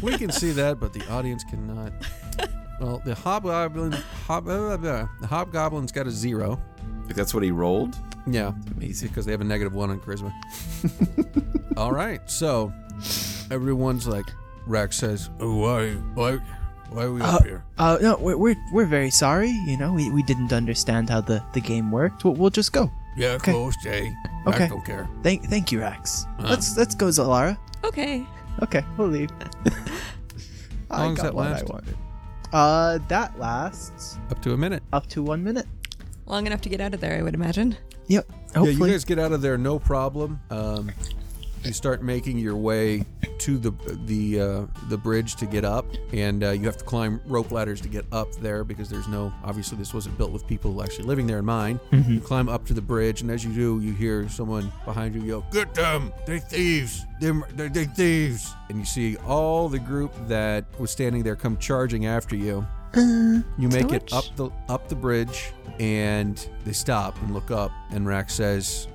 we 0.00 0.16
can 0.16 0.30
see 0.30 0.52
that, 0.52 0.78
but 0.78 0.92
the 0.92 1.04
audience 1.10 1.42
cannot. 1.42 1.92
Well, 2.80 3.02
the 3.04 3.14
hobgoblin, 3.14 3.92
hob, 4.26 4.44
blah, 4.44 4.56
blah, 4.58 4.76
blah. 4.78 5.08
the 5.20 5.26
hobgoblin's 5.26 5.92
got 5.92 6.06
a 6.06 6.10
zero. 6.10 6.60
Like 7.06 7.14
that's 7.16 7.34
what 7.34 7.42
he 7.42 7.50
rolled. 7.50 7.96
Yeah, 8.26 8.52
Amazing. 8.76 9.08
because 9.08 9.26
they 9.26 9.32
have 9.32 9.40
a 9.40 9.44
negative 9.44 9.74
one 9.74 9.90
on 9.90 10.00
charisma. 10.00 10.32
All 11.76 11.92
right, 11.92 12.20
so 12.30 12.72
everyone's 13.50 14.06
like, 14.06 14.26
Rex 14.66 14.96
says, 14.96 15.30
oh, 15.40 15.56
"Why, 15.56 15.92
why, 16.14 16.36
why 16.90 17.04
are 17.04 17.12
we 17.12 17.20
Uh, 17.22 17.36
up 17.36 17.44
here?" 17.44 17.64
Uh, 17.78 17.98
no, 18.00 18.16
we're, 18.18 18.36
we're, 18.36 18.56
we're 18.72 18.86
very 18.86 19.10
sorry. 19.10 19.50
You 19.66 19.76
know, 19.76 19.92
we, 19.92 20.10
we 20.10 20.22
didn't 20.22 20.52
understand 20.52 21.08
how 21.10 21.20
the, 21.22 21.42
the 21.54 21.60
game 21.60 21.90
worked. 21.90 22.24
We'll, 22.24 22.34
we'll 22.34 22.50
just 22.50 22.72
go. 22.72 22.90
Yeah, 23.16 23.32
okay. 23.32 23.52
close, 23.52 23.74
Jay. 23.82 24.12
Okay. 24.46 24.64
I 24.64 24.68
don't 24.68 24.84
care. 24.84 25.08
Thank 25.22 25.46
thank 25.46 25.72
you, 25.72 25.80
Rex. 25.80 26.26
Uh. 26.38 26.44
Let's 26.50 26.76
let's 26.76 26.94
go, 26.94 27.06
Zalara. 27.06 27.58
Okay. 27.84 28.24
Okay, 28.62 28.84
we'll 28.96 29.08
leave. 29.08 29.30
How 30.90 30.98
long 30.98 31.14
does 31.14 31.24
that 31.24 31.34
what 31.34 31.46
I 31.48 31.62
wanted. 31.64 31.96
Uh, 32.52 32.98
that 33.08 33.38
lasts 33.38 34.18
Up 34.30 34.40
to 34.42 34.52
a 34.52 34.56
minute. 34.56 34.82
up 34.92 35.06
to 35.08 35.22
one 35.22 35.42
minute. 35.44 35.66
Long 36.26 36.46
enough 36.46 36.60
to 36.62 36.68
get 36.68 36.80
out 36.80 36.94
of 36.94 37.00
there, 37.00 37.16
I 37.18 37.22
would 37.22 37.34
imagine. 37.34 37.76
Yep. 38.08 38.30
Yeah, 38.56 38.62
you 38.64 38.86
guys 38.86 39.04
get 39.04 39.18
out 39.18 39.32
of 39.32 39.40
there 39.42 39.56
no 39.56 39.78
problem. 39.78 40.40
Um, 40.50 40.90
you 41.64 41.72
start 41.72 42.02
making 42.02 42.38
your 42.38 42.56
way 42.56 43.04
to 43.38 43.58
the 43.58 43.70
the 44.06 44.40
uh, 44.40 44.66
the 44.88 44.96
bridge 44.96 45.36
to 45.36 45.46
get 45.46 45.64
up, 45.64 45.86
and 46.12 46.42
uh, 46.42 46.50
you 46.50 46.64
have 46.66 46.76
to 46.76 46.84
climb 46.84 47.20
rope 47.26 47.50
ladders 47.50 47.80
to 47.82 47.88
get 47.88 48.04
up 48.12 48.32
there 48.36 48.64
because 48.64 48.88
there's 48.88 49.08
no 49.08 49.32
obviously 49.44 49.76
this 49.76 49.92
wasn't 49.92 50.16
built 50.16 50.32
with 50.32 50.46
people 50.46 50.82
actually 50.82 51.04
living 51.04 51.26
there 51.26 51.38
in 51.38 51.44
mind. 51.44 51.80
Mm-hmm. 51.92 52.14
You 52.14 52.20
climb 52.20 52.48
up 52.48 52.64
to 52.66 52.74
the 52.74 52.80
bridge, 52.80 53.20
and 53.22 53.30
as 53.30 53.44
you 53.44 53.52
do, 53.52 53.80
you 53.80 53.92
hear 53.92 54.28
someone 54.28 54.72
behind 54.84 55.14
you 55.14 55.22
yell, 55.22 55.46
"Get 55.52 55.74
them! 55.74 56.12
They're 56.26 56.38
thieves! 56.38 57.04
They're 57.20 57.40
they're, 57.54 57.68
they're 57.68 57.84
thieves!" 57.84 58.54
And 58.68 58.78
you 58.78 58.84
see 58.84 59.16
all 59.18 59.68
the 59.68 59.78
group 59.78 60.12
that 60.28 60.64
was 60.78 60.90
standing 60.90 61.22
there 61.22 61.36
come 61.36 61.56
charging 61.58 62.06
after 62.06 62.36
you. 62.36 62.66
You 62.94 63.68
make 63.68 63.92
it 63.92 64.12
up 64.12 64.24
the 64.36 64.50
up 64.68 64.88
the 64.88 64.96
bridge, 64.96 65.52
and 65.78 66.44
they 66.64 66.72
stop 66.72 67.20
and 67.22 67.32
look 67.32 67.50
up. 67.50 67.70
And 67.90 68.06
Rax 68.06 68.34
says, 68.34 68.88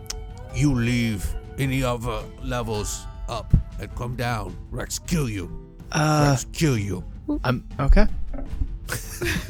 "You 0.53 0.73
leave 0.73 1.33
any 1.59 1.83
other 1.83 2.23
levels 2.43 3.05
up 3.29 3.53
and 3.79 3.93
come 3.95 4.15
down. 4.15 4.55
Rex 4.71 4.99
kill 4.99 5.29
you. 5.29 5.49
uh, 5.91 6.27
Rex 6.31 6.45
kill 6.53 6.77
you." 6.77 7.03
I'm 7.43 7.63
okay. 7.79 8.07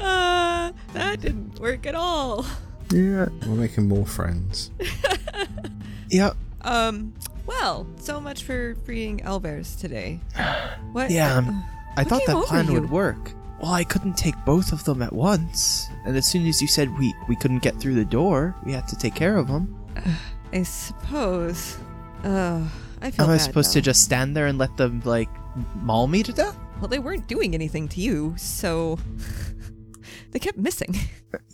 Uh, 0.00 0.72
that 0.94 1.20
didn't 1.20 1.58
work 1.60 1.86
at 1.86 1.94
all. 1.94 2.46
Yeah. 2.90 3.28
We're 3.46 3.54
making 3.56 3.88
more 3.88 4.06
friends. 4.06 4.70
Yep. 6.10 6.36
Um, 6.62 7.12
well, 7.46 7.86
so 8.00 8.18
much 8.18 8.44
for 8.44 8.74
freeing 8.86 9.18
Elvers 9.18 9.78
today. 9.78 10.20
What? 10.92 11.10
Yeah, 11.10 11.34
um, 11.36 11.62
I 11.98 12.04
thought 12.04 12.22
that 12.26 12.46
plan 12.46 12.72
would 12.72 12.88
work. 12.90 13.32
Well, 13.60 13.72
I 13.72 13.84
couldn't 13.84 14.16
take 14.16 14.34
both 14.46 14.72
of 14.72 14.84
them 14.84 15.02
at 15.02 15.12
once, 15.12 15.86
and 16.06 16.16
as 16.16 16.24
soon 16.26 16.46
as 16.46 16.62
you 16.62 16.66
said 16.68 16.88
we 16.98 17.12
we 17.28 17.36
couldn't 17.36 17.58
get 17.62 17.76
through 17.78 17.94
the 17.96 18.06
door, 18.06 18.56
we 18.64 18.72
had 18.72 18.88
to 18.88 18.96
take 18.96 19.14
care 19.14 19.36
of 19.36 19.48
them. 19.48 19.77
I 20.52 20.62
suppose. 20.62 21.76
Uh, 22.24 22.66
I 23.00 23.10
feel 23.10 23.26
Am 23.26 23.30
I 23.30 23.36
supposed 23.36 23.72
to 23.74 23.80
just 23.80 24.02
stand 24.02 24.36
there 24.36 24.46
and 24.46 24.58
let 24.58 24.76
them 24.76 25.02
like 25.04 25.28
maul 25.76 26.06
me 26.08 26.22
to 26.22 26.32
death? 26.32 26.56
Well, 26.80 26.88
they 26.88 26.98
weren't 26.98 27.26
doing 27.28 27.54
anything 27.54 27.88
to 27.88 28.00
you, 28.00 28.34
so 28.38 28.98
they 30.30 30.38
kept 30.38 30.58
missing. 30.58 30.94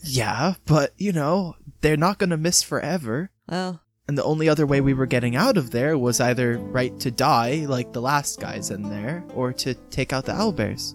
Yeah, 0.06 0.54
but 0.66 0.92
you 0.98 1.10
know 1.12 1.56
they're 1.80 1.96
not 1.96 2.18
gonna 2.18 2.36
miss 2.36 2.62
forever. 2.62 3.30
Well, 3.48 3.80
And 4.06 4.16
the 4.16 4.22
only 4.22 4.48
other 4.48 4.66
way 4.66 4.80
we 4.80 4.94
were 4.94 5.06
getting 5.06 5.34
out 5.34 5.56
of 5.56 5.70
there 5.72 5.96
was 5.98 6.20
either 6.20 6.58
right 6.58 6.96
to 7.00 7.10
die, 7.10 7.64
like 7.66 7.92
the 7.92 8.00
last 8.02 8.38
guys 8.38 8.70
in 8.70 8.82
there, 8.88 9.24
or 9.34 9.52
to 9.54 9.74
take 9.90 10.12
out 10.12 10.26
the 10.26 10.32
owlbears. 10.32 10.94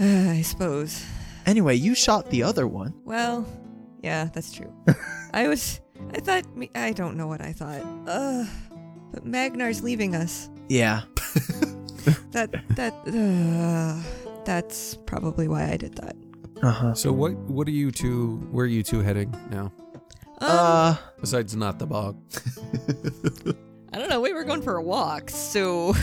I 0.00 0.40
suppose. 0.42 1.04
Anyway, 1.44 1.74
you 1.74 1.94
shot 1.94 2.30
the 2.30 2.44
other 2.44 2.66
one. 2.66 2.94
Well, 3.04 3.44
yeah, 4.02 4.30
that's 4.32 4.52
true. 4.52 4.72
I 5.34 5.48
was. 5.48 5.80
I 6.14 6.20
thought. 6.20 6.56
me- 6.56 6.70
I 6.74 6.92
don't 6.92 7.16
know 7.16 7.26
what 7.26 7.40
I 7.40 7.52
thought. 7.52 7.82
Uh, 8.06 8.44
but 9.12 9.24
Magnar's 9.24 9.82
leaving 9.82 10.14
us. 10.14 10.48
Yeah. 10.68 11.02
That. 12.32 12.50
That. 12.76 12.94
Uh, 13.06 14.00
that's 14.44 14.96
probably 15.04 15.46
why 15.48 15.70
I 15.70 15.76
did 15.76 15.94
that. 15.96 16.16
Uh 16.62 16.70
huh. 16.70 16.94
So 16.94 17.12
what 17.12 17.32
what 17.50 17.68
are 17.68 17.72
you 17.72 17.90
two? 17.90 18.36
Where 18.50 18.64
are 18.64 18.68
you 18.68 18.82
two 18.82 19.00
heading 19.00 19.34
now? 19.50 19.72
Um, 20.40 20.48
Uh, 20.48 20.96
Besides 21.20 21.54
not 21.54 21.78
the 21.78 21.86
bog. 21.86 22.16
I 23.92 23.98
don't 23.98 24.08
know. 24.08 24.20
We 24.22 24.32
were 24.32 24.44
going 24.44 24.62
for 24.62 24.76
a 24.76 24.82
walk, 24.82 25.28
so. 25.30 25.94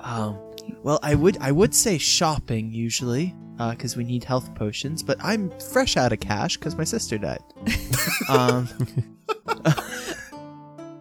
um, 0.00 0.36
well, 0.82 0.98
I 1.02 1.14
would 1.14 1.38
I 1.40 1.52
would 1.52 1.74
say 1.74 1.96
shopping 1.96 2.72
usually, 2.72 3.34
uh, 3.58 3.70
because 3.70 3.96
we 3.96 4.04
need 4.04 4.24
health 4.24 4.54
potions. 4.54 5.02
But 5.02 5.18
I'm 5.22 5.50
fresh 5.60 5.96
out 5.96 6.12
of 6.12 6.20
cash 6.20 6.56
because 6.56 6.76
my 6.76 6.84
sister 6.84 7.18
died. 7.18 7.42
um, 8.28 8.68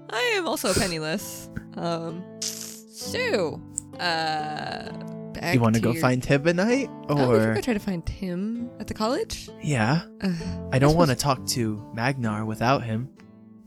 I 0.09 0.33
am 0.35 0.47
also 0.47 0.73
penniless. 0.73 1.49
Um. 1.75 2.23
So. 2.41 3.61
Uh. 3.99 4.91
Back 5.33 5.53
you 5.53 5.59
want 5.59 5.75
to 5.75 5.81
go 5.81 5.91
your- 5.91 6.01
find 6.01 6.21
Hibonite, 6.23 6.89
Oh, 7.09 7.15
we 7.29 7.35
or 7.35 7.39
could 7.39 7.55
go 7.55 7.61
try 7.61 7.73
to 7.75 7.79
find 7.79 8.07
him 8.09 8.71
at 8.79 8.87
the 8.87 8.95
college. 8.95 9.49
yeah? 9.61 10.01
Uh, 10.19 10.33
I 10.71 10.79
don't 10.79 10.95
want 10.97 11.11
to 11.11 11.15
talk 11.15 11.45
to 11.47 11.77
Magnar 11.93 12.43
without 12.43 12.83
him. 12.83 13.09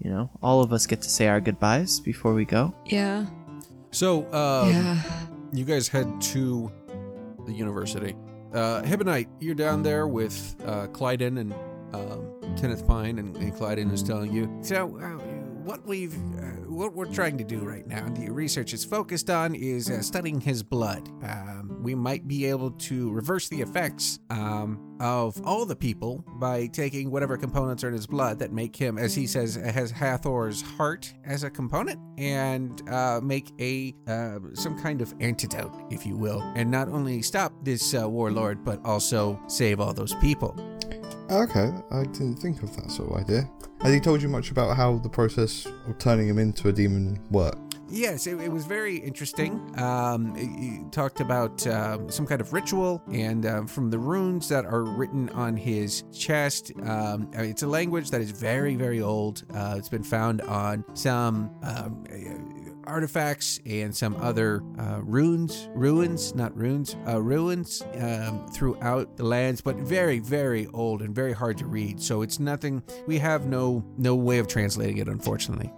You 0.01 0.11
know, 0.11 0.31
all 0.43 0.63
of 0.63 0.73
us 0.73 0.87
get 0.87 1.01
to 1.03 1.09
say 1.09 1.29
our 1.29 1.41
goodbyes 1.41 2.01
before 2.01 2.35
we 2.35 2.45
go. 2.45 2.75
Yeah. 2.87 3.27
So 3.93 4.25
um, 4.33 4.71
yeah. 4.71 5.01
you 5.53 5.65
guys 5.65 5.87
head 5.87 6.21
to 6.23 6.73
the 7.47 7.53
university. 7.53 8.17
Uh, 8.53 8.83
Hibonite, 8.83 9.29
you're 9.39 9.55
down 9.55 9.83
there 9.83 10.09
with 10.09 10.57
uh, 10.67 10.89
Clyden 10.89 11.39
and 11.39 11.55
um, 11.93 12.57
Kenneth 12.57 12.87
Pine, 12.87 13.19
and, 13.19 13.37
and 13.37 13.55
Clyden 13.55 13.91
is 13.93 14.03
telling 14.03 14.33
you. 14.33 14.51
So, 14.63 14.99
uh, 15.01 15.30
what 15.65 15.87
we've, 15.87 16.15
uh, 16.15 16.69
what 16.69 16.95
we're 16.95 17.13
trying 17.13 17.37
to 17.39 17.45
do 17.45 17.61
right 17.61 17.87
now, 17.87 18.09
the 18.09 18.31
research 18.31 18.73
is 18.73 18.85
focused 18.85 19.31
on, 19.31 19.55
is 19.55 19.91
uh, 19.91 20.01
studying 20.03 20.41
his 20.41 20.63
blood. 20.63 21.09
Um, 21.23 21.79
we 21.83 21.95
might 21.95 22.27
be 22.27 22.47
able 22.47 22.71
to 22.73 23.11
reverse 23.11 23.49
the 23.49 23.61
effects 23.61 24.19
um, 24.31 24.97
of 25.01 25.41
all 25.45 25.65
the 25.65 25.77
people 25.77 26.25
by 26.37 26.67
taking 26.67 27.11
whatever 27.11 27.37
components 27.37 27.85
are 27.85 27.89
in 27.89 27.95
his 27.95 28.07
blood 28.07 28.39
that 28.39 28.53
make 28.53 28.75
him, 28.77 28.99
as 28.99 29.15
he 29.15 29.27
says, 29.27 29.55
has 29.57 29.91
Hathor's 29.91 30.63
heart 30.63 31.13
as 31.25 31.45
a 31.45 31.51
component, 31.51 31.99
and 32.19 32.89
uh, 32.89 33.21
make 33.23 33.51
a 33.61 33.95
uh, 34.07 34.39
some 34.55 34.79
kind 34.79 35.01
of 35.01 35.15
antidote, 35.21 35.75
if 35.91 36.05
you 36.07 36.17
will, 36.17 36.41
and 36.55 36.71
not 36.71 36.89
only 36.89 37.23
stop 37.23 37.53
this 37.63 37.95
uh, 37.95 38.09
warlord, 38.09 38.65
but 38.65 38.85
also 38.85 39.41
save 39.47 39.81
all 39.81 39.93
those 39.93 40.15
people. 40.17 40.55
Okay, 41.31 41.71
I 41.93 42.03
didn't 42.03 42.37
think 42.37 42.61
of 42.65 42.75
that 42.75 42.91
sort 42.91 43.13
of 43.13 43.19
idea. 43.19 43.49
Has 43.83 43.95
he 43.95 44.01
told 44.01 44.21
you 44.21 44.29
much 44.29 44.51
about 44.51 44.77
how 44.77 44.99
the 44.99 45.09
process 45.09 45.65
of 45.65 45.97
turning 45.99 46.29
him 46.29 46.39
into 46.39 46.69
a 46.69 46.73
demon 46.73 47.21
worked? 47.31 47.77
Yes, 47.89 48.27
it, 48.27 48.41
it 48.41 48.51
was 48.51 48.67
very 48.67 48.97
interesting. 48.97 49.73
Um, 49.79 50.35
he 50.35 50.85
talked 50.91 51.21
about 51.21 51.65
um 51.69 52.11
some 52.11 52.27
kind 52.27 52.41
of 52.41 52.53
ritual, 52.53 53.03
and 53.13 53.47
um, 53.47 53.67
from 53.69 53.91
the 53.91 53.99
runes 53.99 54.49
that 54.49 54.65
are 54.65 54.83
written 54.83 55.29
on 55.31 55.57
his 55.57 56.03
chest, 56.13 56.73
um, 56.83 57.31
uh, 57.37 57.43
it's 57.43 57.63
a 57.63 57.67
language 57.67 58.11
that 58.11 58.21
is 58.21 58.33
very, 58.33 58.75
very 58.75 59.01
old. 59.01 59.45
Uh, 59.55 59.77
it's 59.79 59.89
been 59.89 60.03
found 60.03 60.41
on 60.43 60.85
some 60.95 61.51
um, 61.63 62.05
uh, 62.13 62.60
artifacts 62.91 63.61
and 63.65 63.95
some 63.95 64.17
other 64.17 64.63
uh, 64.79 65.01
runes, 65.03 65.69
ruins, 65.75 66.35
not 66.35 66.55
runes, 66.57 66.97
uh, 67.07 67.21
ruins 67.21 67.83
um, 67.99 68.47
throughout 68.49 69.17
the 69.17 69.25
lands, 69.25 69.61
but 69.61 69.77
very, 69.77 70.19
very 70.19 70.67
old 70.75 71.01
and 71.03 71.15
very 71.15 71.33
hard 71.33 71.57
to 71.59 71.67
read. 71.67 72.01
So 72.01 72.23
it's 72.23 72.39
nothing. 72.39 72.83
We 73.07 73.19
have 73.19 73.47
no 73.47 73.85
no 73.97 74.15
way 74.15 74.39
of 74.39 74.49
translating 74.49 74.99
it, 74.99 75.09
unfortunately. 75.09 75.73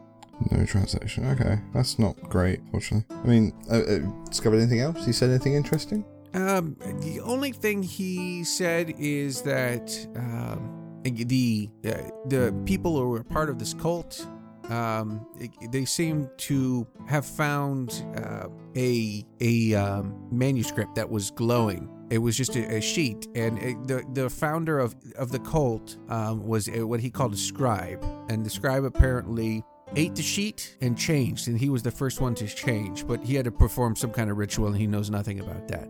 No 0.50 0.64
translation. 0.66 1.26
Okay, 1.26 1.60
that's 1.72 1.98
not 1.98 2.20
great, 2.28 2.60
fortunately. 2.70 3.16
I 3.22 3.26
mean, 3.26 3.52
uh, 3.70 3.76
uh, 3.76 3.98
discovered 4.28 4.56
anything 4.58 4.80
else? 4.80 5.04
He 5.06 5.12
said 5.12 5.30
anything 5.30 5.54
interesting? 5.54 6.04
Um, 6.34 6.76
the 7.00 7.20
only 7.20 7.52
thing 7.52 7.82
he 7.82 8.42
said 8.42 8.94
is 8.98 9.42
that 9.42 9.94
um, 10.16 11.00
the 11.04 11.68
uh, 11.86 11.90
the 12.26 12.54
people 12.64 12.96
who 12.96 13.10
were 13.10 13.22
part 13.22 13.50
of 13.50 13.58
this 13.58 13.74
cult, 13.74 14.26
um, 14.72 15.26
they 15.70 15.84
seem 15.84 16.28
to 16.38 16.86
have 17.06 17.26
found 17.26 18.04
uh, 18.16 18.48
a 18.76 19.24
a 19.40 19.74
um, 19.74 20.26
manuscript 20.30 20.94
that 20.94 21.08
was 21.08 21.30
glowing. 21.30 21.88
It 22.10 22.18
was 22.18 22.36
just 22.36 22.56
a, 22.56 22.76
a 22.76 22.80
sheet, 22.80 23.28
and 23.34 23.58
it, 23.58 23.86
the 23.86 24.04
the 24.12 24.30
founder 24.30 24.78
of 24.78 24.94
of 25.16 25.30
the 25.30 25.38
cult 25.40 25.98
um, 26.08 26.46
was 26.46 26.68
a, 26.68 26.82
what 26.86 27.00
he 27.00 27.10
called 27.10 27.34
a 27.34 27.36
scribe, 27.36 28.04
and 28.28 28.44
the 28.44 28.50
scribe 28.50 28.84
apparently 28.84 29.62
ate 29.94 30.14
the 30.14 30.22
sheet 30.22 30.76
and 30.80 30.96
changed, 30.96 31.48
and 31.48 31.58
he 31.58 31.68
was 31.68 31.82
the 31.82 31.90
first 31.90 32.20
one 32.20 32.34
to 32.36 32.46
change, 32.46 33.06
but 33.06 33.22
he 33.22 33.34
had 33.34 33.44
to 33.44 33.52
perform 33.52 33.94
some 33.94 34.10
kind 34.10 34.30
of 34.30 34.38
ritual, 34.38 34.68
and 34.68 34.76
he 34.76 34.86
knows 34.86 35.10
nothing 35.10 35.40
about 35.40 35.68
that. 35.68 35.88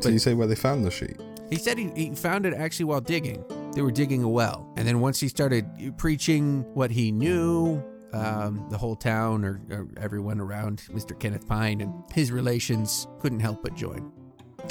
Did 0.00 0.12
you 0.12 0.18
say 0.18 0.34
where 0.34 0.46
they 0.46 0.54
found 0.54 0.84
the 0.84 0.90
sheet? 0.90 1.16
He 1.48 1.56
said 1.56 1.78
he, 1.78 1.90
he 1.96 2.14
found 2.14 2.46
it 2.46 2.54
actually 2.54 2.84
while 2.84 3.00
digging. 3.00 3.42
They 3.74 3.82
were 3.82 3.90
digging 3.90 4.22
a 4.22 4.28
well. 4.28 4.72
And 4.76 4.86
then 4.86 5.00
once 5.00 5.20
he 5.20 5.28
started 5.28 5.66
preaching 5.96 6.64
what 6.74 6.90
he 6.90 7.10
knew, 7.10 7.82
um, 8.12 8.66
the 8.70 8.78
whole 8.78 8.96
town 8.96 9.44
or, 9.44 9.60
or 9.70 9.88
everyone 9.96 10.40
around 10.40 10.82
Mr. 10.90 11.18
Kenneth 11.18 11.46
Pine 11.46 11.80
and 11.80 11.92
his 12.12 12.32
relations 12.32 13.06
couldn't 13.20 13.40
help 13.40 13.62
but 13.62 13.74
join. 13.74 14.12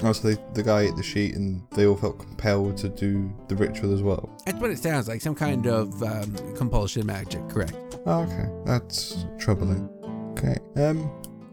Oh, 0.04 0.14
so 0.14 0.30
they, 0.30 0.42
the 0.54 0.64
guy 0.64 0.82
ate 0.84 0.96
the 0.96 1.04
sheet 1.04 1.36
and 1.36 1.62
they 1.72 1.86
all 1.86 1.96
felt 1.96 2.20
compelled 2.20 2.78
to 2.78 2.90
do 2.90 3.34
the 3.48 3.56
ritual 3.56 3.94
as 3.94 4.02
well. 4.02 4.30
That's 4.46 4.60
what 4.60 4.70
it 4.72 4.80
sounds 4.80 5.08
like 5.08 5.22
some 5.22 5.36
kind 5.36 5.68
of 5.68 6.02
um, 6.04 6.36
compulsion 6.56 7.06
magic, 7.06 7.48
correct? 7.50 7.98
Oh, 8.06 8.22
okay, 8.22 8.50
that's 8.66 9.26
troubling. 9.38 9.90
Okay, 10.38 10.58
um, 10.78 11.12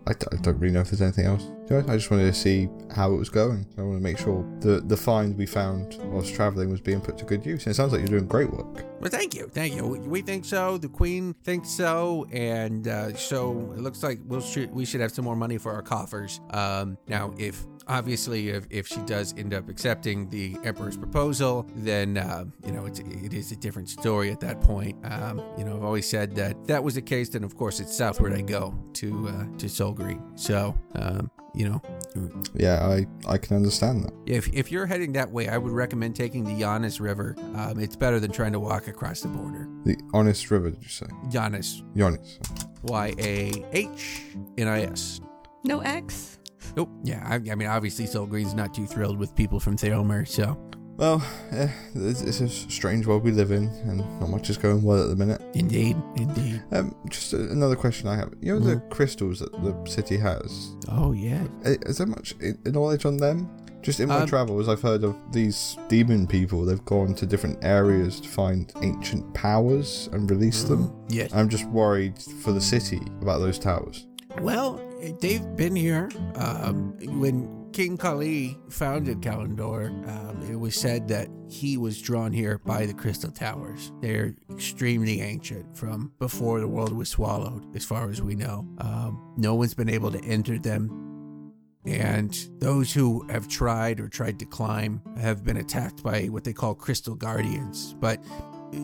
I, 0.08 0.12
d- 0.12 0.26
I 0.32 0.36
don't 0.36 0.58
really 0.58 0.72
know 0.72 0.80
if 0.80 0.90
there's 0.90 1.02
anything 1.02 1.26
else. 1.26 1.44
I 1.68 1.96
just 1.96 2.12
wanted 2.12 2.26
to 2.26 2.32
see 2.32 2.68
how 2.94 3.12
it 3.12 3.16
was 3.16 3.28
going. 3.28 3.66
I 3.76 3.82
want 3.82 3.98
to 3.98 4.02
make 4.02 4.18
sure 4.18 4.44
the 4.60 4.80
the 4.80 4.96
find 4.96 5.36
we 5.36 5.46
found 5.46 5.98
whilst 6.04 6.32
traveling 6.32 6.70
was 6.70 6.80
being 6.80 7.00
put 7.00 7.18
to 7.18 7.24
good 7.24 7.44
use. 7.44 7.66
And 7.66 7.72
it 7.72 7.74
sounds 7.74 7.92
like 7.92 8.00
you're 8.02 8.18
doing 8.18 8.26
great 8.26 8.50
work. 8.52 8.84
Well, 9.00 9.10
thank 9.10 9.34
you, 9.34 9.48
thank 9.52 9.74
you. 9.74 9.84
We, 9.84 9.98
we 9.98 10.22
think 10.22 10.44
so. 10.44 10.78
The 10.78 10.88
Queen 10.88 11.34
thinks 11.42 11.68
so, 11.70 12.26
and 12.30 12.86
uh, 12.86 13.14
so 13.16 13.72
it 13.76 13.80
looks 13.80 14.02
like 14.04 14.20
we'll 14.26 14.40
should, 14.40 14.72
we 14.72 14.84
should 14.84 15.00
have 15.00 15.10
some 15.10 15.24
more 15.24 15.36
money 15.36 15.58
for 15.58 15.72
our 15.72 15.82
coffers. 15.82 16.40
Um, 16.50 16.96
now, 17.08 17.34
if 17.36 17.64
obviously 17.88 18.48
if, 18.50 18.66
if 18.70 18.86
she 18.86 19.00
does 19.02 19.34
end 19.36 19.54
up 19.54 19.68
accepting 19.68 20.28
the 20.30 20.56
Emperor's 20.64 20.96
proposal, 20.96 21.66
then 21.76 22.18
uh, 22.18 22.44
you 22.64 22.72
know 22.72 22.86
it's, 22.86 23.00
it 23.00 23.32
is 23.32 23.52
a 23.52 23.56
different 23.56 23.88
story 23.88 24.30
at 24.30 24.40
that 24.40 24.60
point. 24.60 24.96
Um, 25.04 25.42
you 25.58 25.64
know, 25.64 25.76
I've 25.76 25.84
always 25.84 26.08
said 26.08 26.34
that 26.36 26.66
that 26.66 26.82
was 26.82 26.94
the 26.94 27.02
case. 27.02 27.28
Then 27.28 27.44
of 27.44 27.56
course 27.56 27.80
it's 27.80 27.96
southward 27.96 28.32
I 28.32 28.40
go 28.40 28.74
to 28.94 29.28
uh, 29.28 29.58
to 29.58 29.68
Soul 29.68 29.92
Green. 29.92 30.22
So 30.36 30.76
um, 30.94 31.30
you 31.54 31.68
know, 31.68 31.80
Yeah, 32.54 32.86
I 32.86 33.06
I 33.26 33.38
can 33.38 33.56
understand 33.56 34.04
that. 34.04 34.12
if 34.26 34.48
if 34.52 34.70
you're 34.70 34.86
heading 34.86 35.12
that 35.14 35.30
way, 35.30 35.48
I 35.48 35.56
would 35.56 35.72
recommend 35.72 36.14
taking 36.16 36.44
the 36.44 36.52
Yahnis 36.52 37.00
River. 37.00 37.34
Um, 37.54 37.78
it's 37.80 37.96
better 37.96 38.20
than 38.20 38.30
trying 38.30 38.52
to 38.52 38.60
walk 38.60 38.88
across 38.88 39.20
the 39.22 39.28
border. 39.28 39.66
The 39.84 39.96
honest 40.12 40.50
river, 40.50 40.70
did 40.70 40.82
you 40.82 40.88
say? 40.88 41.06
Yahnis, 41.30 41.82
Yonis. 41.94 42.38
Y 42.82 43.14
A 43.18 43.64
H 43.72 44.22
N 44.58 44.68
I 44.68 44.82
S. 44.82 45.20
No 45.64 45.80
X. 45.80 46.35
Nope. 46.76 46.88
Yeah, 47.02 47.22
I, 47.28 47.34
I 47.50 47.54
mean, 47.54 47.68
obviously, 47.68 48.06
Soul 48.06 48.26
Green's 48.26 48.54
not 48.54 48.74
too 48.74 48.86
thrilled 48.86 49.18
with 49.18 49.34
people 49.34 49.60
from 49.60 49.76
Theomer, 49.76 50.24
so 50.24 50.58
Well, 50.96 51.22
eh, 51.52 51.68
it's, 51.94 52.22
it's 52.22 52.40
a 52.40 52.48
strange 52.48 53.06
world 53.06 53.22
we 53.22 53.30
live 53.30 53.50
in, 53.50 53.64
and 53.86 53.98
not 54.20 54.30
much 54.30 54.48
is 54.50 54.56
going 54.56 54.82
well 54.82 55.02
at 55.02 55.08
the 55.10 55.16
minute. 55.16 55.42
indeed, 55.54 55.96
indeed. 56.16 56.62
Um, 56.72 56.94
just 57.10 57.32
a- 57.34 57.50
another 57.50 57.76
question 57.76 58.08
I 58.08 58.16
have. 58.16 58.32
You 58.40 58.54
know 58.54 58.60
the 58.60 58.76
crystals 58.90 59.40
that 59.40 59.52
the 59.52 59.74
city 59.90 60.16
has. 60.16 60.74
Oh 60.90 61.12
yeah. 61.12 61.44
Eh, 61.64 61.76
Is 61.82 61.98
there 61.98 62.06
much 62.06 62.34
i- 62.42 62.68
knowledge 62.70 63.04
on 63.04 63.18
them? 63.18 63.48
Just 63.82 64.00
in 64.00 64.08
my 64.08 64.22
Um, 64.22 64.26
travels, 64.26 64.68
I've 64.68 64.80
heard 64.80 65.04
of 65.04 65.14
these 65.30 65.76
demon 65.88 66.26
people. 66.26 66.64
They've 66.64 66.84
gone 66.86 67.14
to 67.14 67.26
different 67.26 67.58
areas 67.62 68.18
to 68.20 68.28
find 68.28 68.72
ancient 68.82 69.32
powers 69.32 70.08
and 70.12 70.28
release 70.28 70.64
them. 70.64 70.90
Yes. 71.08 71.32
I'm 71.32 71.48
just 71.48 71.66
worried 71.68 72.18
for 72.42 72.50
the 72.52 72.60
city 72.60 73.00
about 73.22 73.38
those 73.38 73.60
towers. 73.60 74.06
Well, 74.40 74.80
they've 75.20 75.56
been 75.56 75.74
here. 75.74 76.10
Um, 76.36 76.96
when 77.20 77.70
King 77.72 77.96
Kali 77.96 78.56
founded 78.70 79.20
Kalendor, 79.20 79.88
um, 80.08 80.42
it 80.50 80.56
was 80.56 80.74
said 80.74 81.08
that 81.08 81.28
he 81.48 81.76
was 81.76 82.00
drawn 82.00 82.32
here 82.32 82.58
by 82.58 82.86
the 82.86 82.94
Crystal 82.94 83.30
Towers. 83.30 83.92
They're 84.00 84.34
extremely 84.50 85.20
ancient 85.20 85.76
from 85.76 86.12
before 86.18 86.60
the 86.60 86.68
world 86.68 86.92
was 86.92 87.08
swallowed, 87.08 87.74
as 87.74 87.84
far 87.84 88.08
as 88.08 88.22
we 88.22 88.34
know. 88.34 88.66
Um, 88.78 89.34
no 89.36 89.54
one's 89.54 89.74
been 89.74 89.90
able 89.90 90.10
to 90.12 90.24
enter 90.24 90.58
them. 90.58 91.52
And 91.84 92.36
those 92.58 92.92
who 92.92 93.26
have 93.28 93.48
tried 93.48 94.00
or 94.00 94.08
tried 94.08 94.38
to 94.40 94.44
climb 94.44 95.00
have 95.18 95.44
been 95.44 95.56
attacked 95.56 96.02
by 96.02 96.26
what 96.26 96.44
they 96.44 96.52
call 96.52 96.74
crystal 96.74 97.14
guardians. 97.14 97.94
But 97.94 98.22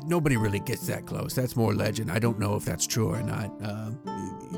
nobody 0.06 0.36
really 0.36 0.60
gets 0.60 0.86
that 0.86 1.06
close. 1.06 1.34
That's 1.34 1.56
more 1.56 1.74
legend. 1.74 2.10
I 2.10 2.18
don't 2.18 2.38
know 2.38 2.54
if 2.54 2.64
that's 2.64 2.86
true 2.86 3.08
or 3.08 3.22
not. 3.22 3.46
Um, 3.62 3.98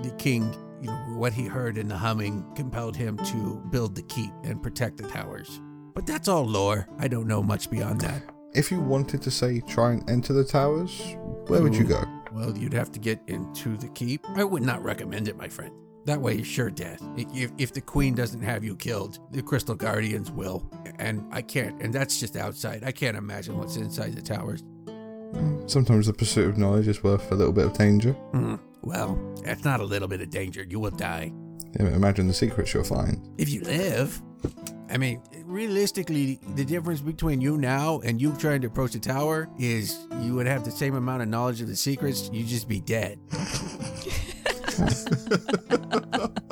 the 0.02 0.14
king, 0.18 0.54
you 0.84 0.90
know, 0.90 1.16
what 1.16 1.32
he 1.32 1.46
heard 1.46 1.78
in 1.78 1.88
the 1.88 1.96
humming 1.96 2.44
compelled 2.54 2.94
him 2.94 3.16
to 3.16 3.62
build 3.70 3.94
the 3.94 4.02
keep 4.02 4.30
and 4.42 4.62
protect 4.62 4.98
the 4.98 5.08
towers. 5.08 5.62
But 5.94 6.06
that's 6.06 6.28
all 6.28 6.44
lore. 6.44 6.86
I 6.98 7.08
don't 7.08 7.26
know 7.26 7.42
much 7.42 7.70
beyond 7.70 8.02
that. 8.02 8.22
If 8.52 8.70
you 8.70 8.80
wanted 8.80 9.22
to 9.22 9.30
say 9.30 9.60
try 9.60 9.92
and 9.92 10.10
enter 10.10 10.34
the 10.34 10.44
towers, 10.44 11.16
where 11.46 11.62
would 11.62 11.74
you 11.74 11.84
go? 11.84 12.04
Well, 12.32 12.56
you'd 12.56 12.74
have 12.74 12.92
to 12.92 13.00
get 13.00 13.20
into 13.28 13.76
the 13.76 13.88
keep. 13.88 14.26
I 14.36 14.44
would 14.44 14.62
not 14.62 14.82
recommend 14.84 15.28
it, 15.28 15.36
my 15.36 15.48
friend. 15.48 15.72
That 16.04 16.20
way, 16.20 16.34
you're 16.34 16.44
sure 16.44 16.70
death. 16.70 17.00
If, 17.16 17.52
if 17.56 17.72
the 17.72 17.80
queen 17.80 18.14
doesn't 18.14 18.42
have 18.42 18.62
you 18.62 18.76
killed, 18.76 19.20
the 19.30 19.42
crystal 19.42 19.74
guardians 19.74 20.30
will. 20.30 20.70
And 20.98 21.26
I 21.32 21.40
can't, 21.40 21.80
and 21.80 21.94
that's 21.94 22.20
just 22.20 22.36
outside. 22.36 22.84
I 22.84 22.92
can't 22.92 23.16
imagine 23.16 23.56
what's 23.56 23.76
inside 23.76 24.14
the 24.14 24.20
towers. 24.20 24.62
Sometimes 25.66 26.06
the 26.06 26.12
pursuit 26.12 26.50
of 26.50 26.58
knowledge 26.58 26.88
is 26.88 27.02
worth 27.02 27.32
a 27.32 27.34
little 27.34 27.52
bit 27.52 27.66
of 27.66 27.72
danger. 27.72 28.12
Hmm. 28.32 28.56
Well, 28.84 29.18
that's 29.44 29.64
not 29.64 29.80
a 29.80 29.84
little 29.84 30.08
bit 30.08 30.20
of 30.20 30.30
danger. 30.30 30.64
You 30.68 30.80
will 30.80 30.90
die. 30.90 31.32
Yeah, 31.78 31.88
Imagine 31.88 32.28
the 32.28 32.34
secrets 32.34 32.72
you'll 32.72 32.84
find. 32.84 33.20
if 33.38 33.48
you 33.48 33.62
live. 33.62 34.20
I 34.90 34.98
mean, 34.98 35.22
realistically, 35.44 36.38
the 36.54 36.64
difference 36.64 37.00
between 37.00 37.40
you 37.40 37.56
now 37.56 38.00
and 38.04 38.20
you 38.20 38.32
trying 38.36 38.60
to 38.60 38.66
approach 38.68 38.92
the 38.92 38.98
tower 39.00 39.48
is 39.58 40.06
you 40.20 40.34
would 40.34 40.46
have 40.46 40.64
the 40.64 40.70
same 40.70 40.94
amount 40.94 41.22
of 41.22 41.28
knowledge 41.28 41.60
of 41.62 41.68
the 41.68 41.76
secrets, 41.76 42.30
you'd 42.32 42.46
just 42.46 42.68
be 42.68 42.80
dead. 42.80 43.18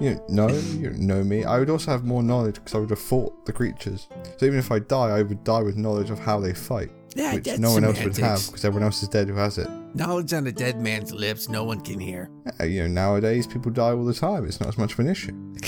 You 0.00 0.20
know, 0.28 0.48
you 0.48 0.90
don't 0.90 0.98
know 0.98 1.24
me. 1.24 1.44
I 1.44 1.58
would 1.58 1.70
also 1.70 1.90
have 1.90 2.04
more 2.04 2.22
knowledge 2.22 2.56
because 2.56 2.74
I 2.74 2.78
would 2.78 2.90
have 2.90 2.98
fought 2.98 3.46
the 3.46 3.52
creatures. 3.52 4.08
So 4.36 4.44
even 4.44 4.58
if 4.58 4.70
I 4.70 4.78
die, 4.78 5.08
I 5.16 5.22
would 5.22 5.42
die 5.42 5.62
with 5.62 5.76
knowledge 5.76 6.10
of 6.10 6.18
how 6.18 6.38
they 6.38 6.52
fight, 6.52 6.90
Yeah, 7.14 7.34
which 7.34 7.58
no 7.58 7.72
one 7.72 7.84
else 7.84 8.02
would 8.02 8.16
have 8.18 8.44
because 8.46 8.64
everyone 8.64 8.84
else 8.84 9.02
is 9.02 9.08
dead 9.08 9.28
who 9.28 9.34
has 9.36 9.56
it. 9.56 9.68
Knowledge 9.96 10.32
on 10.34 10.46
a 10.46 10.52
dead 10.52 10.78
man's 10.80 11.12
lips, 11.12 11.48
no 11.48 11.64
one 11.64 11.80
can 11.80 11.98
hear. 11.98 12.30
Uh, 12.60 12.64
You 12.64 12.82
know, 12.82 12.88
nowadays 12.88 13.46
people 13.46 13.72
die 13.72 13.92
all 13.92 14.04
the 14.04 14.12
time. 14.14 14.44
It's 14.44 14.60
not 14.60 14.68
as 14.68 14.76
much 14.78 14.92
of 14.92 14.98
an 15.00 15.08
issue. 15.08 15.32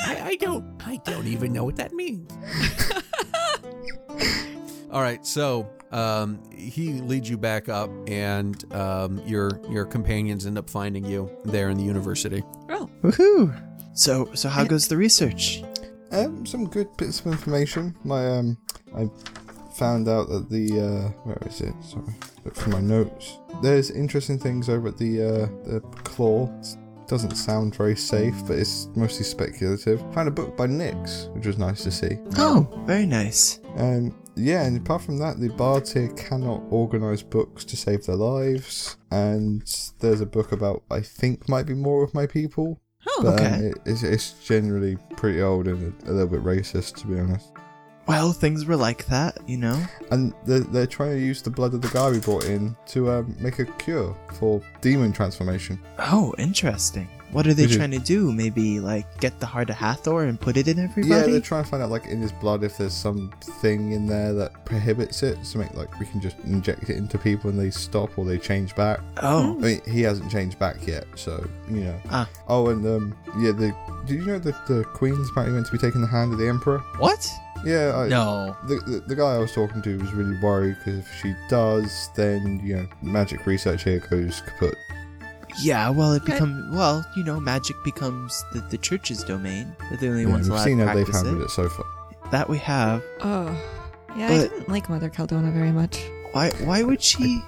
I, 0.00 0.20
I 0.30 0.36
don't, 0.36 0.64
I 0.86 1.00
don't 1.04 1.26
even 1.26 1.52
know 1.52 1.64
what 1.64 1.76
that 1.76 1.92
means. 1.92 2.30
All 4.92 5.00
right, 5.02 5.26
so 5.26 5.68
um, 5.90 6.38
he 6.52 6.92
leads 6.92 7.28
you 7.28 7.36
back 7.36 7.68
up, 7.68 7.90
and 8.06 8.72
um, 8.72 9.20
your 9.26 9.60
your 9.68 9.84
companions 9.86 10.46
end 10.46 10.56
up 10.56 10.70
finding 10.70 11.04
you 11.04 11.28
there 11.44 11.68
in 11.70 11.76
the 11.76 11.82
university. 11.82 12.44
Oh, 12.70 12.88
Woohoo! 13.02 13.52
So, 13.94 14.30
so 14.34 14.48
how 14.48 14.62
goes 14.64 14.86
the 14.86 14.96
research? 14.96 15.64
Um, 16.12 16.46
some 16.46 16.66
good 16.68 16.96
bits 16.96 17.18
of 17.20 17.26
information. 17.26 17.96
My 18.04 18.28
um, 18.38 18.56
I 18.96 19.10
found 19.74 20.08
out 20.08 20.28
that 20.28 20.48
the 20.48 20.80
uh, 20.80 21.08
where 21.24 21.38
is 21.46 21.60
it? 21.60 21.74
Sorry, 21.82 22.14
look 22.44 22.54
for 22.54 22.70
my 22.70 22.80
notes. 22.80 23.38
There's 23.62 23.90
interesting 23.90 24.38
things 24.38 24.68
over 24.68 24.88
at 24.88 24.98
the 24.98 25.22
uh, 25.22 25.46
the 25.68 25.80
claw. 26.04 26.50
It 26.62 27.08
doesn't 27.08 27.36
sound 27.36 27.74
very 27.76 27.96
safe, 27.96 28.34
but 28.46 28.58
it's 28.58 28.88
mostly 28.96 29.24
speculative. 29.24 30.00
Found 30.14 30.28
a 30.28 30.30
book 30.30 30.56
by 30.56 30.66
Nix, 30.66 31.28
which 31.34 31.46
was 31.46 31.58
nice 31.58 31.82
to 31.84 31.90
see. 31.90 32.18
Oh, 32.38 32.66
very 32.86 33.04
nice. 33.06 33.60
Um, 33.76 34.14
yeah, 34.36 34.64
and 34.64 34.76
apart 34.78 35.02
from 35.02 35.18
that, 35.18 35.38
the 35.38 35.48
bards 35.50 35.92
here 35.92 36.08
cannot 36.08 36.62
organise 36.70 37.22
books 37.22 37.64
to 37.66 37.76
save 37.76 38.06
their 38.06 38.16
lives. 38.16 38.96
And 39.10 39.62
there's 40.00 40.20
a 40.22 40.26
book 40.26 40.52
about 40.52 40.82
I 40.90 41.00
think 41.00 41.48
might 41.48 41.66
be 41.66 41.74
more 41.74 42.02
of 42.02 42.14
my 42.14 42.26
people. 42.26 42.80
oh, 43.06 43.20
But 43.22 43.40
um, 43.40 43.46
okay. 43.46 43.66
it, 43.66 43.74
it's, 43.84 44.02
it's 44.02 44.32
generally 44.44 44.96
pretty 45.16 45.42
old 45.42 45.68
and 45.68 45.92
a, 46.06 46.10
a 46.10 46.12
little 46.12 46.28
bit 46.28 46.42
racist, 46.42 46.96
to 47.02 47.06
be 47.06 47.18
honest. 47.20 47.52
Well, 48.06 48.32
things 48.32 48.66
were 48.66 48.76
like 48.76 49.06
that, 49.06 49.38
you 49.46 49.56
know. 49.56 49.82
And 50.10 50.34
they're, 50.44 50.60
they're 50.60 50.86
trying 50.86 51.12
to 51.12 51.20
use 51.20 51.40
the 51.40 51.50
blood 51.50 51.72
of 51.72 51.80
the 51.80 51.88
guy 51.88 52.10
we 52.10 52.20
brought 52.20 52.44
in 52.44 52.76
to 52.86 53.10
um, 53.10 53.34
make 53.40 53.58
a 53.58 53.64
cure 53.64 54.14
for 54.34 54.60
demon 54.80 55.12
transformation. 55.12 55.80
Oh, 55.98 56.34
interesting. 56.38 57.08
What 57.34 57.46
are 57.46 57.52
they 57.54 57.62
Did 57.64 57.72
you- 57.72 57.76
trying 57.78 57.90
to 57.90 57.98
do? 57.98 58.32
Maybe 58.32 58.80
like 58.80 59.20
get 59.20 59.38
the 59.40 59.46
heart 59.46 59.68
of 59.68 59.76
Hathor 59.76 60.22
and 60.24 60.40
put 60.40 60.56
it 60.56 60.68
in 60.68 60.78
everybody. 60.78 61.08
Yeah, 61.08 61.26
they're 61.26 61.40
trying 61.40 61.64
to 61.64 61.68
find 61.70 61.82
out, 61.82 61.90
like, 61.90 62.06
in 62.06 62.20
his 62.22 62.32
blood 62.32 62.62
if 62.64 62.78
there's 62.78 62.94
something 62.94 63.92
in 63.92 64.06
there 64.06 64.32
that 64.34 64.64
prohibits 64.64 65.22
it. 65.22 65.44
So, 65.44 65.58
make, 65.58 65.74
like, 65.74 65.98
we 65.98 66.06
can 66.06 66.20
just 66.20 66.36
inject 66.44 66.88
it 66.90 66.96
into 66.96 67.18
people 67.18 67.50
and 67.50 67.58
they 67.58 67.70
stop 67.70 68.16
or 68.16 68.24
they 68.24 68.38
change 68.38 68.74
back. 68.76 69.00
oh, 69.22 69.56
I 69.58 69.60
mean, 69.60 69.80
he 69.86 70.02
hasn't 70.02 70.30
changed 70.30 70.58
back 70.58 70.86
yet, 70.86 71.04
so, 71.16 71.44
you 71.68 71.80
know. 71.84 72.00
Ah. 72.10 72.28
Oh, 72.48 72.68
and, 72.68 72.86
um, 72.86 73.16
yeah, 73.38 73.50
the. 73.52 73.74
Did 74.06 74.14
you 74.20 74.26
know 74.26 74.38
that 74.38 74.66
the 74.66 74.84
Queen's 74.94 75.28
apparently 75.30 75.54
meant 75.54 75.66
to 75.66 75.72
be 75.72 75.78
taking 75.78 76.00
the 76.02 76.06
hand 76.06 76.32
of 76.32 76.38
the 76.38 76.48
Emperor? 76.48 76.78
what? 76.98 77.28
Yeah, 77.64 77.96
I, 77.96 78.08
No. 78.08 78.54
The, 78.68 78.74
the, 78.80 79.00
the 79.08 79.16
guy 79.16 79.34
I 79.34 79.38
was 79.38 79.52
talking 79.52 79.80
to 79.80 79.98
was 79.98 80.12
really 80.12 80.38
worried 80.40 80.76
because 80.84 80.98
if 80.98 81.08
she 81.22 81.34
does, 81.48 82.10
then 82.14 82.60
you 82.62 82.76
know 82.76 82.86
magic 83.00 83.46
research 83.46 83.84
here 83.84 84.00
goes 84.00 84.42
kaput. 84.42 84.74
Yeah, 85.62 85.88
well, 85.90 86.12
it 86.12 86.24
becomes 86.24 86.74
well, 86.74 87.04
you 87.16 87.22
know, 87.24 87.38
magic 87.40 87.76
becomes 87.84 88.44
the, 88.52 88.60
the 88.60 88.78
church's 88.78 89.22
domain. 89.24 89.74
They're 89.88 89.98
the 89.98 90.08
only 90.08 90.22
Yeah, 90.24 90.28
ones 90.30 90.48
we've 90.48 90.54
allowed 90.56 90.64
seen 90.64 90.78
to 90.78 90.86
how 90.86 90.94
they've 90.94 91.04
practice 91.04 91.22
handled 91.22 91.42
it. 91.42 91.46
it 91.46 91.50
so 91.50 91.68
far. 91.68 91.86
That 92.30 92.48
we 92.48 92.58
have. 92.58 93.02
oh. 93.20 93.56
Yeah, 94.16 94.26
I 94.26 94.28
But- 94.28 94.50
didn't 94.50 94.68
like 94.68 94.88
Mother 94.88 95.10
Caldona 95.10 95.50
very 95.52 95.72
much. 95.72 96.00
Why? 96.32 96.50
Why 96.62 96.82
would 96.82 97.02
she 97.02 97.42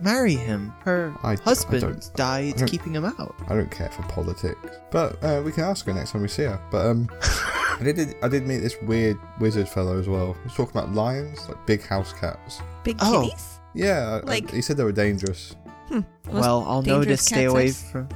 marry 0.00 0.34
him? 0.34 0.72
Her 0.84 1.14
I- 1.22 1.32
I 1.32 1.36
husband 1.36 1.80
don't- 1.82 2.10
died 2.14 2.54
I 2.54 2.58
don't- 2.58 2.68
keeping 2.70 2.94
him 2.94 3.04
out. 3.06 3.34
I 3.48 3.54
don't 3.54 3.70
care 3.70 3.88
for 3.90 4.02
politics, 4.04 4.58
but 4.90 5.22
uh, 5.24 5.42
we 5.44 5.52
can 5.52 5.64
ask 5.64 5.86
her 5.86 5.92
next 5.94 6.12
time 6.12 6.22
we 6.22 6.28
see 6.28 6.42
her. 6.44 6.60
But 6.70 6.86
um, 6.86 7.08
I 7.22 7.78
did 7.82 8.14
I 8.22 8.28
did 8.28 8.46
meet 8.46 8.58
this 8.58 8.76
weird 8.82 9.18
wizard 9.40 9.68
fellow 9.68 9.98
as 9.98 10.08
well. 10.08 10.34
He 10.34 10.44
was 10.44 10.54
talking 10.54 10.76
about 10.78 10.92
lions, 10.94 11.48
like 11.48 11.66
big 11.66 11.82
house 11.86 12.12
cats. 12.12 12.60
Big 12.84 12.96
Oh. 13.00 13.22
kitties? 13.22 13.58
Yeah, 13.74 14.08
I- 14.10 14.16
I- 14.18 14.20
Like- 14.20 14.50
he 14.50 14.60
said 14.62 14.76
they 14.76 14.84
were 14.84 14.92
dangerous. 14.92 15.56
Most 15.90 16.04
Well, 16.30 16.64
I'll 16.66 16.82
know 16.82 17.04
to 17.04 17.16
stay 17.16 17.44
away 17.44 17.68
size? 17.68 17.90
from. 17.90 18.08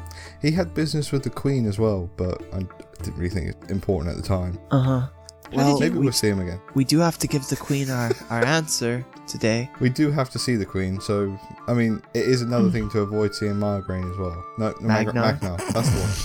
He 0.43 0.51
had 0.51 0.75
business 0.75 1.13
with 1.13 1.23
the 1.23 1.31
Queen 1.31 1.67
as 1.67 1.79
well, 1.79 2.11
but 2.17 2.43
I 2.53 2.61
didn't 3.03 3.17
really 3.17 3.31
think 3.31 3.49
it 3.49 3.71
important 3.71 4.17
at 4.17 4.23
the 4.23 4.27
time. 4.27 4.59
Uh 4.71 4.81
huh. 4.83 5.07
did 5.51 5.57
Well, 5.57 5.81
Maybe 5.81 5.95
we, 5.99 6.05
we'll 6.05 6.13
see 6.13 6.29
him 6.29 6.41
again. 6.41 6.61
we 6.75 6.85
do 6.85 6.99
have 7.01 7.19
to 7.19 7.27
give 7.27 7.47
the 7.49 7.57
queen 7.57 7.91
our 7.91 8.11
our 8.31 8.45
answer 8.45 9.05
today. 9.27 9.69
We 9.81 9.89
do 9.91 10.11
have 10.11 10.31
to 10.31 10.39
see 10.39 10.57
the 10.57 10.65
Queen, 10.67 11.01
so 11.01 11.39
I 11.69 11.75
mean, 11.75 12.01
it 12.15 12.27
is 12.27 12.43
another 12.43 12.71
thing 12.71 12.89
to 12.91 13.01
avoid 13.01 13.35
seeing 13.35 13.55
Margraine 13.55 14.11
as 14.11 14.17
well. 14.19 14.45
No, 14.59 14.71
no 14.81 14.89
Magnar. 14.89 15.13
Magnar. 15.15 15.57
Magnar. 15.59 15.73
That's 15.73 15.91
the 15.91 16.01
one. 16.01 16.17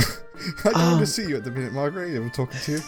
I 0.64 0.70
don't 0.70 0.74
want 0.74 0.76
Um, 0.94 0.98
to 1.00 1.06
see 1.06 1.26
you 1.28 1.36
at 1.36 1.44
the 1.44 1.50
minute, 1.50 1.72
Margaret. 1.72 2.16
I'm 2.16 2.30
talking 2.30 2.58
to 2.60 2.72
you. 2.72 2.80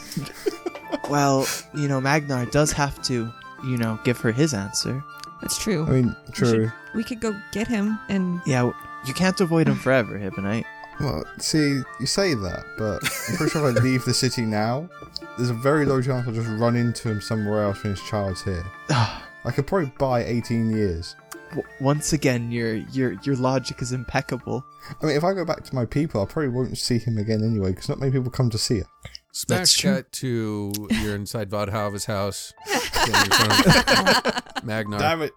Well, 1.10 1.46
you 1.74 1.88
know, 1.88 2.00
Magnar 2.00 2.46
does 2.46 2.72
have 2.72 3.02
to, 3.02 3.30
you 3.64 3.76
know, 3.76 3.98
give 4.04 4.18
her 4.20 4.30
his 4.32 4.54
answer. 4.54 5.02
That's 5.40 5.58
true. 5.58 5.84
I 5.86 5.90
mean, 5.90 6.16
true. 6.32 6.70
We 6.94 7.04
could 7.04 7.20
go 7.20 7.34
get 7.52 7.66
him 7.68 7.98
and 8.08 8.40
Yeah, 8.46 8.70
you 9.06 9.14
can't 9.14 9.40
avoid 9.40 9.68
him 9.68 9.76
forever, 9.76 10.18
Hibonite. 10.18 10.64
Well, 11.00 11.24
see, 11.38 11.80
you 12.00 12.06
say 12.06 12.34
that, 12.34 12.64
but 12.78 13.02
I'm 13.30 13.36
pretty 13.36 13.50
sure 13.50 13.68
if 13.68 13.76
I 13.76 13.80
leave 13.82 14.04
the 14.04 14.14
city 14.14 14.42
now, 14.42 14.88
there's 15.36 15.50
a 15.50 15.54
very 15.54 15.84
low 15.86 16.00
chance 16.02 16.26
I'll 16.28 16.34
just 16.34 16.48
run 16.60 16.76
into 16.76 17.08
him 17.08 17.20
somewhere 17.20 17.62
else 17.64 17.82
when 17.82 17.92
his 17.94 18.02
child's 18.02 18.42
here. 18.42 18.64
I 18.90 19.50
could 19.52 19.66
probably 19.66 19.90
buy 19.98 20.24
18 20.24 20.70
years. 20.70 21.16
W- 21.50 21.66
Once 21.80 22.12
again, 22.12 22.52
your 22.52 22.74
your 22.76 23.14
your 23.24 23.34
logic 23.36 23.82
is 23.82 23.92
impeccable. 23.92 24.64
I 25.02 25.06
mean, 25.06 25.16
if 25.16 25.24
I 25.24 25.32
go 25.34 25.44
back 25.44 25.64
to 25.64 25.74
my 25.74 25.84
people, 25.84 26.22
I 26.22 26.26
probably 26.26 26.50
won't 26.50 26.78
see 26.78 26.98
him 26.98 27.18
again 27.18 27.42
anyway, 27.42 27.70
because 27.70 27.88
not 27.88 27.98
many 27.98 28.12
people 28.12 28.30
come 28.30 28.50
to 28.50 28.58
see 28.58 28.78
her. 28.78 28.86
Smash 29.32 29.58
That's 29.58 29.74
true. 29.76 29.94
cut 29.96 30.12
to 30.12 30.72
you're 31.02 31.14
inside 31.16 31.50
Vodhava's 31.50 32.04
house. 32.04 32.52
standing 32.66 33.22
in 33.24 33.30
front 33.30 34.26
of 34.26 34.64
Magnar. 34.64 35.24
it! 35.24 35.32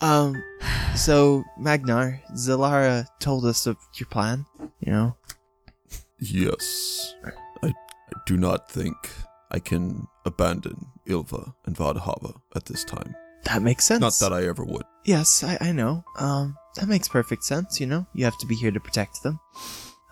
Um, 0.00 0.42
so 0.94 1.42
Magnar, 1.58 2.20
Zalara 2.34 3.06
told 3.18 3.44
us 3.46 3.66
of 3.66 3.76
your 3.94 4.08
plan. 4.08 4.44
You 4.80 4.92
know, 4.92 5.16
Yes. 6.18 7.14
I, 7.62 7.68
I 7.68 7.72
do 8.26 8.36
not 8.36 8.70
think 8.70 8.94
I 9.50 9.58
can 9.58 10.06
abandon 10.24 10.86
Ilva 11.08 11.52
and 11.64 11.76
Vadhava 11.76 12.34
at 12.54 12.66
this 12.66 12.84
time. 12.84 13.14
that 13.44 13.62
makes 13.62 13.84
sense. 13.84 14.00
Not 14.00 14.18
that 14.20 14.32
I 14.32 14.46
ever 14.46 14.64
would. 14.64 14.84
Yes, 15.04 15.42
I, 15.44 15.56
I 15.60 15.72
know. 15.72 16.04
Um, 16.18 16.56
that 16.76 16.88
makes 16.88 17.08
perfect 17.08 17.44
sense. 17.44 17.80
You 17.80 17.86
know, 17.86 18.06
you 18.12 18.24
have 18.24 18.38
to 18.38 18.46
be 18.46 18.54
here 18.54 18.70
to 18.72 18.80
protect 18.80 19.22
them. 19.22 19.38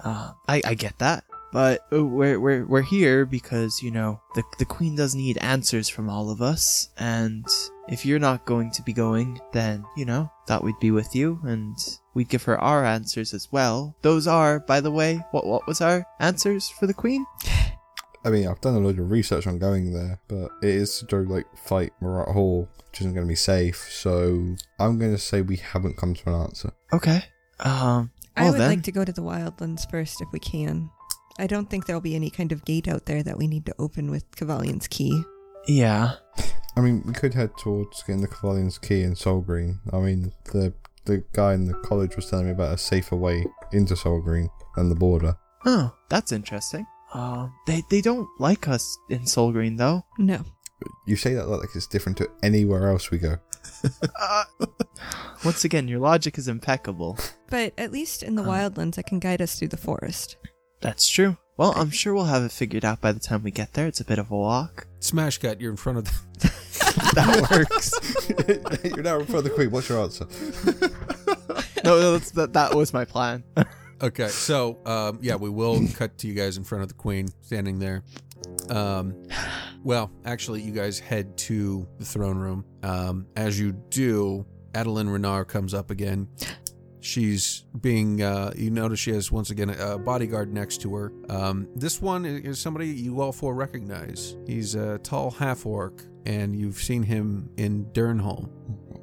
Uh, 0.02 0.32
I, 0.48 0.62
I 0.64 0.74
get 0.74 0.98
that. 0.98 1.24
But 1.52 1.80
uh, 1.92 2.04
we're, 2.04 2.40
we're, 2.40 2.66
we're 2.66 2.82
here 2.82 3.24
because, 3.26 3.82
you 3.82 3.90
know, 3.90 4.20
the, 4.34 4.42
the 4.58 4.64
queen 4.64 4.96
does 4.96 5.14
need 5.14 5.38
answers 5.38 5.88
from 5.88 6.08
all 6.10 6.30
of 6.30 6.42
us. 6.42 6.88
And 6.98 7.44
if 7.88 8.06
you're 8.06 8.18
not 8.18 8.46
going 8.46 8.70
to 8.72 8.82
be 8.82 8.92
going, 8.92 9.40
then, 9.52 9.84
you 9.96 10.04
know, 10.04 10.30
thought 10.46 10.64
we'd 10.64 10.78
be 10.80 10.90
with 10.90 11.14
you 11.14 11.38
and 11.44 11.76
we'd 12.14 12.28
give 12.28 12.42
her 12.44 12.58
our 12.60 12.84
answers 12.84 13.34
as 13.34 13.52
well. 13.52 13.94
Those 14.02 14.26
are, 14.26 14.60
by 14.60 14.80
the 14.80 14.90
way, 14.90 15.16
what, 15.32 15.46
what 15.46 15.66
was 15.66 15.80
our 15.80 16.06
answers 16.20 16.68
for 16.70 16.86
the 16.86 16.94
queen? 16.94 17.26
I 18.24 18.30
mean, 18.30 18.48
I've 18.48 18.60
done 18.62 18.74
a 18.74 18.78
load 18.78 18.98
of 18.98 19.10
research 19.10 19.46
on 19.46 19.58
going 19.58 19.92
there, 19.92 20.18
but 20.28 20.50
it 20.62 20.70
is 20.70 20.98
to 21.00 21.04
go, 21.04 21.18
like, 21.18 21.44
fight 21.58 21.92
Marat 22.00 22.32
Hall, 22.32 22.68
which 22.88 23.02
isn't 23.02 23.12
going 23.12 23.26
to 23.26 23.30
be 23.30 23.34
safe, 23.34 23.86
so 23.90 24.56
I'm 24.78 24.98
going 24.98 25.12
to 25.12 25.18
say 25.18 25.42
we 25.42 25.56
haven't 25.56 25.98
come 25.98 26.14
to 26.14 26.28
an 26.30 26.40
answer. 26.40 26.72
Okay. 26.92 27.24
Um, 27.60 28.10
I 28.34 28.48
would 28.50 28.58
then. 28.58 28.70
like 28.70 28.82
to 28.84 28.92
go 28.92 29.04
to 29.04 29.12
the 29.12 29.22
Wildlands 29.22 29.88
first 29.90 30.22
if 30.22 30.28
we 30.32 30.38
can. 30.38 30.88
I 31.38 31.46
don't 31.46 31.68
think 31.68 31.84
there'll 31.84 32.00
be 32.00 32.16
any 32.16 32.30
kind 32.30 32.50
of 32.50 32.64
gate 32.64 32.88
out 32.88 33.04
there 33.04 33.22
that 33.22 33.36
we 33.36 33.46
need 33.46 33.66
to 33.66 33.74
open 33.78 34.10
with 34.10 34.34
Cavalian's 34.36 34.88
key. 34.88 35.22
yeah. 35.66 36.14
I 36.76 36.80
mean, 36.80 37.02
we 37.06 37.12
could 37.12 37.34
head 37.34 37.56
towards 37.56 38.02
getting 38.02 38.22
the 38.22 38.28
Cavalion's 38.28 38.78
Key 38.78 39.02
in 39.02 39.14
Soul 39.14 39.40
Green. 39.40 39.78
I 39.92 39.98
mean, 39.98 40.32
the 40.52 40.72
the 41.04 41.22
guy 41.32 41.54
in 41.54 41.66
the 41.66 41.74
college 41.74 42.16
was 42.16 42.28
telling 42.30 42.46
me 42.46 42.52
about 42.52 42.74
a 42.74 42.78
safer 42.78 43.14
way 43.16 43.44
into 43.72 43.94
Soul 43.94 44.20
Green 44.20 44.48
than 44.74 44.88
the 44.88 44.94
border. 44.94 45.36
Oh, 45.66 45.94
that's 46.08 46.32
interesting. 46.32 46.86
Um, 47.12 47.52
they, 47.66 47.82
they 47.90 48.00
don't 48.00 48.28
like 48.40 48.66
us 48.68 48.98
in 49.10 49.26
Soul 49.26 49.52
Green, 49.52 49.76
though. 49.76 50.04
No. 50.18 50.42
You 51.06 51.16
say 51.16 51.34
that 51.34 51.46
like 51.46 51.68
it's 51.74 51.86
different 51.86 52.18
to 52.18 52.30
anywhere 52.42 52.90
else 52.90 53.10
we 53.10 53.18
go. 53.18 53.36
Uh, 54.20 54.44
once 55.44 55.64
again, 55.64 55.86
your 55.88 56.00
logic 56.00 56.38
is 56.38 56.48
impeccable. 56.48 57.18
But 57.50 57.72
at 57.78 57.92
least 57.92 58.22
in 58.22 58.34
the 58.34 58.42
Uh. 58.42 58.46
Wildlands, 58.46 58.98
it 58.98 59.06
can 59.06 59.18
guide 59.20 59.40
us 59.40 59.58
through 59.58 59.68
the 59.68 59.76
forest. 59.76 60.36
That's 60.80 61.08
true. 61.08 61.36
Well, 61.56 61.72
I'm 61.76 61.90
sure 61.90 62.14
we'll 62.14 62.24
have 62.24 62.42
it 62.42 62.50
figured 62.50 62.84
out 62.84 63.00
by 63.00 63.12
the 63.12 63.20
time 63.20 63.44
we 63.44 63.52
get 63.52 63.74
there. 63.74 63.86
It's 63.86 64.00
a 64.00 64.04
bit 64.04 64.18
of 64.18 64.30
a 64.30 64.36
walk. 64.36 64.88
Smash 64.98 65.38
cut, 65.38 65.60
you're 65.60 65.70
in 65.70 65.76
front 65.76 65.98
of 65.98 66.04
the 66.04 66.10
That 67.14 67.50
works. 67.50 68.84
You're 68.84 69.02
now 69.02 69.20
in 69.20 69.26
front 69.26 69.38
of 69.38 69.44
the 69.44 69.50
Queen. 69.50 69.70
What's 69.70 69.88
your 69.88 70.00
answer? 70.00 70.26
no, 71.84 72.00
no, 72.00 72.12
that's, 72.12 72.30
that, 72.32 72.52
that 72.54 72.74
was 72.74 72.92
my 72.92 73.04
plan. 73.04 73.44
Okay, 74.02 74.26
so 74.26 74.80
um, 74.84 75.18
yeah, 75.22 75.36
we 75.36 75.48
will 75.48 75.80
cut 75.94 76.18
to 76.18 76.26
you 76.26 76.34
guys 76.34 76.58
in 76.58 76.64
front 76.64 76.82
of 76.82 76.88
the 76.88 76.94
queen 76.94 77.28
standing 77.40 77.78
there. 77.78 78.02
Um, 78.68 79.14
well, 79.82 80.10
actually, 80.26 80.60
you 80.62 80.72
guys 80.72 80.98
head 80.98 81.38
to 81.38 81.88
the 81.98 82.04
throne 82.04 82.36
room. 82.36 82.66
Um, 82.82 83.26
as 83.36 83.58
you 83.58 83.72
do, 83.90 84.44
Adeline 84.74 85.08
Renard 85.08 85.46
comes 85.48 85.72
up 85.72 85.90
again. 85.90 86.28
She's 87.04 87.64
being, 87.82 88.22
uh, 88.22 88.54
you 88.56 88.70
notice 88.70 88.98
she 88.98 89.10
has 89.12 89.30
once 89.30 89.50
again 89.50 89.68
a 89.68 89.98
bodyguard 89.98 90.50
next 90.54 90.80
to 90.82 90.94
her. 90.94 91.12
Um, 91.28 91.68
this 91.76 92.00
one 92.00 92.24
is 92.24 92.58
somebody 92.58 92.86
you 92.88 93.20
all 93.20 93.30
four 93.30 93.54
recognize. 93.54 94.36
He's 94.46 94.74
a 94.74 94.96
tall 94.98 95.30
half 95.30 95.66
orc, 95.66 96.02
and 96.24 96.56
you've 96.56 96.78
seen 96.78 97.02
him 97.02 97.50
in 97.58 97.84
Durnholm. 97.92 98.48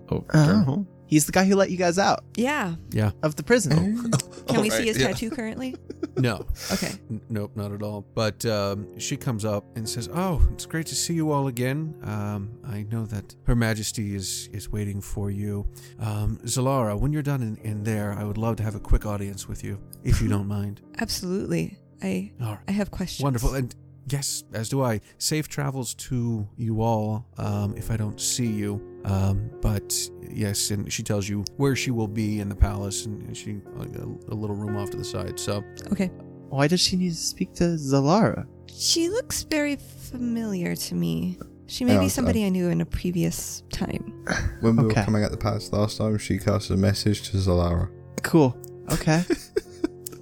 Oh, 0.09 0.25
Oh. 0.33 0.87
He's 1.11 1.25
the 1.27 1.31
guy 1.33 1.43
who 1.45 1.55
let 1.55 1.69
you 1.69 1.77
guys 1.77 1.99
out 1.99 2.23
Yeah. 2.35 2.75
Yeah. 2.91 3.11
of 3.21 3.35
the 3.35 3.43
prison. 3.43 4.09
Can 4.47 4.61
we 4.61 4.69
see 4.71 4.87
his 4.87 4.97
yeah. 4.97 5.07
tattoo 5.09 5.29
currently? 5.29 5.75
No, 6.17 6.45
Okay. 6.73 6.91
N- 7.09 7.21
nope, 7.29 7.51
not 7.55 7.71
at 7.71 7.81
all. 7.81 8.05
But 8.15 8.45
um, 8.45 8.99
she 8.99 9.15
comes 9.15 9.45
up 9.45 9.63
and 9.77 9.87
says, 9.87 10.09
"Oh, 10.13 10.41
it's 10.51 10.65
great 10.65 10.85
to 10.87 10.95
see 10.95 11.13
you 11.13 11.31
all 11.31 11.47
again. 11.47 11.95
Um, 12.03 12.51
I 12.67 12.83
know 12.83 13.05
that 13.05 13.33
Her 13.45 13.55
Majesty 13.55 14.13
is 14.13 14.49
is 14.51 14.69
waiting 14.69 14.99
for 15.01 15.31
you. 15.31 15.65
Um, 15.99 16.37
Zalara, 16.43 16.99
when 16.99 17.13
you're 17.13 17.21
done 17.23 17.41
in, 17.41 17.55
in 17.63 17.83
there, 17.83 18.13
I 18.13 18.23
would 18.25 18.37
love 18.37 18.57
to 18.57 18.63
have 18.63 18.75
a 18.75 18.79
quick 18.79 19.05
audience 19.05 19.47
with 19.47 19.63
you, 19.63 19.79
if 20.03 20.21
you 20.21 20.27
don't 20.27 20.47
mind. 20.59 20.81
Absolutely. 20.99 21.77
I 22.03 22.31
All 22.41 22.49
right, 22.55 22.59
I 22.67 22.71
have 22.73 22.91
questions. 22.91 23.23
wonderful. 23.23 23.53
And 23.55 23.73
yes, 24.07 24.43
as 24.53 24.67
do 24.69 24.81
I. 24.83 24.99
Safe 25.17 25.47
travels 25.47 25.93
to 26.09 26.47
you 26.57 26.81
all. 26.81 27.25
Um, 27.37 27.73
if 27.77 27.89
I 27.89 27.95
don't 27.97 28.19
see 28.19 28.47
you, 28.47 28.81
um, 29.05 29.49
but 29.61 29.93
yes, 30.29 30.71
and 30.71 30.91
she 30.91 31.03
tells 31.03 31.27
you 31.27 31.43
where 31.57 31.75
she 31.75 31.91
will 31.91 32.07
be 32.07 32.39
in 32.39 32.49
the 32.49 32.55
palace, 32.55 33.05
and 33.05 33.35
she 33.35 33.59
like, 33.75 33.95
a, 33.95 34.03
a 34.29 34.35
little 34.35 34.55
room 34.55 34.77
off 34.77 34.89
to 34.91 34.97
the 34.97 35.03
side. 35.05 35.39
So 35.39 35.63
Okay. 35.91 36.07
Why 36.49 36.67
does 36.67 36.81
she 36.81 36.97
need 36.97 37.11
to 37.11 37.15
speak 37.15 37.53
to 37.55 37.63
Zalara? 37.75 38.45
She 38.67 39.07
looks 39.09 39.43
very 39.43 39.77
familiar 39.77 40.75
to 40.75 40.95
me. 40.95 41.37
She 41.67 41.85
may 41.85 41.93
Yeah, 41.93 41.99
be 41.99 42.05
I- 42.05 42.09
somebody 42.09 42.45
I 42.45 42.49
knew 42.49 42.67
in 42.69 42.81
a 42.81 42.85
previous 42.85 43.63
time. 43.71 44.13
When 44.59 44.75
we 44.75 44.83
Okay. 44.85 44.99
were 44.99 45.05
coming 45.05 45.23
at 45.23 45.31
the 45.31 45.37
palace 45.37 45.71
last 45.71 45.97
time, 45.97 46.17
she 46.17 46.37
cast 46.37 46.69
a 46.69 46.75
message 46.77 47.29
to 47.31 47.37
Zalara. 47.37 47.89
Cool. 48.23 48.55
Okay. 48.91 49.23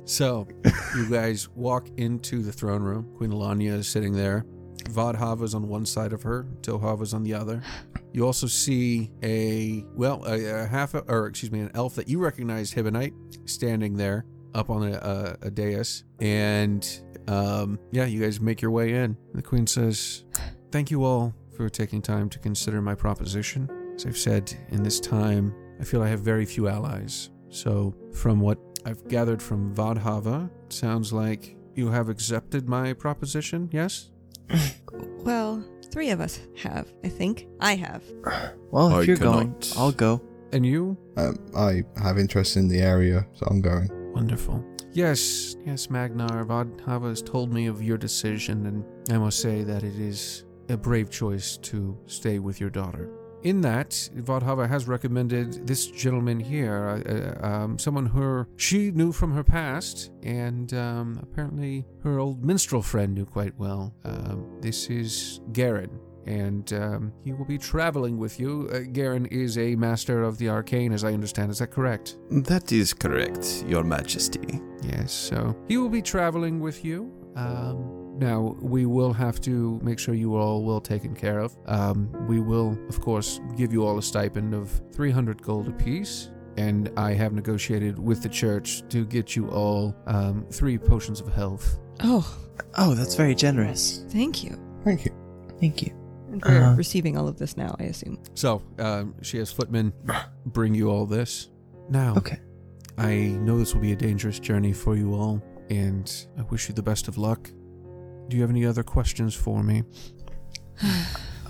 So, 0.05 0.47
you 0.95 1.07
guys 1.07 1.49
walk 1.49 1.87
into 1.97 2.41
the 2.41 2.51
throne 2.51 2.81
room. 2.81 3.07
Queen 3.17 3.29
Alanya 3.29 3.73
is 3.77 3.87
sitting 3.87 4.13
there. 4.13 4.43
Vodhava's 4.89 5.53
on 5.55 5.67
one 5.67 5.85
side 5.85 6.13
of 6.13 6.23
her, 6.23 6.45
Tohava's 6.61 7.13
on 7.13 7.23
the 7.23 7.33
other. 7.33 7.61
You 8.13 8.25
also 8.25 8.47
see 8.47 9.11
a, 9.23 9.85
well, 9.93 10.23
a, 10.25 10.63
a 10.63 10.65
half, 10.65 10.95
or 10.95 11.27
excuse 11.27 11.51
me, 11.51 11.59
an 11.59 11.71
elf 11.73 11.95
that 11.95 12.07
you 12.07 12.19
recognize, 12.19 12.73
Hibonite, 12.73 13.13
standing 13.47 13.95
there 13.95 14.25
up 14.55 14.69
on 14.69 14.91
a, 14.91 14.93
a, 14.93 15.47
a 15.47 15.51
dais. 15.51 16.03
And, 16.19 16.87
um, 17.27 17.79
yeah, 17.91 18.05
you 18.05 18.21
guys 18.21 18.39
make 18.39 18.61
your 18.61 18.71
way 18.71 18.93
in. 18.93 19.15
The 19.33 19.41
queen 19.41 19.67
says, 19.67 20.25
Thank 20.71 20.91
you 20.91 21.03
all 21.03 21.33
for 21.55 21.69
taking 21.69 22.01
time 22.01 22.29
to 22.29 22.39
consider 22.39 22.81
my 22.81 22.95
proposition. 22.95 23.69
As 23.95 24.05
I've 24.05 24.17
said, 24.17 24.53
in 24.69 24.83
this 24.83 24.99
time, 24.99 25.53
I 25.79 25.83
feel 25.83 26.01
I 26.01 26.07
have 26.07 26.21
very 26.21 26.45
few 26.45 26.67
allies. 26.67 27.29
So, 27.49 27.95
from 28.13 28.39
what 28.39 28.59
I've 28.85 29.07
gathered 29.07 29.41
from 29.41 29.73
Vadhava, 29.73 30.49
sounds 30.69 31.11
like 31.11 31.57
you 31.75 31.89
have 31.89 32.09
accepted 32.09 32.69
my 32.69 32.93
proposition, 32.93 33.69
yes? 33.71 34.11
Well, 35.23 35.63
three 35.91 36.11
of 36.11 36.21
us 36.21 36.39
have, 36.63 36.91
I 37.03 37.09
think. 37.09 37.47
I 37.59 37.75
have. 37.75 38.03
Well, 38.71 38.87
if 38.87 38.93
I 38.93 39.01
you're 39.01 39.17
going. 39.17 39.53
I'll 39.77 39.91
go. 39.91 40.21
And 40.53 40.65
you? 40.65 40.97
Um, 41.17 41.37
I 41.55 41.83
have 42.01 42.17
interest 42.17 42.55
in 42.55 42.67
the 42.67 42.79
area, 42.79 43.27
so 43.33 43.45
I'm 43.49 43.61
going. 43.61 43.89
Wonderful. 44.13 44.65
Yes, 44.91 45.55
yes, 45.65 45.87
Magnar. 45.87 46.45
Vadhava 46.45 47.09
has 47.09 47.21
told 47.21 47.53
me 47.53 47.67
of 47.67 47.83
your 47.83 47.97
decision, 47.97 48.65
and 48.65 48.85
I 49.13 49.17
must 49.17 49.39
say 49.39 49.63
that 49.63 49.83
it 49.83 49.99
is 49.99 50.45
a 50.69 50.77
brave 50.77 51.11
choice 51.11 51.57
to 51.57 51.97
stay 52.07 52.39
with 52.39 52.59
your 52.59 52.69
daughter. 52.69 53.09
In 53.43 53.61
that, 53.61 53.91
Vadhava 54.15 54.67
has 54.67 54.87
recommended 54.87 55.65
this 55.65 55.87
gentleman 55.87 56.39
here, 56.39 57.01
uh, 57.07 57.45
uh, 57.45 57.47
um, 57.47 57.79
someone 57.79 58.05
who 58.05 58.45
she 58.57 58.91
knew 58.91 59.13
from 59.13 59.33
her 59.33 59.43
past, 59.43 60.11
and 60.23 60.73
um, 60.73 61.19
apparently 61.23 61.85
her 62.03 62.19
old 62.19 62.43
minstrel 62.43 62.81
friend 62.81 63.13
knew 63.13 63.25
quite 63.25 63.57
well. 63.57 63.93
Um, 64.03 64.57
this 64.59 64.89
is 64.89 65.39
Garen, 65.53 65.89
and 66.25 66.73
um, 66.73 67.13
he 67.23 67.31
will 67.31 67.45
be 67.45 67.57
traveling 67.57 68.17
with 68.17 68.41
you. 68.41 68.69
Uh, 68.73 68.79
Garen 68.91 69.25
is 69.27 69.57
a 69.57 69.73
master 69.75 70.21
of 70.23 70.37
the 70.37 70.49
arcane, 70.49 70.91
as 70.91 71.05
I 71.05 71.13
understand. 71.13 71.49
Is 71.49 71.59
that 71.59 71.71
correct? 71.71 72.17
That 72.29 72.73
is 72.73 72.93
correct, 72.93 73.63
Your 73.65 73.85
Majesty. 73.85 74.59
Yes, 74.83 75.13
so 75.13 75.55
he 75.69 75.77
will 75.77 75.89
be 75.89 76.01
traveling 76.01 76.59
with 76.59 76.83
you. 76.83 77.13
Um, 77.37 78.08
now, 78.19 78.55
we 78.61 78.85
will 78.85 79.13
have 79.13 79.39
to 79.41 79.79
make 79.83 79.97
sure 79.99 80.13
you 80.13 80.35
are 80.35 80.41
all 80.41 80.63
well 80.63 80.81
taken 80.81 81.15
care 81.15 81.39
of. 81.39 81.55
Um, 81.65 82.09
we 82.27 82.39
will, 82.39 82.77
of 82.89 82.99
course, 83.01 83.39
give 83.57 83.71
you 83.73 83.85
all 83.85 83.97
a 83.97 84.03
stipend 84.03 84.53
of 84.53 84.69
300 84.93 85.41
gold 85.41 85.67
apiece. 85.67 86.29
and 86.57 86.91
I 86.97 87.13
have 87.13 87.31
negotiated 87.31 87.97
with 87.97 88.21
the 88.21 88.27
church 88.27 88.83
to 88.89 89.05
get 89.05 89.33
you 89.33 89.47
all 89.49 89.95
um, 90.07 90.45
three 90.51 90.77
potions 90.77 91.21
of 91.21 91.27
health. 91.33 91.77
Oh, 92.03 92.25
Oh, 92.77 92.93
that's 92.95 93.15
very 93.15 93.33
generous. 93.33 94.03
thank 94.09 94.43
you. 94.43 94.59
Thank 94.83 95.05
you. 95.05 95.11
Thank 95.61 95.81
you. 95.83 95.93
And 96.31 96.43
we're 96.43 96.61
Uh-huh. 96.63 96.75
receiving 96.75 97.17
all 97.17 97.27
of 97.29 97.37
this 97.37 97.55
now, 97.55 97.75
I 97.79 97.83
assume. 97.83 98.17
So 98.35 98.61
um, 98.77 99.15
she 99.21 99.37
has 99.37 99.51
footmen 99.53 99.93
bring 100.47 100.75
you 100.75 100.89
all 100.89 101.05
this. 101.05 101.49
Now, 101.89 102.15
Okay. 102.17 102.39
I 102.97 103.15
know 103.45 103.57
this 103.57 103.73
will 103.73 103.81
be 103.81 103.93
a 103.93 103.95
dangerous 103.95 104.37
journey 104.39 104.73
for 104.73 104.97
you 104.97 105.13
all, 105.13 105.41
and 105.69 106.05
I 106.37 106.41
wish 106.51 106.67
you 106.67 106.75
the 106.75 106.83
best 106.83 107.07
of 107.07 107.17
luck. 107.17 107.49
Do 108.29 108.37
you 108.37 108.43
have 108.43 108.51
any 108.51 108.65
other 108.65 108.83
questions 108.83 109.35
for 109.35 109.63
me? 109.63 109.83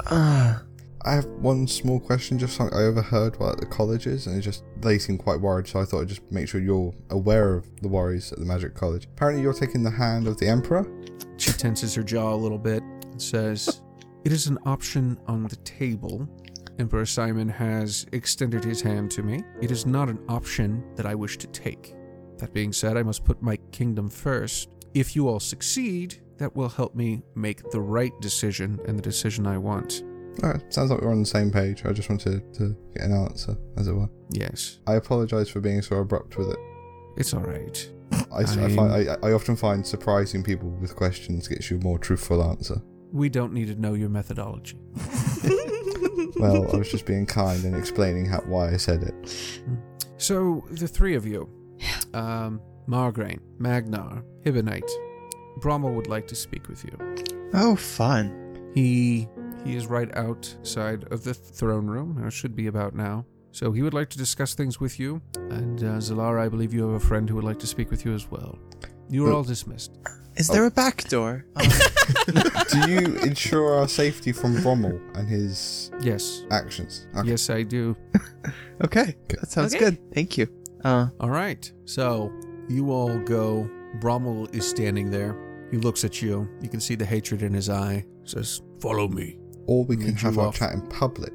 Uh, 0.10 0.58
I 1.06 1.14
have 1.14 1.26
one 1.26 1.68
small 1.68 2.00
question, 2.00 2.40
just 2.40 2.56
something 2.56 2.76
I 2.76 2.84
overheard 2.84 3.40
while 3.40 3.52
at 3.52 3.60
the 3.60 3.66
colleges, 3.66 4.26
and 4.26 4.38
it 4.38 4.42
just 4.42 4.64
they 4.82 4.98
seem 4.98 5.18
quite 5.18 5.40
worried, 5.40 5.68
so 5.68 5.80
I 5.80 5.86
thought 5.86 6.02
I'd 6.02 6.08
just 6.08 6.32
make 6.32 6.48
sure 6.48 6.60
you're 6.60 6.94
aware 7.12 7.54
of 7.54 7.68
the 7.82 7.90
worries 7.90 8.32
at 8.32 8.40
the 8.40 8.46
Magic 8.46 8.74
College. 8.74 9.06
Apparently, 9.06 9.44
you're 9.44 9.54
taking 9.54 9.84
the 9.84 9.92
hand 9.92 10.26
of 10.26 10.38
the 10.38 10.48
Emperor. 10.48 10.90
She 11.38 11.52
tenses 11.52 11.94
her 11.94 12.02
jaw 12.02 12.34
a 12.34 12.36
little 12.36 12.58
bit 12.58 12.82
and 12.82 13.22
says, 13.22 13.82
It 14.26 14.32
is 14.32 14.48
an 14.48 14.58
option 14.66 15.20
on 15.28 15.44
the 15.44 15.58
table. 15.58 16.28
Emperor 16.80 17.06
Simon 17.06 17.50
has 17.50 18.06
extended 18.14 18.64
his 18.64 18.82
hand 18.82 19.12
to 19.12 19.22
me. 19.22 19.44
It 19.62 19.70
is 19.70 19.86
not 19.86 20.10
an 20.10 20.20
option 20.28 20.84
that 20.96 21.06
I 21.06 21.14
wish 21.14 21.38
to 21.40 21.48
take. 21.48 21.94
That 22.40 22.54
being 22.54 22.74
said, 22.74 22.98
I 22.98 23.04
must 23.04 23.26
put 23.26 23.42
my 23.42 23.58
kingdom 23.72 24.10
first. 24.10 24.70
If 24.94 25.16
you 25.16 25.28
all 25.28 25.40
succeed, 25.40 26.22
that 26.40 26.56
will 26.56 26.70
help 26.70 26.96
me 26.96 27.22
make 27.36 27.70
the 27.72 27.80
right 27.80 28.12
decision 28.22 28.80
and 28.88 28.98
the 28.98 29.02
decision 29.04 29.46
I 29.48 29.58
want. 29.58 30.04
Alright, 30.44 30.74
sounds 30.74 30.90
like 30.90 31.02
we're 31.02 31.12
on 31.12 31.20
the 31.20 31.26
same 31.26 31.52
page. 31.52 31.86
I 31.86 31.92
just 31.92 32.10
wanted 32.10 32.54
to 32.56 32.76
get 32.96 33.06
an 33.06 33.14
answer, 33.14 33.58
as 33.78 33.88
it 33.88 33.94
were. 33.94 34.10
Yes, 34.32 34.80
I 34.88 34.96
apologise 34.96 35.50
for 35.50 35.60
being 35.60 35.82
so 35.82 35.98
abrupt 35.98 36.38
with 36.38 36.50
it. 36.50 36.58
it's 37.18 37.34
all 37.34 37.42
right. 37.42 37.90
I, 38.34 38.42
s- 38.44 38.58
I 38.58 38.62
I'm- 38.64 38.76
find, 38.76 39.10
I, 39.10 39.18
I 39.28 39.32
often 39.34 39.56
find 39.56 39.86
surprising 39.86 40.42
people 40.44 40.70
with 40.70 40.96
questions 40.96 41.48
gets 41.48 41.70
you 41.70 41.78
a 41.78 41.84
more 41.84 42.00
truthful 42.00 42.42
answer. 42.44 42.82
We 43.12 43.28
don't 43.30 43.54
need 43.54 43.68
to 43.68 43.76
know 43.76 43.94
your 43.96 44.10
methodology. 44.10 44.78
Well, 46.36 46.74
I 46.74 46.78
was 46.78 46.90
just 46.90 47.06
being 47.06 47.26
kind 47.26 47.64
and 47.66 47.76
explaining 47.76 48.26
how, 48.26 48.40
why 48.42 48.70
I 48.72 48.78
said 48.78 49.04
it. 49.04 49.14
So, 50.18 50.64
the 50.72 50.88
three 50.88 51.16
of 51.16 51.26
you, 51.26 51.50
um, 52.14 52.62
Margraine, 52.88 53.40
Magnar, 53.58 54.24
Hibonite, 54.46 54.90
Brommel 55.60 55.94
would 55.96 56.08
like 56.08 56.28
to 56.28 56.36
speak 56.36 56.68
with 56.70 56.84
you. 56.86 57.50
oh, 57.54 57.76
fun. 57.76 58.72
He 58.74 59.28
he 59.66 59.76
is 59.76 59.88
right 59.88 60.16
outside 60.16 61.04
of 61.12 61.24
the 61.24 61.34
throne 61.34 61.88
room, 61.88 62.24
or 62.24 62.32
should 62.32 62.56
be 62.56 62.68
about 62.68 62.96
now. 62.96 63.26
So 63.52 63.72
he 63.72 63.82
would 63.82 63.94
like 63.96 64.10
to 64.12 64.18
discuss 64.18 64.54
things 64.54 64.80
with 64.80 65.00
you, 65.00 65.22
and 65.50 65.84
uh, 65.84 65.98
Zalara, 65.98 66.42
I 66.46 66.50
believe 66.50 66.74
you 66.74 66.84
have 66.88 66.94
a 67.02 67.06
friend 67.06 67.28
who 67.28 67.36
would 67.36 67.44
like 67.44 67.60
to 67.60 67.68
speak 67.68 67.90
with 67.92 68.06
you 68.06 68.14
as 68.14 68.30
well. 68.30 68.58
You 69.10 69.26
are 69.28 69.34
all 69.34 69.44
dismissed. 69.44 69.92
Is 70.38 70.48
there 70.48 70.66
a 70.66 70.72
back 70.72 71.04
door? 71.10 71.46
Do 72.72 72.90
you 72.92 73.16
ensure 73.18 73.74
our 73.74 73.88
safety 73.88 74.32
from 74.32 74.56
Rommel 74.64 75.00
and 75.16 75.28
his 75.28 75.92
Yes, 76.00 76.44
actions? 76.52 77.08
Okay. 77.18 77.30
yes, 77.30 77.50
I 77.50 77.64
do. 77.64 77.98
okay. 78.86 79.16
That 79.30 79.50
sounds 79.50 79.74
Okay. 79.76 79.84
good. 79.86 80.14
Thank 80.14 80.38
you. 80.38 80.48
Uh, 80.84 81.08
All 81.20 81.30
right, 81.32 81.70
so 81.86 82.32
you 82.70 82.92
all 82.92 83.18
go. 83.20 83.70
Brommel 84.00 84.54
is 84.54 84.68
standing 84.68 85.10
there. 85.10 85.36
He 85.72 85.78
looks 85.78 86.04
at 86.04 86.22
you. 86.22 86.50
You 86.62 86.70
can 86.70 86.80
see 86.80 86.96
the 86.96 87.06
hatred 87.06 87.44
in 87.44 87.54
his 87.54 87.70
eye. 87.70 88.06
Says, 88.24 88.62
"Follow 88.80 89.08
me." 89.08 89.38
Or 89.68 89.86
we 89.86 89.98
can 89.98 90.16
have 90.16 90.38
our 90.40 90.48
off. 90.48 90.56
chat 90.58 90.74
in 90.74 90.82
public. 90.88 91.34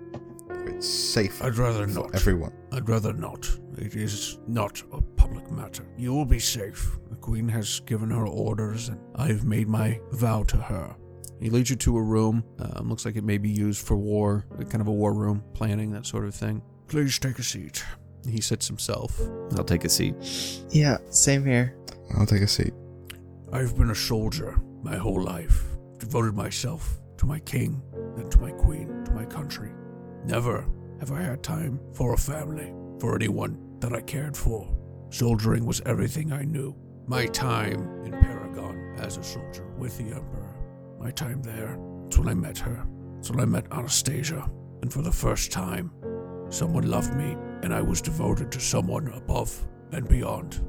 It's 0.66 0.88
safe 0.88 1.42
I'd 1.42 1.56
rather 1.56 1.86
for 1.86 2.00
not. 2.00 2.14
everyone. 2.14 2.52
I'd 2.72 2.88
rather 2.88 3.12
not. 3.12 3.48
It 3.78 3.94
is 3.94 4.38
not 4.48 4.82
a 4.92 5.00
public 5.00 5.50
matter. 5.52 5.84
You 5.96 6.12
will 6.14 6.24
be 6.24 6.38
safe. 6.40 6.96
The 7.10 7.16
Queen 7.16 7.48
has 7.48 7.80
given 7.80 8.10
her 8.10 8.26
orders, 8.26 8.88
and 8.88 8.98
I've 9.14 9.44
made 9.44 9.68
my 9.68 10.00
vow 10.12 10.42
to 10.44 10.56
her. 10.56 10.96
He 11.40 11.50
leads 11.50 11.70
you 11.70 11.76
to 11.76 11.96
a 11.98 12.02
room. 12.02 12.42
Um, 12.58 12.88
looks 12.88 13.04
like 13.04 13.16
it 13.16 13.24
may 13.24 13.38
be 13.38 13.50
used 13.50 13.86
for 13.86 13.96
war, 13.96 14.46
kind 14.70 14.80
of 14.80 14.88
a 14.88 14.92
war 14.92 15.12
room, 15.12 15.44
planning, 15.52 15.90
that 15.92 16.06
sort 16.06 16.24
of 16.24 16.34
thing. 16.34 16.62
Please 16.88 17.18
take 17.18 17.38
a 17.38 17.42
seat. 17.42 17.84
He 18.28 18.40
sits 18.40 18.66
himself. 18.66 19.20
I'll 19.56 19.64
take 19.64 19.84
a 19.84 19.88
seat. 19.88 20.14
yeah, 20.70 20.96
same 21.10 21.44
here. 21.44 21.76
I'll 22.16 22.26
take 22.26 22.42
a 22.42 22.48
seat. 22.48 22.72
I've 23.52 23.76
been 23.76 23.90
a 23.90 23.94
soldier 23.94 24.58
my 24.82 24.96
whole 24.96 25.22
life, 25.22 25.62
devoted 25.98 26.34
myself 26.34 27.00
to 27.18 27.26
my 27.26 27.38
king 27.40 27.82
and 28.16 28.30
to 28.30 28.38
my 28.38 28.50
queen, 28.50 29.04
to 29.04 29.12
my 29.12 29.24
country. 29.24 29.70
Never 30.24 30.66
have 31.00 31.12
I 31.12 31.22
had 31.22 31.42
time 31.42 31.80
for 31.94 32.12
a 32.12 32.18
family, 32.18 32.72
for 33.00 33.14
anyone 33.14 33.58
that 33.80 33.92
I 33.92 34.00
cared 34.00 34.36
for. 34.36 34.74
Soldiering 35.10 35.64
was 35.64 35.80
everything 35.86 36.32
I 36.32 36.42
knew. 36.42 36.74
My 37.06 37.26
time 37.26 38.04
in 38.04 38.12
Paragon 38.12 38.96
as 38.98 39.16
a 39.16 39.22
soldier 39.22 39.66
with 39.78 39.96
the 39.98 40.14
Emperor, 40.14 40.54
my 40.98 41.10
time 41.10 41.42
there, 41.42 41.78
it's 42.06 42.18
when 42.18 42.28
I 42.28 42.34
met 42.34 42.58
her. 42.58 42.86
It's 43.18 43.30
when 43.30 43.40
I 43.40 43.44
met 43.44 43.66
Anastasia. 43.72 44.50
And 44.82 44.92
for 44.92 45.02
the 45.02 45.12
first 45.12 45.52
time, 45.52 45.90
someone 46.50 46.90
loved 46.90 47.14
me, 47.14 47.36
and 47.62 47.72
I 47.72 47.82
was 47.82 48.02
devoted 48.02 48.50
to 48.52 48.60
someone 48.60 49.08
above 49.08 49.66
and 49.92 50.08
beyond. 50.08 50.62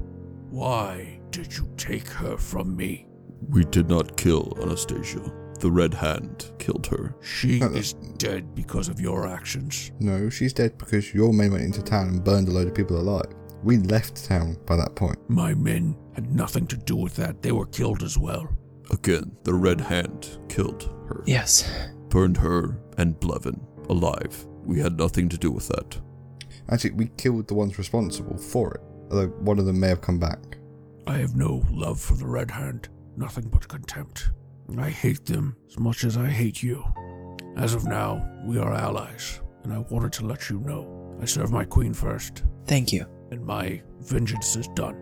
Why 0.50 1.20
did 1.36 1.56
you 1.56 1.68
take 1.76 2.08
her 2.08 2.36
from 2.38 2.74
me? 2.76 3.06
We 3.50 3.64
did 3.64 3.88
not 3.88 4.16
kill 4.16 4.56
Anastasia. 4.62 5.20
The 5.60 5.70
Red 5.70 5.92
Hand 5.94 6.50
killed 6.58 6.86
her. 6.86 7.14
She 7.22 7.60
Uh, 7.62 7.70
is 7.70 7.92
dead 8.16 8.54
because 8.54 8.88
of 8.88 9.00
your 9.00 9.26
actions. 9.26 9.92
No, 10.00 10.30
she's 10.30 10.52
dead 10.54 10.78
because 10.78 11.12
your 11.14 11.32
men 11.34 11.52
went 11.52 11.64
into 11.64 11.82
town 11.82 12.08
and 12.08 12.24
burned 12.24 12.48
a 12.48 12.52
load 12.52 12.68
of 12.68 12.74
people 12.74 12.98
alive. 12.98 13.32
We 13.62 13.76
left 13.78 14.24
town 14.24 14.56
by 14.66 14.76
that 14.76 14.94
point. 14.94 15.18
My 15.28 15.52
men 15.54 15.94
had 16.14 16.30
nothing 16.34 16.66
to 16.68 16.76
do 16.76 16.96
with 16.96 17.16
that. 17.16 17.42
They 17.42 17.52
were 17.52 17.66
killed 17.66 18.02
as 18.02 18.16
well. 18.18 18.48
Again, 18.90 19.32
the 19.44 19.54
Red 19.54 19.80
Hand 19.80 20.38
killed 20.48 20.90
her. 21.08 21.22
Yes. 21.26 21.68
Burned 22.08 22.36
her 22.38 22.78
and 22.96 23.18
Blevin 23.20 23.60
alive. 23.90 24.46
We 24.64 24.78
had 24.80 24.96
nothing 24.98 25.28
to 25.30 25.38
do 25.38 25.50
with 25.50 25.68
that. 25.68 25.98
Actually, 26.70 26.92
we 26.92 27.10
killed 27.16 27.48
the 27.48 27.54
ones 27.54 27.78
responsible 27.78 28.36
for 28.38 28.74
it. 28.74 28.80
Although 29.10 29.28
one 29.40 29.58
of 29.58 29.66
them 29.66 29.78
may 29.80 29.88
have 29.88 30.00
come 30.00 30.18
back. 30.18 30.58
I 31.06 31.18
have 31.18 31.36
no 31.36 31.64
love 31.70 32.00
for 32.00 32.14
the 32.14 32.26
Red 32.26 32.50
Hand, 32.50 32.88
nothing 33.16 33.48
but 33.48 33.68
contempt. 33.68 34.30
I 34.78 34.90
hate 34.90 35.24
them 35.26 35.56
as 35.68 35.78
much 35.78 36.04
as 36.04 36.16
I 36.16 36.26
hate 36.26 36.62
you. 36.62 36.84
As 37.56 37.74
of 37.74 37.84
now, 37.86 38.28
we 38.44 38.58
are 38.58 38.72
allies, 38.74 39.40
and 39.62 39.72
I 39.72 39.78
wanted 39.78 40.12
to 40.14 40.26
let 40.26 40.50
you 40.50 40.58
know. 40.60 41.16
I 41.20 41.24
serve 41.24 41.50
my 41.52 41.64
queen 41.64 41.94
first, 41.94 42.42
Thank 42.66 42.92
you. 42.92 43.06
and 43.30 43.44
my 43.46 43.80
vengeance 44.00 44.56
is 44.56 44.68
done. 44.74 44.96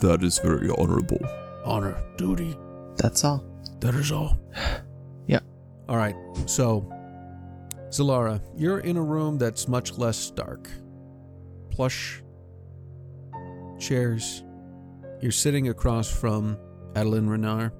That 0.00 0.22
is 0.22 0.38
very 0.40 0.70
honorable. 0.70 1.20
Honor, 1.64 2.02
duty, 2.16 2.56
That's 2.96 3.24
all. 3.24 3.44
that 3.80 3.94
is 3.94 4.10
all. 4.12 4.38
Yeah. 5.26 5.40
All 5.90 5.96
right, 5.98 6.16
so, 6.46 6.90
Zalara, 7.90 8.40
you're 8.56 8.78
in 8.80 8.96
a 8.96 9.02
room 9.02 9.36
that's 9.38 9.68
much 9.68 9.98
less 9.98 10.30
dark. 10.30 10.70
Plush 11.70 12.22
chairs. 13.78 14.42
You're 15.20 15.32
sitting 15.32 15.68
across 15.68 16.10
from 16.10 16.58
Adeline 16.94 17.28
Renard. 17.28 17.72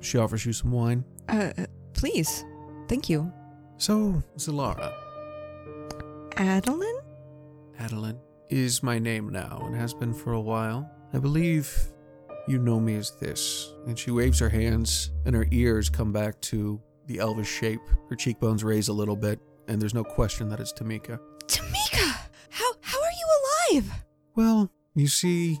She 0.00 0.18
offers 0.18 0.44
you 0.44 0.52
some 0.52 0.72
wine. 0.72 1.04
Uh, 1.28 1.52
please. 1.94 2.44
Thank 2.88 3.08
you. 3.08 3.32
So, 3.76 4.22
Zalara, 4.36 4.92
Adeline? 6.36 7.00
Adeline, 7.78 8.18
is 8.50 8.82
my 8.82 8.98
name 8.98 9.30
now 9.30 9.62
and 9.64 9.74
has 9.74 9.94
been 9.94 10.12
for 10.12 10.32
a 10.32 10.40
while. 10.40 10.90
I 11.14 11.18
believe 11.18 11.72
you 12.48 12.58
know 12.58 12.80
me 12.80 12.96
as 12.96 13.12
this. 13.20 13.72
And 13.86 13.98
she 13.98 14.10
waves 14.10 14.38
her 14.40 14.48
hands, 14.48 15.12
and 15.24 15.34
her 15.34 15.46
ears 15.50 15.88
come 15.88 16.12
back 16.12 16.40
to 16.42 16.80
the 17.06 17.20
elvish 17.20 17.48
shape. 17.48 17.80
Her 18.08 18.16
cheekbones 18.16 18.64
raise 18.64 18.88
a 18.88 18.92
little 18.92 19.16
bit, 19.16 19.40
and 19.68 19.80
there's 19.80 19.94
no 19.94 20.04
question 20.04 20.48
that 20.48 20.60
it's 20.60 20.72
Tamika. 20.72 21.18
Tamika! 21.46 22.28
How 22.50 22.72
how 22.80 22.98
are 22.98 23.72
you 23.72 23.76
alive? 23.78 23.92
Well, 24.34 24.70
you 24.94 25.06
see, 25.06 25.58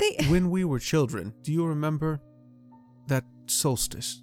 They 0.00 0.16
when 0.28 0.50
we 0.50 0.64
were 0.64 0.78
children, 0.78 1.34
do 1.42 1.52
you 1.52 1.64
remember 1.66 2.20
that 3.06 3.24
solstice? 3.46 4.22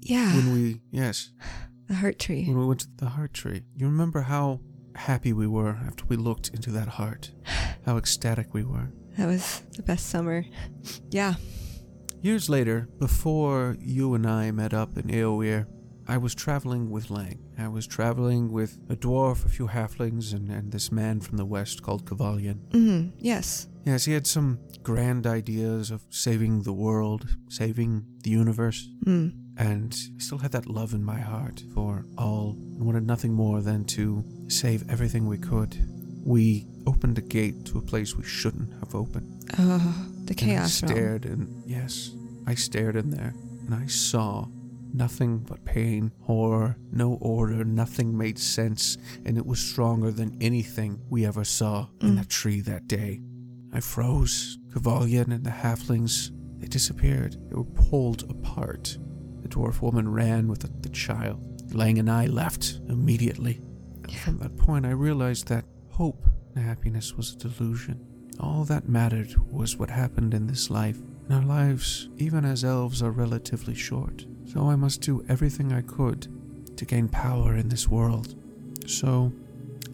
Yeah. 0.00 0.34
When 0.34 0.52
we, 0.54 0.80
yes, 0.90 1.30
the 1.86 1.94
heart 1.94 2.18
tree. 2.18 2.44
when 2.46 2.58
we 2.58 2.66
went 2.66 2.80
to 2.80 2.88
the 2.96 3.10
heart 3.10 3.34
tree. 3.34 3.62
You 3.76 3.86
remember 3.86 4.22
how 4.22 4.60
happy 4.96 5.32
we 5.32 5.46
were 5.46 5.78
after 5.86 6.04
we 6.08 6.16
looked 6.16 6.48
into 6.48 6.70
that 6.72 6.88
heart? 6.88 7.30
How 7.84 7.96
ecstatic 7.96 8.54
we 8.54 8.62
were. 8.62 8.92
That 9.18 9.26
was 9.26 9.62
the 9.76 9.82
best 9.82 10.08
summer. 10.08 10.44
Yeah. 11.10 11.34
Years 12.20 12.48
later, 12.48 12.88
before 13.00 13.76
you 13.80 14.14
and 14.14 14.24
I 14.24 14.52
met 14.52 14.72
up 14.72 14.96
in 14.96 15.08
Eowyn, 15.08 15.66
I 16.08 16.16
was 16.18 16.34
traveling 16.34 16.90
with 16.90 17.10
Lang. 17.10 17.38
I 17.58 17.68
was 17.68 17.86
traveling 17.86 18.50
with 18.52 18.78
a 18.88 18.96
dwarf, 18.96 19.44
a 19.44 19.48
few 19.48 19.68
halflings, 19.68 20.32
and, 20.34 20.50
and 20.50 20.72
this 20.72 20.90
man 20.90 21.20
from 21.20 21.36
the 21.36 21.44
west 21.44 21.82
called 21.82 22.06
Kavalian. 22.08 22.60
Mm, 22.70 23.12
yes. 23.18 23.68
Yes, 23.84 24.04
he 24.04 24.12
had 24.12 24.26
some 24.26 24.58
grand 24.82 25.26
ideas 25.26 25.90
of 25.90 26.02
saving 26.10 26.62
the 26.62 26.72
world, 26.72 27.26
saving 27.48 28.04
the 28.24 28.30
universe, 28.30 28.88
Mm. 29.06 29.32
and 29.56 29.94
I 30.16 30.18
still 30.20 30.38
had 30.38 30.52
that 30.52 30.66
love 30.68 30.92
in 30.94 31.04
my 31.04 31.20
heart 31.20 31.62
for 31.74 32.04
all 32.18 32.56
and 32.58 32.84
wanted 32.84 33.06
nothing 33.06 33.32
more 33.34 33.60
than 33.60 33.84
to 33.96 34.24
save 34.48 34.88
everything 34.90 35.26
we 35.26 35.38
could. 35.38 35.76
we 36.24 36.64
opened 36.86 37.18
a 37.18 37.20
gate 37.20 37.64
to 37.66 37.78
a 37.78 37.82
place 37.82 38.14
we 38.16 38.22
shouldn't 38.22 38.72
have 38.78 38.94
opened. 38.94 39.44
Oh, 39.58 40.06
the 40.24 40.30
And 40.30 40.30
I 40.30 40.34
chaos 40.34 40.80
realm. 40.82 40.92
stared 40.94 41.24
and 41.26 41.62
yes, 41.66 42.12
I 42.46 42.54
stared 42.54 42.94
in 42.94 43.10
there 43.10 43.34
and 43.66 43.74
I 43.74 43.86
saw 43.86 44.46
nothing 44.94 45.38
but 45.38 45.64
pain, 45.64 46.12
horror, 46.22 46.76
no 46.90 47.14
order, 47.20 47.64
nothing 47.64 48.16
made 48.16 48.38
sense, 48.38 48.98
and 49.24 49.36
it 49.38 49.46
was 49.46 49.58
stronger 49.60 50.10
than 50.10 50.36
anything 50.40 51.00
we 51.08 51.24
ever 51.26 51.44
saw 51.44 51.88
in 52.00 52.10
Mm. 52.12 52.16
that 52.16 52.28
tree 52.28 52.60
that 52.62 52.86
day. 52.88 53.20
I 53.72 53.80
froze. 53.80 54.58
Kavalian 54.72 55.32
and 55.32 55.44
the 55.44 55.50
halflings, 55.50 56.30
they 56.58 56.66
disappeared. 56.66 57.36
They 57.48 57.56
were 57.56 57.64
pulled 57.64 58.30
apart. 58.30 58.98
The 59.42 59.48
dwarf 59.48 59.80
woman 59.82 60.08
ran 60.08 60.46
with 60.48 60.60
the, 60.60 60.70
the 60.82 60.88
child. 60.90 61.74
Lang 61.74 61.98
and 61.98 62.10
I 62.10 62.26
left 62.26 62.80
immediately. 62.88 63.60
And 64.04 64.12
from 64.14 64.38
that 64.38 64.56
point, 64.58 64.84
I 64.86 64.90
realized 64.90 65.48
that 65.48 65.64
hope 65.90 66.26
and 66.54 66.64
happiness 66.64 67.16
was 67.16 67.32
a 67.32 67.36
delusion. 67.48 68.00
All 68.40 68.64
that 68.64 68.88
mattered 68.88 69.34
was 69.50 69.76
what 69.76 69.90
happened 69.90 70.34
in 70.34 70.46
this 70.46 70.70
life. 70.70 70.98
And 71.28 71.32
our 71.34 71.42
lives, 71.44 72.08
even 72.16 72.44
as 72.44 72.64
elves, 72.64 73.02
are 73.02 73.10
relatively 73.10 73.74
short. 73.74 74.26
So 74.52 74.68
I 74.68 74.76
must 74.76 75.00
do 75.00 75.24
everything 75.30 75.72
I 75.72 75.80
could 75.80 76.28
to 76.76 76.84
gain 76.84 77.08
power 77.08 77.56
in 77.56 77.70
this 77.70 77.88
world. 77.88 78.34
So 78.86 79.32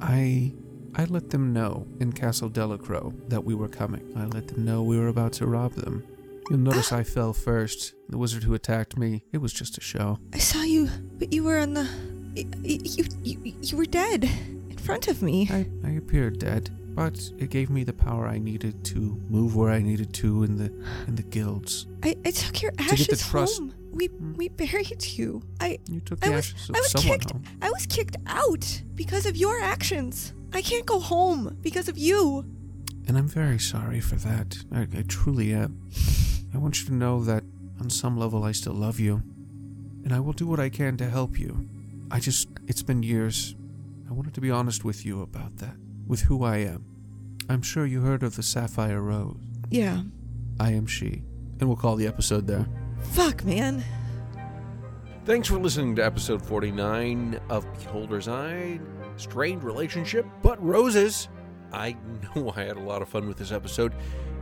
I 0.01 0.53
I 0.97 1.05
let 1.05 1.31
them 1.31 1.53
know 1.53 1.87
in 2.01 2.13
Castle 2.13 2.49
Delacroix 2.49 3.13
that 3.29 3.45
we 3.45 3.55
were 3.55 3.69
coming. 3.69 4.13
I 4.17 4.25
let 4.25 4.49
them 4.49 4.65
know 4.65 4.83
we 4.83 4.99
were 4.99 5.07
about 5.09 5.33
to 5.35 5.47
rob 5.47 5.75
them. 5.75 6.03
You'll 6.51 6.59
notice 6.59 6.93
I 6.93 7.05
fell 7.05 7.33
first. 7.33 7.95
The 8.09 8.19
wizard 8.19 8.43
who 8.43 8.55
attacked 8.55 8.97
me, 8.99 9.23
it 9.33 9.39
was 9.39 9.53
just 9.53 9.79
a 9.79 9.81
show. 9.81 10.19
I 10.33 10.39
saw 10.39 10.63
you, 10.63 10.89
but 11.19 11.33
you 11.33 11.45
were 11.45 11.59
on 11.59 11.75
the. 11.75 11.89
You, 12.35 13.05
you, 13.23 13.55
you 13.63 13.77
were 13.77 13.85
dead 13.85 14.25
in 14.25 14.77
front 14.77 15.07
of 15.07 15.23
me. 15.23 15.49
I, 15.51 15.69
I 15.85 15.91
appeared 15.91 16.41
dead, 16.41 16.71
but 16.97 17.31
it 17.39 17.51
gave 17.51 17.71
me 17.71 17.85
the 17.85 17.93
power 17.93 18.27
I 18.27 18.39
needed 18.39 18.85
to 18.87 19.21
move 19.29 19.55
where 19.55 19.71
I 19.71 19.83
needed 19.83 20.13
to 20.15 20.43
in 20.43 20.57
the 20.57 20.73
in 21.07 21.15
the 21.15 21.23
guilds. 21.23 21.87
I, 22.03 22.17
I 22.25 22.33
took 22.33 22.61
your 22.61 22.73
get 22.73 22.89
the 22.89 22.93
ashes 22.93 23.29
trust- 23.29 23.59
home. 23.59 23.75
We 23.99 24.07
Hmm. 24.07 24.35
we 24.41 24.49
buried 24.49 25.05
you. 25.19 25.43
I 25.61 25.79
You 25.91 26.01
took 26.01 26.25
I 26.27 26.31
was- 26.31 26.55
ashes 26.55 26.71
I 26.75 26.81
was 26.81 26.91
someone 26.91 27.19
kicked- 27.19 27.31
home. 27.33 27.43
I 27.61 27.71
was 27.71 27.85
kicked 27.87 28.17
out 28.27 28.83
because 28.95 29.27
of 29.27 29.37
your 29.37 29.61
actions. 29.61 30.33
I 30.53 30.63
can't 30.63 30.87
go 30.87 30.99
home 31.01 31.57
because 31.63 31.89
of 31.89 31.99
you. 31.99 32.45
And 33.07 33.19
I'm 33.19 33.29
very 33.29 33.59
sorry 33.59 34.01
for 34.01 34.17
that. 34.17 34.59
I, 34.73 34.83
I 34.83 35.03
truly 35.07 35.53
am. 35.53 35.71
I 36.55 36.59
want 36.59 36.81
you 36.81 36.87
to 36.87 36.95
know 36.95 37.25
that 37.25 37.43
on 37.81 37.91
some 37.91 38.17
level 38.17 38.45
I 38.45 38.53
still 38.53 38.75
love 38.75 38.99
you. 39.01 39.23
And 40.05 40.13
I 40.13 40.21
will 40.21 40.33
do 40.33 40.47
what 40.47 40.61
I 40.61 40.69
can 40.71 40.97
to 40.99 41.11
help 41.11 41.39
you. 41.39 41.69
I 42.11 42.21
just, 42.21 42.49
it's 42.67 42.83
been 42.83 43.03
years. 43.03 43.55
I 44.09 44.13
wanted 44.13 44.33
to 44.35 44.41
be 44.41 44.51
honest 44.51 44.85
with 44.85 45.05
you 45.05 45.21
about 45.23 45.57
that, 45.59 45.77
with 46.07 46.23
who 46.23 46.45
I 46.45 46.59
am. 46.59 46.85
I'm 47.51 47.63
sure 47.63 47.85
you 47.85 48.01
heard 48.03 48.23
of 48.23 48.37
the 48.37 48.43
Sapphire 48.43 49.03
Rose. 49.03 49.37
Yeah. 49.71 50.03
I 50.61 50.73
am 50.73 50.87
she. 50.87 51.23
And 51.61 51.69
we'll 51.69 51.77
call 51.77 51.97
the 51.97 52.07
episode 52.07 52.47
there. 52.47 52.67
Fuck, 53.03 53.45
man. 53.45 53.85
Thanks 55.25 55.49
for 55.49 55.59
listening 55.59 55.97
to 55.97 56.05
episode 56.05 56.45
49 56.45 57.39
of 57.51 57.67
Beholder's 57.75 58.29
Eye. 58.29 58.81
Strained 59.17 59.65
relationship, 59.65 60.27
but 60.43 60.63
roses. 60.65 61.29
I 61.73 61.97
know 62.37 62.53
I 62.57 62.63
had 62.63 62.77
a 62.77 62.81
lot 62.81 63.03
of 63.03 63.09
fun 63.09 63.29
with 63.29 63.37
this 63.37 63.53
episode, 63.53 63.93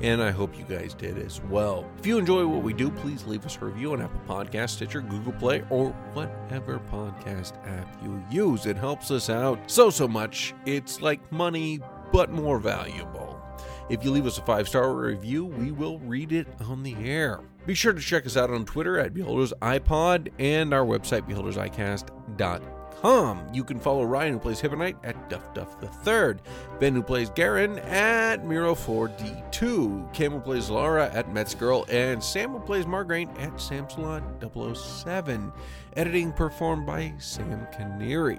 and 0.00 0.22
I 0.22 0.30
hope 0.30 0.56
you 0.56 0.64
guys 0.64 0.94
did 0.94 1.18
as 1.18 1.40
well. 1.44 1.84
If 1.98 2.06
you 2.06 2.18
enjoy 2.18 2.46
what 2.46 2.62
we 2.62 2.72
do, 2.72 2.90
please 2.90 3.26
leave 3.26 3.44
us 3.44 3.58
a 3.60 3.64
review 3.64 3.92
on 3.94 4.02
Apple 4.02 4.20
Podcasts, 4.28 4.70
Stitcher, 4.70 5.00
Google 5.00 5.32
Play, 5.32 5.64
or 5.70 5.90
whatever 6.12 6.78
podcast 6.92 7.56
app 7.66 8.00
you 8.04 8.22
use. 8.30 8.66
It 8.66 8.76
helps 8.76 9.10
us 9.10 9.28
out 9.28 9.58
so, 9.68 9.90
so 9.90 10.06
much. 10.06 10.54
It's 10.66 11.00
like 11.00 11.32
money, 11.32 11.80
but 12.12 12.30
more 12.30 12.58
valuable. 12.60 13.40
If 13.88 14.04
you 14.04 14.10
leave 14.10 14.26
us 14.26 14.38
a 14.38 14.42
five 14.42 14.68
star 14.68 14.94
review, 14.94 15.46
we 15.46 15.72
will 15.72 15.98
read 16.00 16.32
it 16.32 16.46
on 16.68 16.82
the 16.82 16.94
air. 16.96 17.40
Be 17.66 17.74
sure 17.74 17.92
to 17.92 18.00
check 18.00 18.24
us 18.26 18.36
out 18.36 18.50
on 18.50 18.64
Twitter 18.64 18.96
at 18.98 19.12
Beholders 19.12 19.52
iPod 19.60 20.30
and 20.38 20.72
our 20.72 20.84
website, 20.84 21.28
beholdersicast.com. 21.28 23.46
You 23.52 23.64
can 23.64 23.80
follow 23.80 24.04
Ryan, 24.04 24.34
who 24.34 24.38
plays 24.38 24.62
Hibonite, 24.62 24.96
at 25.02 25.28
Duff 25.28 25.52
Duff 25.52 25.80
the 25.80 25.88
Third, 25.88 26.42
Ben, 26.78 26.94
who 26.94 27.02
plays 27.02 27.28
Garen, 27.30 27.80
at 27.80 28.44
Miro4D2, 28.44 30.14
Cam, 30.14 30.32
who 30.32 30.40
plays 30.40 30.70
Laura, 30.70 31.10
at 31.12 31.34
Metzgirl, 31.34 31.92
and 31.92 32.22
Sam, 32.22 32.52
who 32.52 32.60
plays 32.60 32.86
Margraine, 32.86 33.28
at 33.40 33.54
Samsalon007. 33.54 35.52
Editing 35.96 36.32
performed 36.32 36.86
by 36.86 37.12
Sam 37.18 37.66
Canary. 37.72 38.38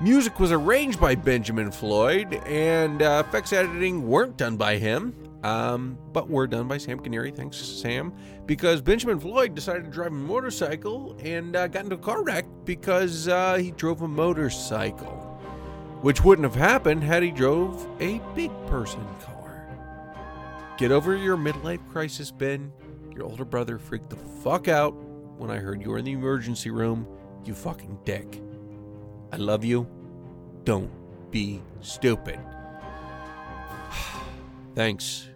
Music 0.00 0.38
was 0.38 0.52
arranged 0.52 1.00
by 1.00 1.16
Benjamin 1.16 1.72
Floyd, 1.72 2.40
and 2.46 3.02
uh, 3.02 3.24
effects 3.26 3.52
editing 3.52 4.06
weren't 4.06 4.36
done 4.36 4.56
by 4.56 4.76
him, 4.76 5.12
um, 5.42 5.98
but 6.12 6.28
were 6.28 6.46
done 6.46 6.68
by 6.68 6.78
Sam 6.78 6.98
Canary. 6.98 7.30
Thanks, 7.30 7.56
Sam. 7.56 8.12
Because 8.46 8.80
Benjamin 8.80 9.20
Floyd 9.20 9.54
decided 9.54 9.84
to 9.84 9.90
drive 9.90 10.08
a 10.08 10.14
motorcycle 10.14 11.16
and 11.22 11.54
uh, 11.54 11.68
got 11.68 11.84
into 11.84 11.96
a 11.96 11.98
car 11.98 12.22
wreck 12.22 12.46
because 12.64 13.28
uh, 13.28 13.56
he 13.56 13.70
drove 13.72 14.02
a 14.02 14.08
motorcycle, 14.08 15.40
which 16.02 16.24
wouldn't 16.24 16.44
have 16.44 16.56
happened 16.56 17.04
had 17.04 17.22
he 17.22 17.30
drove 17.30 17.86
a 18.00 18.20
big 18.34 18.50
person 18.66 19.04
car. 19.20 19.68
Get 20.78 20.92
over 20.92 21.16
your 21.16 21.36
midlife 21.36 21.86
crisis, 21.90 22.30
Ben. 22.30 22.72
Your 23.14 23.24
older 23.24 23.44
brother 23.44 23.78
freaked 23.78 24.10
the 24.10 24.16
fuck 24.16 24.68
out 24.68 24.94
when 25.38 25.50
I 25.50 25.56
heard 25.56 25.82
you 25.82 25.90
were 25.90 25.98
in 25.98 26.04
the 26.04 26.12
emergency 26.12 26.70
room. 26.70 27.06
You 27.44 27.54
fucking 27.54 27.98
dick. 28.04 28.40
I 29.32 29.36
love 29.36 29.64
you. 29.64 29.86
Don't 30.64 30.90
be 31.30 31.60
stupid. 31.80 32.38
Thanks, 34.74 35.27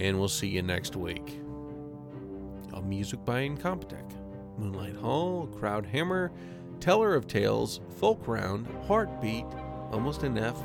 and 0.00 0.18
we'll 0.18 0.28
see 0.28 0.48
you 0.48 0.62
next 0.62 0.96
week. 0.96 1.40
All 2.72 2.82
music 2.82 3.24
by 3.24 3.46
Incompetech, 3.46 4.12
Moonlight 4.58 4.96
Hall, 4.96 5.46
Crowd 5.46 5.86
Hammer, 5.86 6.32
Teller 6.80 7.14
of 7.14 7.26
Tales, 7.26 7.80
Folk 7.98 8.26
Round, 8.26 8.66
Heartbeat, 8.86 9.44
Almost 9.92 10.24
Enough, 10.24 10.58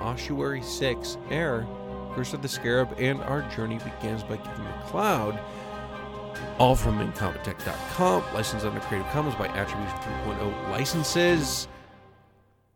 Ossuary 0.00 0.62
6, 0.62 1.18
Air, 1.30 1.66
Curse 2.14 2.32
of 2.32 2.42
the 2.42 2.48
Scarab, 2.48 2.94
and 2.98 3.20
Our 3.22 3.42
Journey 3.54 3.78
Begins 3.78 4.22
by 4.22 4.38
Kevin 4.38 4.64
MacLeod. 4.64 5.38
All 6.58 6.74
from 6.74 6.98
Incompetech.com, 6.98 8.24
licensed 8.34 8.64
under 8.64 8.80
Creative 8.80 9.10
Commons 9.12 9.34
by 9.34 9.48
Attribution 9.48 9.98
3.0 9.98 10.70
licenses 10.70 11.68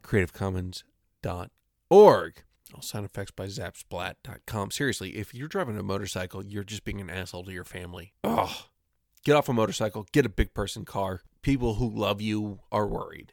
creativecommons.org. 0.06 2.42
Sound 2.80 3.04
effects 3.06 3.30
by 3.30 3.46
zapsplat.com. 3.46 4.70
Seriously, 4.70 5.16
if 5.16 5.34
you're 5.34 5.48
driving 5.48 5.78
a 5.78 5.82
motorcycle, 5.82 6.44
you're 6.44 6.64
just 6.64 6.84
being 6.84 7.00
an 7.00 7.10
asshole 7.10 7.44
to 7.44 7.52
your 7.52 7.64
family. 7.64 8.12
Ugh. 8.24 8.50
Get 9.24 9.36
off 9.36 9.48
a 9.48 9.52
motorcycle, 9.52 10.06
get 10.12 10.24
a 10.24 10.28
big 10.28 10.54
person 10.54 10.84
car. 10.84 11.22
People 11.42 11.74
who 11.74 11.88
love 11.88 12.20
you 12.20 12.60
are 12.70 12.86
worried. 12.86 13.32